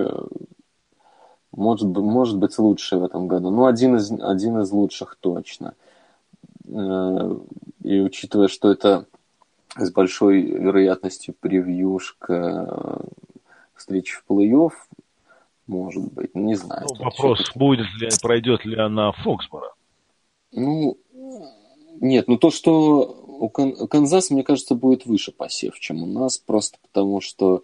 Может, 1.54 1.88
быть, 1.88 2.04
может 2.04 2.38
быть 2.38 2.58
лучший 2.60 3.00
в 3.00 3.04
этом 3.06 3.28
году. 3.28 3.50
Ну, 3.50 3.66
один 3.66 3.96
из, 3.96 4.12
один 4.12 4.60
из 4.60 4.72
лучших 4.72 5.18
точно. 5.20 5.74
И 6.68 8.00
учитывая, 8.02 8.48
что 8.48 8.72
это 8.72 9.06
с 9.76 9.92
большой 9.92 10.42
вероятностью 10.42 11.34
превьюшка 11.40 13.00
встречи 13.74 14.16
в 14.16 14.24
плей-офф, 14.30 14.72
может 15.66 16.14
быть, 16.14 16.36
не 16.36 16.56
знаю. 16.56 16.86
Ну, 16.90 17.06
вопрос, 17.06 17.52
будет 17.56 17.88
ли, 18.00 18.10
пройдет 18.22 18.66
ли 18.66 18.78
она 18.78 19.12
Фоксборо. 19.14 19.74
Ну, 20.52 20.98
нет, 22.00 22.28
ну 22.28 22.38
то, 22.38 22.52
что 22.52 23.24
у 23.40 23.50
Канзаса, 23.50 24.34
мне 24.34 24.44
кажется, 24.44 24.76
будет 24.76 25.06
выше 25.06 25.32
посев, 25.32 25.80
чем 25.80 26.04
у 26.04 26.06
нас, 26.06 26.38
просто 26.38 26.78
потому 26.82 27.22
что 27.22 27.64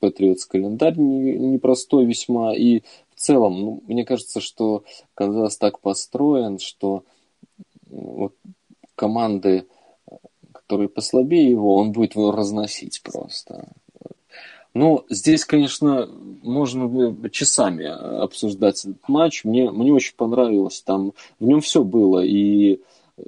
Патриотс 0.00 0.46
календарь 0.46 0.98
непростой 0.98 2.04
не 2.04 2.08
весьма, 2.08 2.54
и 2.54 2.80
в 3.14 3.20
целом, 3.20 3.60
ну, 3.60 3.82
мне 3.86 4.04
кажется, 4.04 4.40
что 4.40 4.84
Канзас 5.14 5.58
так 5.58 5.80
построен, 5.80 6.58
что 6.58 7.04
вот 7.86 8.34
команды, 8.94 9.66
которые 10.52 10.88
послабее 10.88 11.50
его, 11.50 11.76
он 11.76 11.92
будет 11.92 12.14
его 12.14 12.30
разносить 12.30 13.02
просто. 13.02 13.68
Ну, 14.78 15.04
здесь, 15.08 15.44
конечно, 15.44 16.08
можно 16.44 17.16
часами 17.30 17.86
обсуждать 18.22 18.84
этот 18.84 19.08
матч. 19.08 19.42
Мне, 19.42 19.72
мне 19.72 19.92
очень 19.92 20.14
понравилось. 20.14 20.82
Там 20.82 21.14
в 21.40 21.44
нем 21.44 21.60
все 21.60 21.82
было. 21.82 22.24
И 22.24 22.80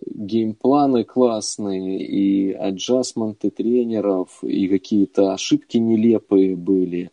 геймпланы 0.07 1.03
классные, 1.03 2.07
и 2.07 2.53
аджастменты 2.53 3.51
тренеров, 3.51 4.45
и 4.45 4.69
какие-то 4.69 5.33
ошибки 5.33 5.79
нелепые 5.79 6.55
были. 6.55 7.11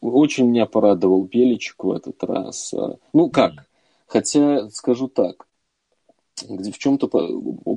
Очень 0.00 0.46
меня 0.50 0.66
порадовал 0.66 1.24
Беличек 1.24 1.82
в 1.82 1.90
этот 1.90 2.22
раз. 2.22 2.72
Ну 3.12 3.30
как? 3.30 3.66
Хотя, 4.06 4.70
скажу 4.70 5.08
так, 5.08 5.48
в 6.48 6.78
чем-то 6.78 7.08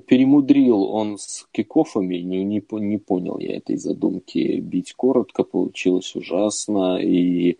перемудрил 0.05 0.83
он 0.83 1.17
с 1.17 1.47
кикофами, 1.51 2.17
не, 2.17 2.43
не, 2.43 2.63
не 2.71 2.97
понял 2.97 3.37
я 3.39 3.57
этой 3.57 3.77
задумки. 3.77 4.59
Бить 4.59 4.93
коротко 4.93 5.43
получилось 5.43 6.15
ужасно, 6.15 6.97
и 6.97 7.57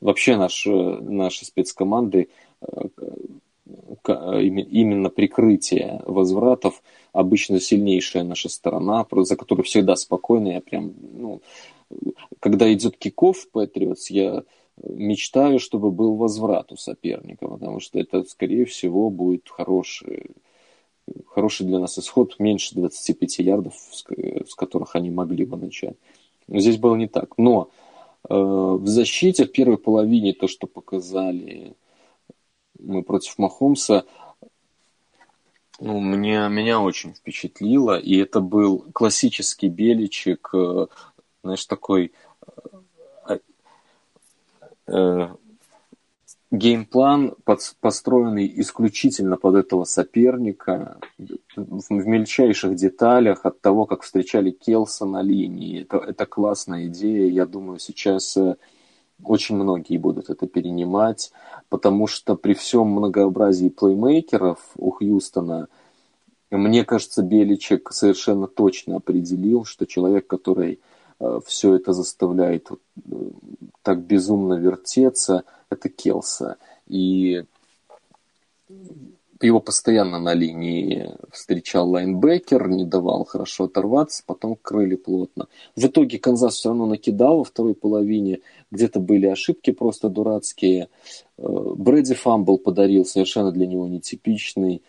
вообще 0.00 0.36
наши, 0.36 0.70
наши 0.70 1.44
спецкоманды 1.44 2.28
э, 2.60 2.66
именно 4.42 5.10
прикрытие 5.10 6.02
возвратов 6.06 6.82
обычно 7.12 7.60
сильнейшая 7.60 8.24
наша 8.24 8.48
сторона, 8.48 9.06
за 9.10 9.36
которую 9.36 9.64
всегда 9.64 9.96
спокойно, 9.96 10.48
я 10.48 10.60
прям, 10.60 10.92
ну, 11.14 11.40
когда 12.40 12.72
идет 12.72 12.96
киков 12.96 13.48
Патриотс, 13.50 14.10
я 14.10 14.42
мечтаю, 14.82 15.58
чтобы 15.58 15.90
был 15.90 16.16
возврат 16.16 16.72
у 16.72 16.76
соперника, 16.76 17.48
потому 17.48 17.80
что 17.80 17.98
это, 17.98 18.24
скорее 18.24 18.64
всего, 18.64 19.10
будет 19.10 19.48
хороший, 19.48 20.30
хороший 21.26 21.66
для 21.66 21.78
нас 21.78 21.98
исход, 21.98 22.38
меньше 22.38 22.74
25 22.74 23.38
ярдов, 23.40 23.74
с 23.76 24.54
которых 24.54 24.96
они 24.96 25.10
могли 25.10 25.44
бы 25.44 25.56
начать. 25.56 25.96
Но 26.48 26.58
здесь 26.58 26.78
было 26.78 26.96
не 26.96 27.06
так. 27.06 27.36
Но 27.38 27.70
э, 28.28 28.34
в 28.34 28.86
защите 28.86 29.44
в 29.44 29.52
первой 29.52 29.78
половине 29.78 30.32
то, 30.32 30.48
что 30.48 30.66
показали 30.66 31.74
мы 32.78 33.02
против 33.02 33.38
Махомса, 33.38 34.04
ну, 35.80 35.98
мне, 36.00 36.48
меня 36.48 36.80
очень 36.80 37.14
впечатлило, 37.14 37.98
и 37.98 38.16
это 38.16 38.40
был 38.40 38.86
классический 38.92 39.68
Беличек, 39.68 40.50
э, 40.54 40.86
знаешь, 41.42 41.64
такой 41.66 42.12
геймплан 46.52 47.34
под, 47.44 47.60
построенный 47.80 48.52
исключительно 48.56 49.38
под 49.38 49.54
этого 49.54 49.84
соперника 49.84 50.98
в, 51.56 51.80
в 51.88 52.06
мельчайших 52.06 52.74
деталях 52.76 53.46
от 53.46 53.60
того, 53.62 53.86
как 53.86 54.02
встречали 54.02 54.50
Келса 54.50 55.06
на 55.06 55.22
линии. 55.22 55.82
Это, 55.82 55.96
это 55.96 56.26
классная 56.26 56.86
идея. 56.88 57.26
Я 57.30 57.46
думаю, 57.46 57.78
сейчас 57.78 58.36
э, 58.36 58.56
очень 59.24 59.56
многие 59.56 59.96
будут 59.96 60.28
это 60.28 60.46
перенимать, 60.46 61.32
потому 61.70 62.06
что 62.06 62.36
при 62.36 62.52
всем 62.52 62.88
многообразии 62.88 63.70
плеймейкеров 63.70 64.58
у 64.76 64.90
Хьюстона, 64.90 65.68
мне 66.50 66.84
кажется, 66.84 67.22
Беличек 67.22 67.92
совершенно 67.92 68.46
точно 68.46 68.96
определил, 68.96 69.64
что 69.64 69.86
человек, 69.86 70.26
который 70.26 70.72
э, 70.74 70.78
все 71.46 71.74
это 71.74 71.92
заставляет 71.92 72.68
э, 72.70 72.76
так 73.82 74.00
безумно 74.00 74.54
вертеться, 74.54 75.44
это 75.70 75.88
Келса. 75.88 76.56
И 76.88 77.44
его 79.40 79.60
постоянно 79.60 80.18
на 80.18 80.34
линии 80.34 81.10
встречал 81.30 81.90
лайнбекер, 81.90 82.68
не 82.68 82.84
давал 82.84 83.24
хорошо 83.24 83.64
оторваться, 83.64 84.22
потом 84.24 84.56
крыли 84.60 84.94
плотно. 84.94 85.48
В 85.74 85.84
итоге 85.86 86.18
Канзас 86.18 86.54
все 86.54 86.68
равно 86.68 86.86
накидал 86.86 87.38
во 87.38 87.44
второй 87.44 87.74
половине, 87.74 88.40
где-то 88.70 89.00
были 89.00 89.26
ошибки 89.26 89.72
просто 89.72 90.08
дурацкие. 90.08 90.88
Э, 91.38 91.44
Брэди 91.76 92.14
fumble 92.14 92.58
подарил, 92.58 93.04
совершенно 93.04 93.52
для 93.52 93.66
него 93.66 93.88
нетипичный, 93.88 94.82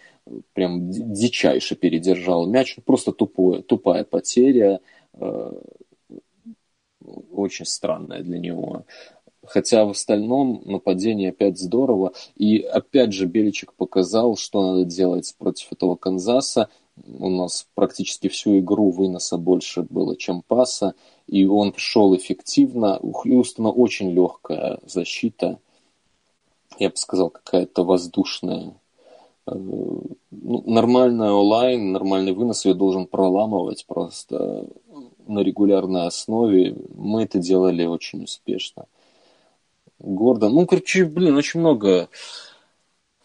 прям 0.53 0.89
дичайше 0.89 1.75
передержал 1.75 2.47
мяч, 2.47 2.77
просто 2.85 3.11
тупое, 3.11 3.61
тупая 3.61 4.03
потеря, 4.03 4.79
э, 5.13 5.51
очень 7.31 7.65
странная 7.65 8.21
для 8.21 8.39
него. 8.39 8.83
Хотя 9.45 9.85
в 9.85 9.89
остальном 9.89 10.61
нападение 10.65 11.29
опять 11.29 11.59
здорово. 11.59 12.13
И 12.35 12.59
опять 12.59 13.13
же 13.13 13.25
Беличик 13.25 13.73
показал, 13.73 14.37
что 14.37 14.61
надо 14.61 14.85
делать 14.85 15.35
против 15.37 15.71
этого 15.73 15.95
Канзаса. 15.95 16.69
У 17.19 17.29
нас 17.29 17.67
практически 17.75 18.29
всю 18.29 18.59
игру 18.59 18.91
выноса 18.91 19.37
больше 19.37 19.81
было, 19.83 20.15
чем 20.15 20.43
паса. 20.47 20.93
И 21.27 21.45
он 21.45 21.73
шел 21.75 22.15
эффективно. 22.15 22.99
У 22.99 23.11
Хьюстона 23.11 23.69
очень 23.69 24.11
легкая 24.11 24.79
защита. 24.85 25.59
Я 26.79 26.89
бы 26.89 26.95
сказал, 26.95 27.29
какая-то 27.29 27.83
воздушная. 27.83 28.73
Э, 29.45 29.51
ну, 29.55 30.63
нормальная 30.65 31.31
онлайн, 31.31 31.91
нормальный 31.91 32.31
вынос 32.31 32.65
ее 32.65 32.73
должен 32.73 33.07
проламывать 33.07 33.85
просто 33.87 34.67
на 35.27 35.39
регулярной 35.39 36.07
основе. 36.07 36.75
Мы 36.93 37.23
это 37.23 37.39
делали 37.39 37.85
очень 37.85 38.23
успешно. 38.23 38.85
Гордон. 39.99 40.53
Ну, 40.53 40.65
короче, 40.65 41.05
блин, 41.05 41.35
очень 41.35 41.59
много, 41.59 42.09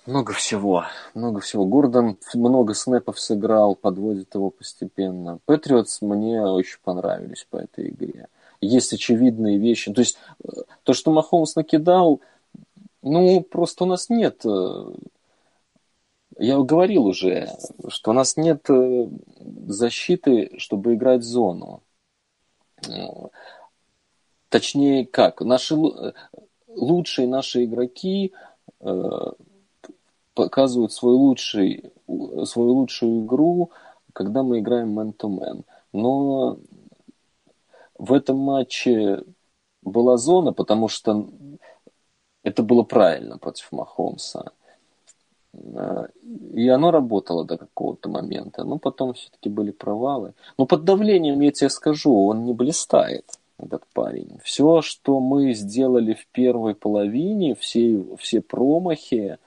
много 0.07 0.33
всего. 0.33 0.85
Много 1.15 1.41
всего. 1.41 1.67
Гордон 1.67 2.17
много 2.35 2.75
снэпов 2.75 3.21
сыграл, 3.21 3.75
подводит 3.75 4.35
его 4.35 4.51
постепенно. 4.51 5.39
Патриотс 5.45 6.01
мне 6.01 6.43
очень 6.43 6.79
понравились 6.83 7.47
по 7.51 7.59
этой 7.59 7.91
игре. 7.91 8.29
Есть 8.61 8.93
очевидные 8.93 9.59
вещи. 9.59 9.93
То 9.93 10.01
есть, 10.01 10.17
э, 10.43 10.49
то, 10.83 10.93
что 10.93 11.13
Махомс 11.13 11.55
накидал, 11.57 12.21
ну, 13.03 13.41
просто 13.43 13.85
у 13.85 13.87
нас 13.87 14.09
нет... 14.09 14.41
Э, 14.45 14.93
я 16.39 16.59
говорил 16.59 17.07
уже, 17.07 17.51
что 17.89 18.13
у 18.13 18.15
нас 18.15 18.37
нет 18.37 18.69
э, 18.71 19.09
защиты, 19.67 20.53
чтобы 20.59 20.95
играть 20.95 21.21
в 21.21 21.25
зону. 21.25 21.83
Точнее, 24.49 25.07
как? 25.07 25.41
Наши 25.41 25.75
лучшие 26.69 27.29
наши 27.29 27.65
игроки 27.65 28.33
э, 28.81 29.33
показывают 30.35 30.93
свой 30.93 31.15
лучший, 31.15 31.93
свою 32.07 32.75
лучшую 32.75 33.25
игру, 33.25 33.71
когда 34.13 34.43
мы 34.43 34.61
играем 34.61 34.99
man-to-man. 34.99 35.65
Но 35.93 36.59
в 37.99 38.13
этом 38.13 38.39
матче 38.39 39.25
была 39.83 40.17
зона, 40.17 40.53
потому 40.53 40.89
что 40.89 41.29
это 42.43 42.63
было 42.63 42.85
правильно 42.85 43.39
против 43.39 43.71
Махомса. 43.73 44.53
И 45.55 46.69
оно 46.69 46.91
работало 46.91 47.45
до 47.45 47.57
какого-то 47.57 48.09
момента. 48.09 48.65
Но 48.65 48.79
потом 48.79 49.15
все-таки 49.15 49.49
были 49.49 49.71
провалы. 49.71 50.35
Но 50.59 50.67
под 50.67 50.85
давлением, 50.85 51.41
я 51.41 51.51
тебе 51.51 51.71
скажу, 51.71 52.15
он 52.27 52.45
не 52.45 52.53
блистает 52.53 53.25
этот 53.59 53.85
парень. 53.93 54.39
Все, 54.43 54.83
что 54.83 55.21
мы 55.21 55.53
сделали 55.55 56.15
в 56.15 56.27
первой 56.29 56.75
половине, 56.75 57.55
все, 57.55 58.05
все 58.19 58.41
промахи, 58.41 59.39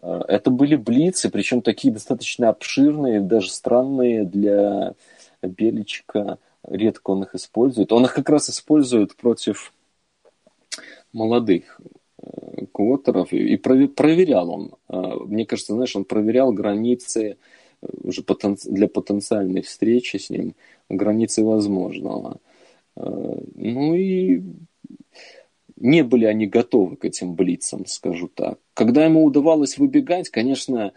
э, 0.00 0.22
это 0.28 0.50
были 0.50 0.76
блицы, 0.76 1.28
причем 1.28 1.62
такие 1.62 1.92
достаточно 1.92 2.50
обширные, 2.50 3.20
даже 3.20 3.50
странные 3.50 4.24
для 4.24 4.94
Беличка. 5.42 6.38
Редко 6.62 7.10
он 7.10 7.22
их 7.24 7.34
использует. 7.34 7.92
Он 7.92 8.04
их 8.04 8.14
как 8.14 8.28
раз 8.28 8.50
использует 8.50 9.16
против 9.16 9.72
молодых 11.12 11.80
квотеров. 12.66 13.32
И 13.32 13.56
проверял 13.56 14.50
он. 14.50 14.74
Э, 14.88 15.14
мне 15.26 15.46
кажется, 15.46 15.74
знаешь, 15.74 15.96
он 15.96 16.04
проверял 16.04 16.52
границы 16.52 17.36
уже 17.80 18.24
для 18.64 18.88
потенциальной 18.88 19.62
встречи 19.62 20.16
с 20.16 20.30
ним, 20.30 20.54
границы 20.88 21.44
возможного. 21.44 22.40
Э, 22.96 23.40
ну 23.54 23.94
и 23.94 24.42
не 25.76 26.02
были 26.02 26.24
они 26.24 26.46
готовы 26.46 26.96
к 26.96 27.04
этим 27.04 27.34
блицам, 27.34 27.86
скажу 27.86 28.28
так. 28.28 28.58
Когда 28.74 29.04
ему 29.04 29.24
удавалось 29.24 29.78
выбегать, 29.78 30.28
конечно, 30.28 30.92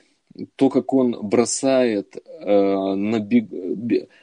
то, 0.55 0.69
как 0.69 0.93
он 0.93 1.17
бросает, 1.21 2.15
э, 2.15 2.95
набег, 2.95 3.49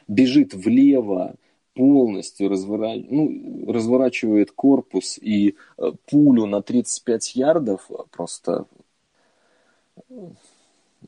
бежит 0.07 0.53
влево, 0.53 1.35
полностью 1.79 2.49
развора... 2.49 2.95
ну, 2.97 3.71
разворачивает 3.71 4.51
корпус 4.51 5.17
и 5.17 5.55
э, 5.77 5.91
пулю 6.07 6.45
на 6.45 6.61
35 6.61 7.35
ярдов 7.37 7.89
просто 8.11 8.65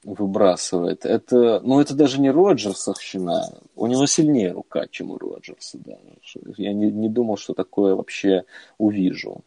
выбрасывает. 0.05 1.05
Это, 1.05 1.59
ну, 1.59 1.81
это 1.81 1.93
даже 1.93 2.21
не 2.21 2.31
Роджерсовщина. 2.31 3.53
У 3.75 3.87
него 3.87 4.05
сильнее 4.05 4.53
рука, 4.53 4.87
чем 4.89 5.11
у 5.11 5.17
Роджерса 5.17 5.77
даже. 5.77 6.55
Я 6.57 6.71
не, 6.71 6.89
не 6.89 7.09
думал, 7.09 7.35
что 7.35 7.53
такое 7.53 7.95
вообще 7.95 8.45
увижу. 8.77 9.41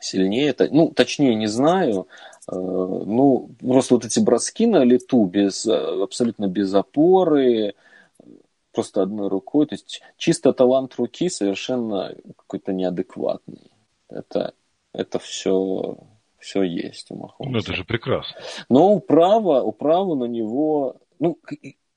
Сильнее 0.00 0.50
это, 0.50 0.68
ну, 0.70 0.90
точнее 0.90 1.34
не 1.34 1.48
знаю. 1.48 2.06
Э, 2.46 2.54
ну, 2.54 3.50
просто 3.58 3.94
вот 3.94 4.04
эти 4.04 4.20
броски 4.20 4.66
на 4.66 4.84
лету 4.84 5.24
без, 5.24 5.66
абсолютно 5.66 6.46
без 6.46 6.72
опоры, 6.72 7.74
просто 8.72 9.02
одной 9.02 9.28
рукой. 9.28 9.66
То 9.66 9.74
есть 9.74 10.02
чисто 10.16 10.52
талант 10.52 10.94
руки 10.96 11.28
совершенно 11.28 12.14
какой-то 12.36 12.72
неадекватный. 12.72 13.70
Это, 14.08 14.54
это 14.92 15.18
все 15.18 15.98
все 16.40 16.62
есть 16.62 17.10
у 17.10 17.16
Махомса. 17.16 17.52
Ну, 17.52 17.58
это 17.58 17.74
же 17.74 17.84
прекрасно. 17.84 18.36
Но 18.68 18.92
управа, 18.92 19.62
управа 19.62 20.14
на 20.14 20.24
него, 20.24 20.96
ну, 21.18 21.38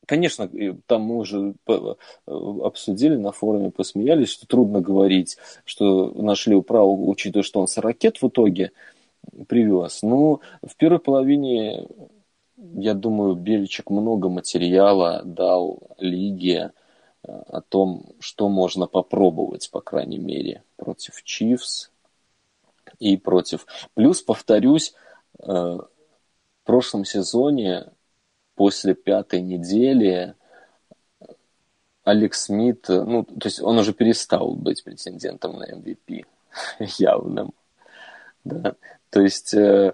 конечно, 0.05 0.49
там 0.85 1.01
мы 1.01 1.17
уже 1.17 1.55
обсудили 2.27 3.15
на 3.15 3.31
форуме, 3.31 3.71
посмеялись, 3.71 4.29
что 4.29 4.45
трудно 4.45 4.81
говорить, 4.81 5.37
что 5.65 6.11
нашли 6.11 6.55
управу, 6.55 7.09
учитывая, 7.09 7.43
что 7.43 7.61
он 7.61 7.67
с 7.67 7.77
ракет 7.77 8.21
в 8.21 8.27
итоге 8.27 8.71
привез. 9.47 10.03
Но 10.03 10.41
в 10.61 10.75
первой 10.75 10.99
половине, 10.99 11.87
я 12.57 12.93
думаю, 12.93 13.35
Беличек 13.35 13.89
много 13.89 14.29
материала 14.29 15.21
дал 15.23 15.79
лиге 15.97 16.71
э, 17.23 17.31
о 17.31 17.61
том, 17.61 18.05
что 18.19 18.49
можно 18.49 18.87
попробовать, 18.87 19.69
по 19.71 19.81
крайней 19.81 20.19
мере, 20.19 20.63
против 20.77 21.23
Чивс, 21.23 21.91
и 22.99 23.17
против. 23.17 23.65
Плюс, 23.95 24.21
повторюсь, 24.21 24.93
э, 25.39 25.45
в 25.45 25.87
прошлом 26.63 27.05
сезоне 27.05 27.91
после 28.55 28.93
пятой 28.93 29.41
недели 29.41 30.35
Алекс 32.03 32.45
Смит, 32.45 32.85
ну, 32.87 33.23
то 33.23 33.47
есть 33.47 33.61
он 33.61 33.77
уже 33.77 33.93
перестал 33.93 34.53
быть 34.53 34.83
претендентом 34.83 35.57
на 35.57 35.69
MVP 35.71 36.25
явным. 36.97 37.53
Да? 38.43 38.75
То 39.09 39.21
есть 39.21 39.53
э, 39.53 39.93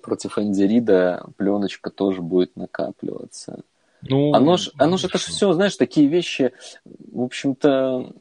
против 0.00 0.38
Энди 0.38 0.62
Рида 0.62 1.26
пленочка 1.36 1.90
тоже 1.90 2.22
будет 2.22 2.56
накапливаться. 2.56 3.62
Ну, 4.02 4.32
оно 4.32 4.56
же, 4.56 4.72
оно 4.78 4.96
же 4.96 5.08
это 5.08 5.18
все, 5.18 5.52
знаешь, 5.52 5.76
такие 5.76 6.08
вещи, 6.08 6.52
в 6.84 7.22
общем-то, 7.22 8.12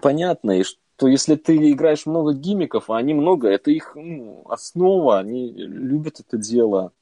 понятные, 0.00 0.64
что 0.64 0.78
то 0.98 1.06
если 1.06 1.36
ты 1.36 1.70
играешь 1.70 2.06
много 2.06 2.32
гимиков, 2.34 2.90
а 2.90 2.96
они 2.96 3.14
много, 3.14 3.48
это 3.48 3.70
их 3.70 3.92
ну, 3.94 4.44
основа, 4.48 5.20
они 5.20 5.52
любят 5.52 6.18
это 6.18 6.36
дело. 6.36 6.92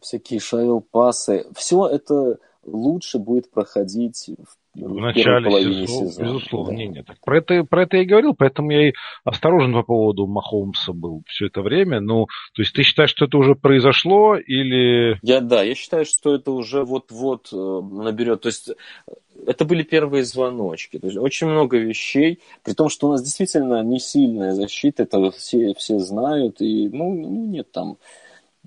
Всякие 0.00 0.40
шавел-пасы. 0.40 1.46
Все 1.54 1.86
это 1.86 2.38
лучше 2.62 3.18
будет 3.18 3.50
проходить 3.50 4.30
в, 4.38 4.56
в 4.74 5.00
начале 5.00 5.50
сезона. 5.50 5.86
сезона. 5.86 6.26
Безусловно, 6.26 6.70
да. 6.70 6.76
нет, 6.76 6.94
нет. 6.94 7.06
Про 7.24 7.38
это, 7.38 7.64
про 7.64 7.82
это 7.82 7.96
я 7.96 8.02
и 8.02 8.06
говорил, 8.06 8.34
поэтому 8.34 8.70
я 8.70 8.88
и 8.88 8.92
осторожен 9.24 9.72
по 9.72 9.82
поводу 9.82 10.26
Махомса 10.26 10.92
был 10.92 11.22
все 11.26 11.46
это 11.46 11.62
время. 11.62 12.00
Ну, 12.00 12.26
то 12.54 12.62
есть 12.62 12.74
ты 12.74 12.82
считаешь, 12.82 13.10
что 13.10 13.24
это 13.24 13.38
уже 13.38 13.54
произошло 13.54 14.36
или... 14.36 15.18
Я, 15.22 15.40
да, 15.40 15.62
я 15.62 15.74
считаю, 15.74 16.04
что 16.04 16.34
это 16.34 16.52
уже 16.52 16.84
вот-вот 16.84 17.48
э, 17.52 17.56
наберет. 17.56 18.42
То 18.42 18.48
есть 18.48 18.70
это 19.46 19.64
были 19.64 19.82
первые 19.82 20.24
звоночки. 20.24 20.98
То 20.98 21.06
есть 21.06 21.18
очень 21.18 21.48
много 21.48 21.78
вещей, 21.78 22.40
при 22.64 22.72
том, 22.72 22.88
что 22.88 23.08
у 23.08 23.10
нас 23.12 23.22
действительно 23.22 23.82
не 23.82 23.98
сильная 23.98 24.52
защита, 24.52 25.04
это 25.04 25.30
все, 25.30 25.74
все 25.74 25.98
знают, 25.98 26.60
и 26.60 26.88
ну, 26.88 27.14
ну 27.14 27.46
нет 27.46 27.70
там. 27.72 27.98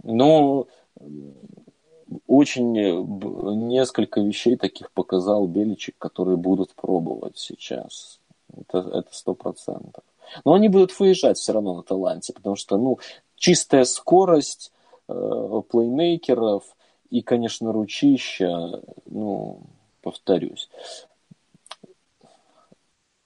Но 0.04 0.68
очень 2.28 2.74
несколько 3.68 4.22
вещей 4.22 4.58
таких 4.58 4.92
показал 4.92 5.48
Беличек, 5.48 5.96
которые 5.98 6.38
будут 6.38 6.74
пробовать 6.76 7.38
сейчас. 7.38 8.20
Это 8.68 9.06
сто 9.12 9.34
процентов. 9.34 10.04
Но 10.46 10.54
они 10.54 10.70
будут 10.70 10.98
выезжать 11.00 11.38
все 11.38 11.54
равно 11.54 11.76
на 11.76 11.84
таланте, 11.84 12.34
потому 12.34 12.56
что, 12.56 12.78
ну, 12.78 13.00
чистая 13.36 13.84
скорость 13.86 14.72
э, 15.08 15.62
плеймейкеров 15.70 16.64
и, 17.10 17.22
конечно, 17.22 17.72
ручища, 17.72 18.82
ну, 19.06 19.62
повторюсь. 20.02 20.70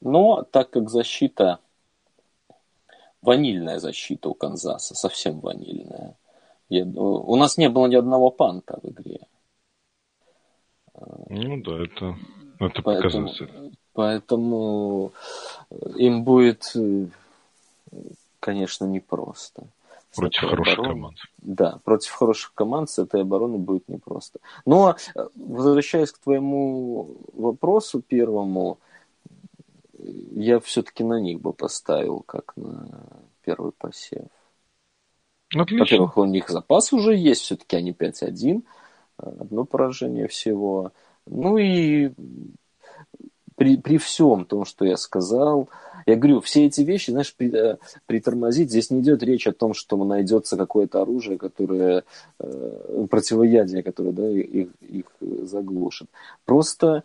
Но 0.02 0.44
так 0.44 0.70
как 0.70 0.90
защита, 0.90 1.60
ванильная 3.22 3.80
защита 3.80 4.30
у 4.30 4.34
Канзаса, 4.34 4.96
совсем 4.96 5.40
ванильная. 5.40 6.16
Я, 6.70 6.86
у 6.86 7.36
нас 7.36 7.58
не 7.58 7.70
было 7.70 7.88
ни 7.88 7.96
одного 7.96 8.32
панта 8.32 8.80
в 8.82 8.90
игре. 8.90 9.20
Ну 11.30 11.62
да, 11.62 11.84
это, 11.84 12.16
это 12.60 12.82
поэтому, 12.82 13.30
поэтому 13.94 15.12
им 15.96 16.24
будет, 16.24 16.74
конечно, 18.40 18.86
непросто. 18.86 19.68
Против 20.16 20.50
хороших 20.50 20.80
обороны. 20.80 20.94
команд. 20.96 21.18
Да, 21.42 21.80
против 21.84 22.12
хороших 22.12 22.54
команд 22.54 22.90
с 22.90 23.00
этой 23.00 23.22
обороны 23.22 23.58
будет 23.58 23.90
непросто. 23.90 24.40
Но, 24.66 24.96
э, 25.14 25.28
возвращаясь 25.36 26.14
к 26.14 26.20
твоему 26.20 27.18
вопросу 27.34 28.02
первому, 28.02 28.78
я 30.32 30.62
все-таки 30.62 31.04
на 31.04 31.20
них 31.20 31.42
бы 31.42 31.52
поставил, 31.52 32.22
как 32.22 32.54
на 32.56 32.88
первый 33.44 33.74
посев. 33.74 34.28
Отлично. 35.56 35.84
Во-первых, 35.84 36.18
у 36.18 36.26
них 36.26 36.50
запас 36.50 36.94
уже 36.94 37.16
есть, 37.16 37.42
все-таки 37.42 37.76
они 37.76 37.92
5-1, 37.92 38.62
одно 39.18 39.66
поражение 39.66 40.28
всего. 40.28 40.92
Ну 41.26 41.58
и 41.58 42.12
при, 43.56 43.78
при 43.78 43.98
всем 43.98 44.46
том, 44.46 44.66
что 44.66 44.86
я 44.86 44.98
сказал, 44.98 45.70
я 46.06 46.16
говорю, 46.16 46.42
все 46.42 46.66
эти 46.66 46.82
вещи, 46.82 47.12
знаешь, 47.12 47.34
при, 47.34 47.52
э, 47.54 47.78
притормозить, 48.06 48.70
здесь 48.70 48.92
не 48.92 49.00
идет 49.00 49.24
речь 49.24 49.48
о 49.48 49.54
том, 49.54 49.74
что 49.74 50.04
найдется 50.04 50.58
какое-то 50.58 51.02
оружие, 51.02 51.38
которое, 51.38 52.04
э, 52.40 53.06
противоядие, 53.10 53.82
которое 53.82 54.12
да, 54.12 54.30
их, 54.30 54.70
их 54.82 55.06
заглушит. 55.20 56.08
Просто 56.46 57.04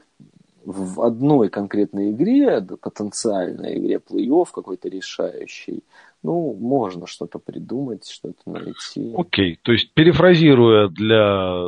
в 0.65 1.03
одной 1.03 1.49
конкретной 1.49 2.13
игре, 2.13 2.61
потенциальной 2.61 3.79
игре 3.79 3.97
плей-офф 3.99 4.47
какой-то 4.53 4.89
решающий, 4.89 5.85
ну, 6.23 6.55
можно 6.55 7.07
что-то 7.07 7.39
придумать, 7.39 8.09
что-то 8.09 8.41
найти. 8.47 9.15
Окей, 9.17 9.55
okay. 9.55 9.59
то 9.63 9.73
есть 9.73 9.93
перефразируя 9.95 10.89
для, 10.89 11.65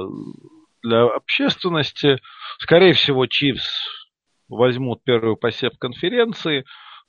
для 0.83 1.05
общественности, 1.05 2.19
скорее 2.59 2.93
всего, 2.93 3.27
Чивс 3.27 3.69
возьмут 4.49 5.03
первый 5.05 5.37
посев 5.37 5.73
конференции, 5.79 6.65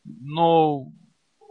но 0.06 0.88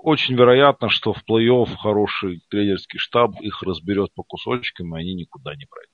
очень 0.02 0.34
вероятно, 0.34 0.88
что 0.88 1.12
в 1.12 1.22
плей-офф 1.28 1.76
хороший 1.76 2.42
тренерский 2.50 2.98
штаб 2.98 3.40
их 3.40 3.62
разберет 3.62 4.12
по 4.14 4.22
кусочкам, 4.22 4.96
и 4.96 5.00
они 5.00 5.14
никуда 5.14 5.54
не 5.54 5.66
пройдут. 5.66 5.91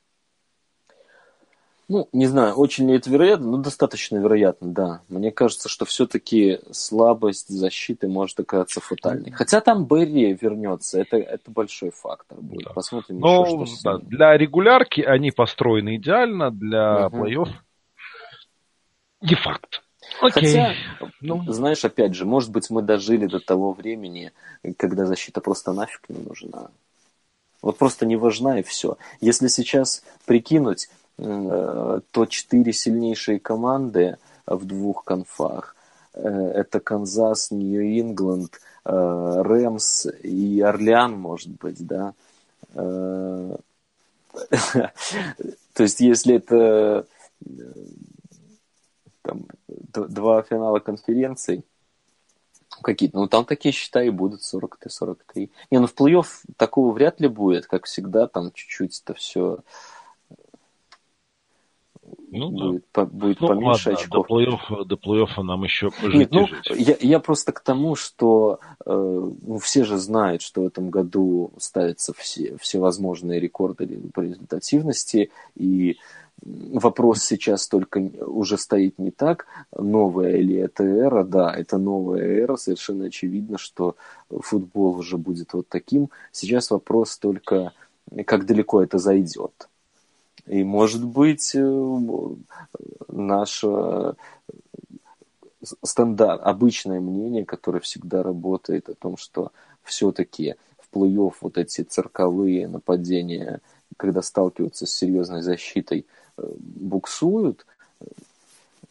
Ну, 1.89 2.06
не 2.12 2.27
знаю, 2.27 2.55
очень 2.55 2.86
ли 2.89 2.97
это 2.97 3.09
вероятно, 3.09 3.52
но 3.52 3.56
достаточно 3.56 4.19
вероятно, 4.19 4.70
да. 4.70 5.01
Мне 5.09 5.31
кажется, 5.31 5.70
что 5.70 5.86
все-таки 5.86 6.60
слабость 6.70 7.48
защиты 7.48 8.09
может 8.09 8.39
оказаться 8.39 8.81
фатальной. 8.81 9.31
Хотя 9.31 9.62
там 9.62 9.86
Берри 9.86 10.35
вернется, 10.35 11.01
это, 11.01 11.16
это 11.16 11.51
большой 11.51 11.90
фактор 11.90 12.43
будет. 12.43 12.66
Да. 12.66 12.74
Посмотрим 12.74 13.20
но, 13.20 13.47
еще, 13.47 13.66
что 13.74 13.98
да, 13.98 14.05
Для 14.05 14.36
регулярки 14.36 15.01
они 15.01 15.31
построены 15.31 15.97
идеально, 15.97 16.51
для 16.51 17.06
угу. 17.06 17.24
плей-офф 17.24 17.48
не 19.23 19.35
факт. 19.35 19.82
Окей. 20.20 20.44
Хотя, 20.44 20.74
ну, 21.20 21.43
знаешь, 21.52 21.85
опять 21.85 22.15
же, 22.15 22.24
может 22.24 22.51
быть, 22.51 22.70
мы 22.70 22.82
дожили 22.82 23.27
до 23.27 23.40
того 23.40 23.73
времени, 23.73 24.32
когда 24.77 25.06
защита 25.06 25.40
просто 25.40 25.73
нафиг 25.73 26.02
не 26.09 26.23
нужна. 26.23 26.70
Вот 27.60 27.77
просто 27.77 28.06
не 28.06 28.16
важна 28.16 28.60
и 28.60 28.62
все. 28.62 28.97
Если 29.20 29.48
сейчас 29.48 30.05
прикинуть, 30.27 30.89
то 31.19 32.27
четыре 32.28 32.73
сильнейшие 32.73 33.40
команды 33.40 34.19
в 34.47 34.65
двух 34.65 35.05
конфах. 35.05 35.74
Э, 36.15 36.28
это 36.28 36.81
Канзас, 36.81 37.51
Нью-Ингланд, 37.51 38.61
э, 38.85 39.43
Рэмс 39.43 40.07
и 40.23 40.61
Орлеан, 40.61 41.19
может 41.19 41.51
быть, 41.51 41.86
да. 41.86 42.15
То 45.74 45.82
есть, 45.82 46.01
если 46.01 46.36
это 46.36 47.07
там, 49.23 49.47
два 49.69 50.43
финала 50.43 50.78
конференций, 50.81 51.65
какие-то, 52.82 53.19
ну 53.19 53.27
там 53.27 53.45
такие 53.45 53.73
счета 53.73 54.03
и 54.03 54.11
будут 54.11 54.43
40-43. 54.43 55.51
Не, 55.70 55.78
ну 55.78 55.86
в 55.86 55.95
плей-офф 55.95 56.27
такого 56.57 56.93
вряд 56.93 57.20
ли 57.20 57.28
будет, 57.28 57.66
как 57.66 57.86
всегда, 57.86 58.27
там 58.27 58.53
чуть-чуть 58.53 59.01
это 59.05 59.15
все 59.15 59.59
ну, 62.31 62.51
будет, 62.51 62.83
да. 62.95 63.05
по, 63.05 63.07
будет 63.07 63.41
ну, 63.41 63.49
поменьше 63.49 63.91
ладно, 63.91 64.03
очков. 64.03 64.27
До 64.29 64.35
плей-оффа, 64.35 64.85
до 64.85 64.97
плей-оффа 64.97 65.43
нам 65.43 65.65
еще 65.65 65.91
жить 66.03 66.15
Нет, 66.15 66.31
ну, 66.33 66.47
жить. 66.47 66.89
Я, 66.89 66.97
я 67.01 67.21
просто 67.21 67.53
к 67.53 67.61
тому, 67.61 67.95
что 67.95 68.61
э, 68.85 69.31
ну, 69.43 69.59
все 69.59 69.85
же 69.85 69.97
знают, 69.99 70.43
что 70.43 70.63
в 70.63 70.67
этом 70.67 70.91
году 70.91 71.53
ставятся 71.59 72.13
все, 72.15 72.57
всевозможные 72.59 73.41
рекорды 73.41 74.01
по 74.13 74.21
результативности, 74.21 75.31
и 75.55 75.97
вопрос 76.43 77.25
сейчас 77.25 77.69
только 77.69 77.99
уже 77.99 78.59
стоит 78.59 78.99
не 78.99 79.11
так, 79.11 79.47
новая 79.77 80.37
ли 80.37 80.57
это 80.57 80.85
эра, 80.85 81.25
да, 81.25 81.53
это 81.55 81.79
новая 81.79 82.23
эра, 82.23 82.57
совершенно 82.57 83.07
очевидно, 83.07 83.59
что 83.59 83.97
футбол 84.31 84.99
уже 84.99 85.17
будет 85.17 85.53
вот 85.53 85.69
таким. 85.69 86.11
Сейчас 86.33 86.71
вопрос 86.71 87.19
только, 87.19 87.73
как 88.27 88.47
далеко 88.47 88.83
это 88.83 88.99
зайдет. 88.99 89.69
И, 90.49 90.65
может 90.65 91.05
быть, 91.05 91.55
э, 91.55 91.91
наше 93.09 94.15
стандарт, 95.83 96.41
обычное 96.43 97.01
мнение, 97.01 97.45
которое 97.45 97.81
всегда 97.81 98.23
работает 98.23 98.89
о 98.89 98.95
том, 98.95 99.16
что 99.16 99.53
все-таки 99.83 100.57
в 100.79 100.95
плей-офф 100.97 101.35
вот 101.41 101.59
эти 101.59 101.83
цирковые 101.83 102.69
нападения, 102.69 103.61
когда 103.97 104.23
сталкиваются 104.23 104.87
с 104.87 104.93
серьезной 104.93 105.43
защитой, 105.43 106.07
э, 106.37 106.43
буксуют, 106.59 107.66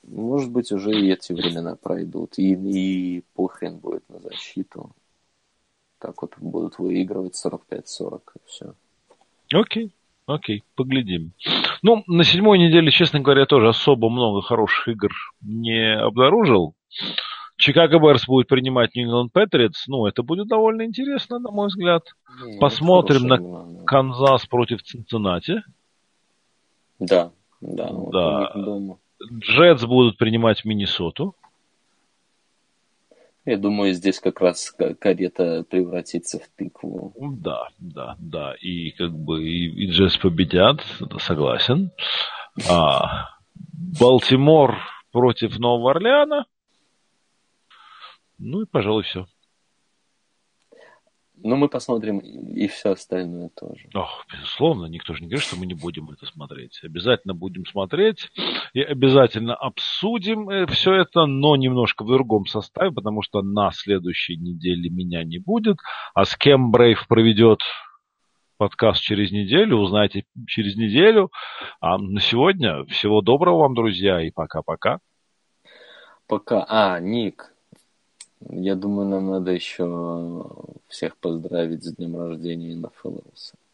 может 0.03 0.51
быть, 0.51 0.71
уже 0.71 0.91
и 0.91 1.11
эти 1.11 1.33
времена 1.33 1.75
пройдут, 1.75 2.37
и, 2.37 2.53
и 2.53 3.23
похрен 3.33 3.77
будет 3.77 4.07
на 4.09 4.19
защиту. 4.19 4.91
Так 5.99 6.21
вот 6.21 6.37
будут 6.37 6.79
выигрывать 6.79 7.33
45-40, 7.33 8.21
и 8.35 8.39
все. 8.45 8.73
Окей. 9.51 9.91
Окей, 10.27 10.63
поглядим. 10.75 11.31
Ну, 11.81 12.03
на 12.05 12.25
седьмой 12.25 12.59
неделе, 12.59 12.91
честно 12.91 13.21
говоря, 13.21 13.45
тоже 13.45 13.69
особо 13.69 14.09
много 14.09 14.41
хороших 14.41 14.89
игр 14.89 15.11
не 15.41 15.95
обнаружил. 15.95 16.75
Чикаго 17.55 17.97
Берс 17.97 18.27
будет 18.27 18.47
принимать 18.47 18.93
Нью-Ингланд 18.93 19.31
Патриотс. 19.31 19.87
Ну, 19.87 20.05
это 20.05 20.21
будет 20.23 20.47
довольно 20.47 20.83
интересно, 20.83 21.39
на 21.39 21.49
мой 21.49 21.67
взгляд. 21.67 22.03
Не, 22.45 22.59
Посмотрим 22.59 23.23
на 23.23 23.35
игра, 23.35 23.83
Канзас 23.85 24.45
против 24.45 24.83
Цинциннати. 24.83 25.63
Да, 26.99 27.31
да. 27.61 27.89
да. 28.11 28.53
Джетс 29.33 29.85
будут 29.85 30.17
принимать 30.17 30.65
Миннесоту. 30.65 31.35
Я 33.47 33.57
думаю, 33.57 33.93
здесь 33.93 34.19
как 34.19 34.41
раз 34.41 34.75
карета 34.99 35.63
превратится 35.63 36.37
в 36.37 36.49
тыкву. 36.57 37.13
Да, 37.39 37.69
да, 37.79 38.17
да. 38.19 38.55
И 38.59 38.91
как 38.91 39.17
бы 39.17 39.41
и, 39.41 39.85
и 39.85 39.89
Джесс 39.89 40.17
победят, 40.17 40.81
согласен. 41.19 41.91
А, 42.69 43.29
Балтимор 44.01 44.77
против 45.13 45.57
Нового 45.59 45.91
Орлеана. 45.91 46.45
Ну 48.37 48.63
и, 48.63 48.65
пожалуй, 48.65 49.03
все. 49.03 49.27
Но 51.43 51.55
мы 51.55 51.69
посмотрим 51.69 52.19
и 52.19 52.67
все 52.67 52.91
остальное 52.91 53.49
тоже. 53.49 53.89
Ох, 53.93 54.25
безусловно, 54.31 54.85
никто 54.85 55.13
же 55.13 55.21
не 55.21 55.27
говорит, 55.27 55.45
что 55.45 55.55
мы 55.55 55.67
не 55.67 55.75
будем 55.75 56.09
это 56.09 56.25
смотреть. 56.25 56.79
Обязательно 56.83 57.35
будем 57.35 57.65
смотреть 57.65 58.31
и 58.73 58.81
обязательно 58.81 59.55
обсудим 59.55 60.49
э, 60.49 60.65
все 60.67 60.93
это, 60.93 61.25
но 61.27 61.55
немножко 61.55 62.03
в 62.03 62.07
другом 62.07 62.47
составе, 62.47 62.91
потому 62.91 63.21
что 63.21 63.41
на 63.43 63.71
следующей 63.71 64.35
неделе 64.37 64.89
меня 64.89 65.23
не 65.23 65.37
будет. 65.37 65.77
А 66.15 66.25
с 66.25 66.35
кем 66.35 66.71
Брейв 66.71 67.07
проведет 67.07 67.59
подкаст 68.57 69.01
через 69.01 69.31
неделю, 69.31 69.77
узнаете 69.77 70.25
через 70.47 70.75
неделю. 70.75 71.31
А 71.79 71.97
на 71.97 72.19
сегодня 72.19 72.83
всего 72.85 73.21
доброго 73.21 73.59
вам, 73.59 73.75
друзья, 73.75 74.21
и 74.21 74.31
пока-пока. 74.31 74.99
Пока. 76.27 76.65
А, 76.67 76.99
Ник, 76.99 77.53
я 78.41 78.75
думаю, 78.75 79.07
нам 79.09 79.29
надо 79.29 79.51
еще 79.51 80.45
всех 80.87 81.17
поздравить 81.17 81.83
с 81.83 81.95
днем 81.95 82.17
рождения 82.17 82.73
NFL 82.75 83.23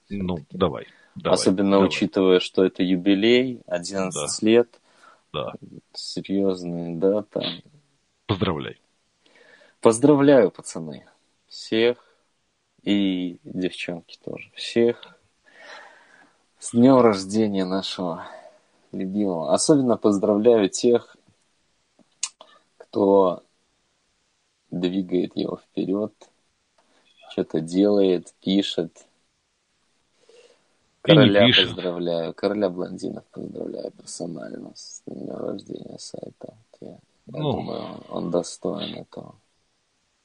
Ну, 0.10 0.38
давай. 0.52 0.88
давай 1.16 1.36
Особенно 1.36 1.72
давай. 1.72 1.88
учитывая, 1.88 2.40
что 2.40 2.64
это 2.64 2.84
юбилей, 2.84 3.62
11 3.68 4.14
да. 4.14 4.48
лет. 4.48 4.80
Да. 5.34 5.54
Серьезная 5.94 6.96
дата. 6.96 7.42
Поздравляй. 8.28 8.80
Поздравляю, 9.82 10.52
пацаны. 10.52 11.06
Всех. 11.48 11.98
И 12.84 13.38
девчонки 13.44 14.18
тоже. 14.24 14.50
Всех. 14.56 15.18
С 16.60 16.72
днем 16.72 17.00
рождения 17.00 17.66
нашего 17.66 18.26
любимого. 18.92 19.54
Особенно 19.54 19.98
поздравляю 19.98 20.70
тех, 20.70 21.16
кто 22.78 23.44
двигает 24.80 25.36
его 25.36 25.58
вперед, 25.58 26.14
что-то 27.32 27.62
делает, 27.62 28.34
пишет. 28.42 29.06
Короля 31.02 31.48
поздравляю, 31.48 32.34
короля 32.34 32.70
блондинов 32.70 33.26
поздравляю 33.26 33.92
персонально 33.92 34.72
с 34.76 35.02
днем 35.06 35.36
рождения 35.36 36.00
сайта. 36.00 36.56
Я, 36.80 36.88
я 36.88 37.00
ну, 37.28 37.52
думаю, 37.52 38.04
он 38.10 38.32
достоин 38.32 38.96
этого. 38.96 39.36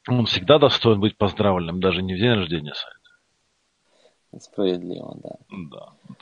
Он 0.08 0.24
всегда 0.26 0.58
достоин 0.58 1.00
быть 1.00 1.16
поздравленным, 1.16 1.80
даже 1.80 2.02
не 2.02 2.14
в 2.14 2.18
день 2.18 2.34
рождения 2.34 2.74
сайта. 2.74 4.40
Справедливо, 4.40 5.16
да. 5.22 5.36
Да. 5.48 5.92
да. 6.08 6.16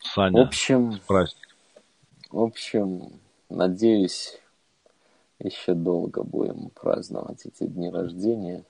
Саня, 0.00 0.44
в 0.44 0.46
общем. 0.46 1.00
В 2.30 2.42
общем, 2.42 3.12
надеюсь, 3.50 4.40
еще 5.40 5.74
долго 5.74 6.22
будем 6.22 6.70
праздновать 6.70 7.46
эти 7.46 7.64
дни 7.64 7.90
рождения. 7.90 8.64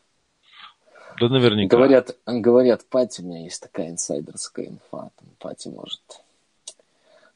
Да 1.20 1.28
наверняка. 1.28 1.77
Говорят, 1.77 2.16
говорят, 2.27 2.85
Пати, 2.86 3.23
у 3.23 3.24
меня 3.24 3.43
есть 3.43 3.61
такая 3.61 3.90
инсайдерская 3.90 4.66
инфа. 4.66 5.11
Там 5.16 5.28
Пати 5.39 5.69
может 5.69 6.23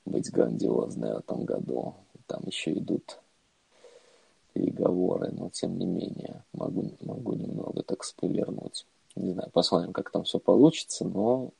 быть 0.04 0.30
грандиозная 0.30 1.14
в 1.14 1.18
этом 1.18 1.44
году. 1.44 1.94
Там 2.26 2.42
еще 2.46 2.72
идут 2.72 3.18
переговоры, 4.52 5.30
но 5.32 5.48
тем 5.50 5.78
не 5.78 5.86
менее 5.86 6.44
могу, 6.52 6.92
могу 7.00 7.34
немного 7.34 7.82
так 7.82 8.04
спойлернуть. 8.04 8.86
Не 9.16 9.32
знаю, 9.32 9.50
посмотрим, 9.50 9.92
как 9.92 10.10
там 10.10 10.24
все 10.24 10.38
получится, 10.38 11.04
но 11.04 11.50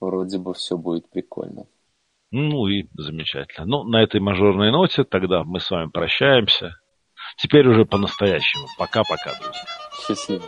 вроде 0.00 0.38
бы 0.38 0.54
все 0.54 0.76
будет 0.76 1.08
прикольно. 1.08 1.66
Ну 2.36 2.66
и 2.66 2.88
замечательно. 2.94 3.64
Ну, 3.64 3.84
на 3.84 4.02
этой 4.02 4.20
мажорной 4.20 4.72
ноте 4.72 5.04
тогда 5.04 5.44
мы 5.44 5.60
с 5.60 5.70
вами 5.70 5.88
прощаемся. 5.88 6.74
Теперь 7.36 7.68
уже 7.68 7.84
по-настоящему. 7.84 8.66
Пока-пока, 8.76 9.30
друзья. 9.40 9.64
Счастливо. 10.04 10.42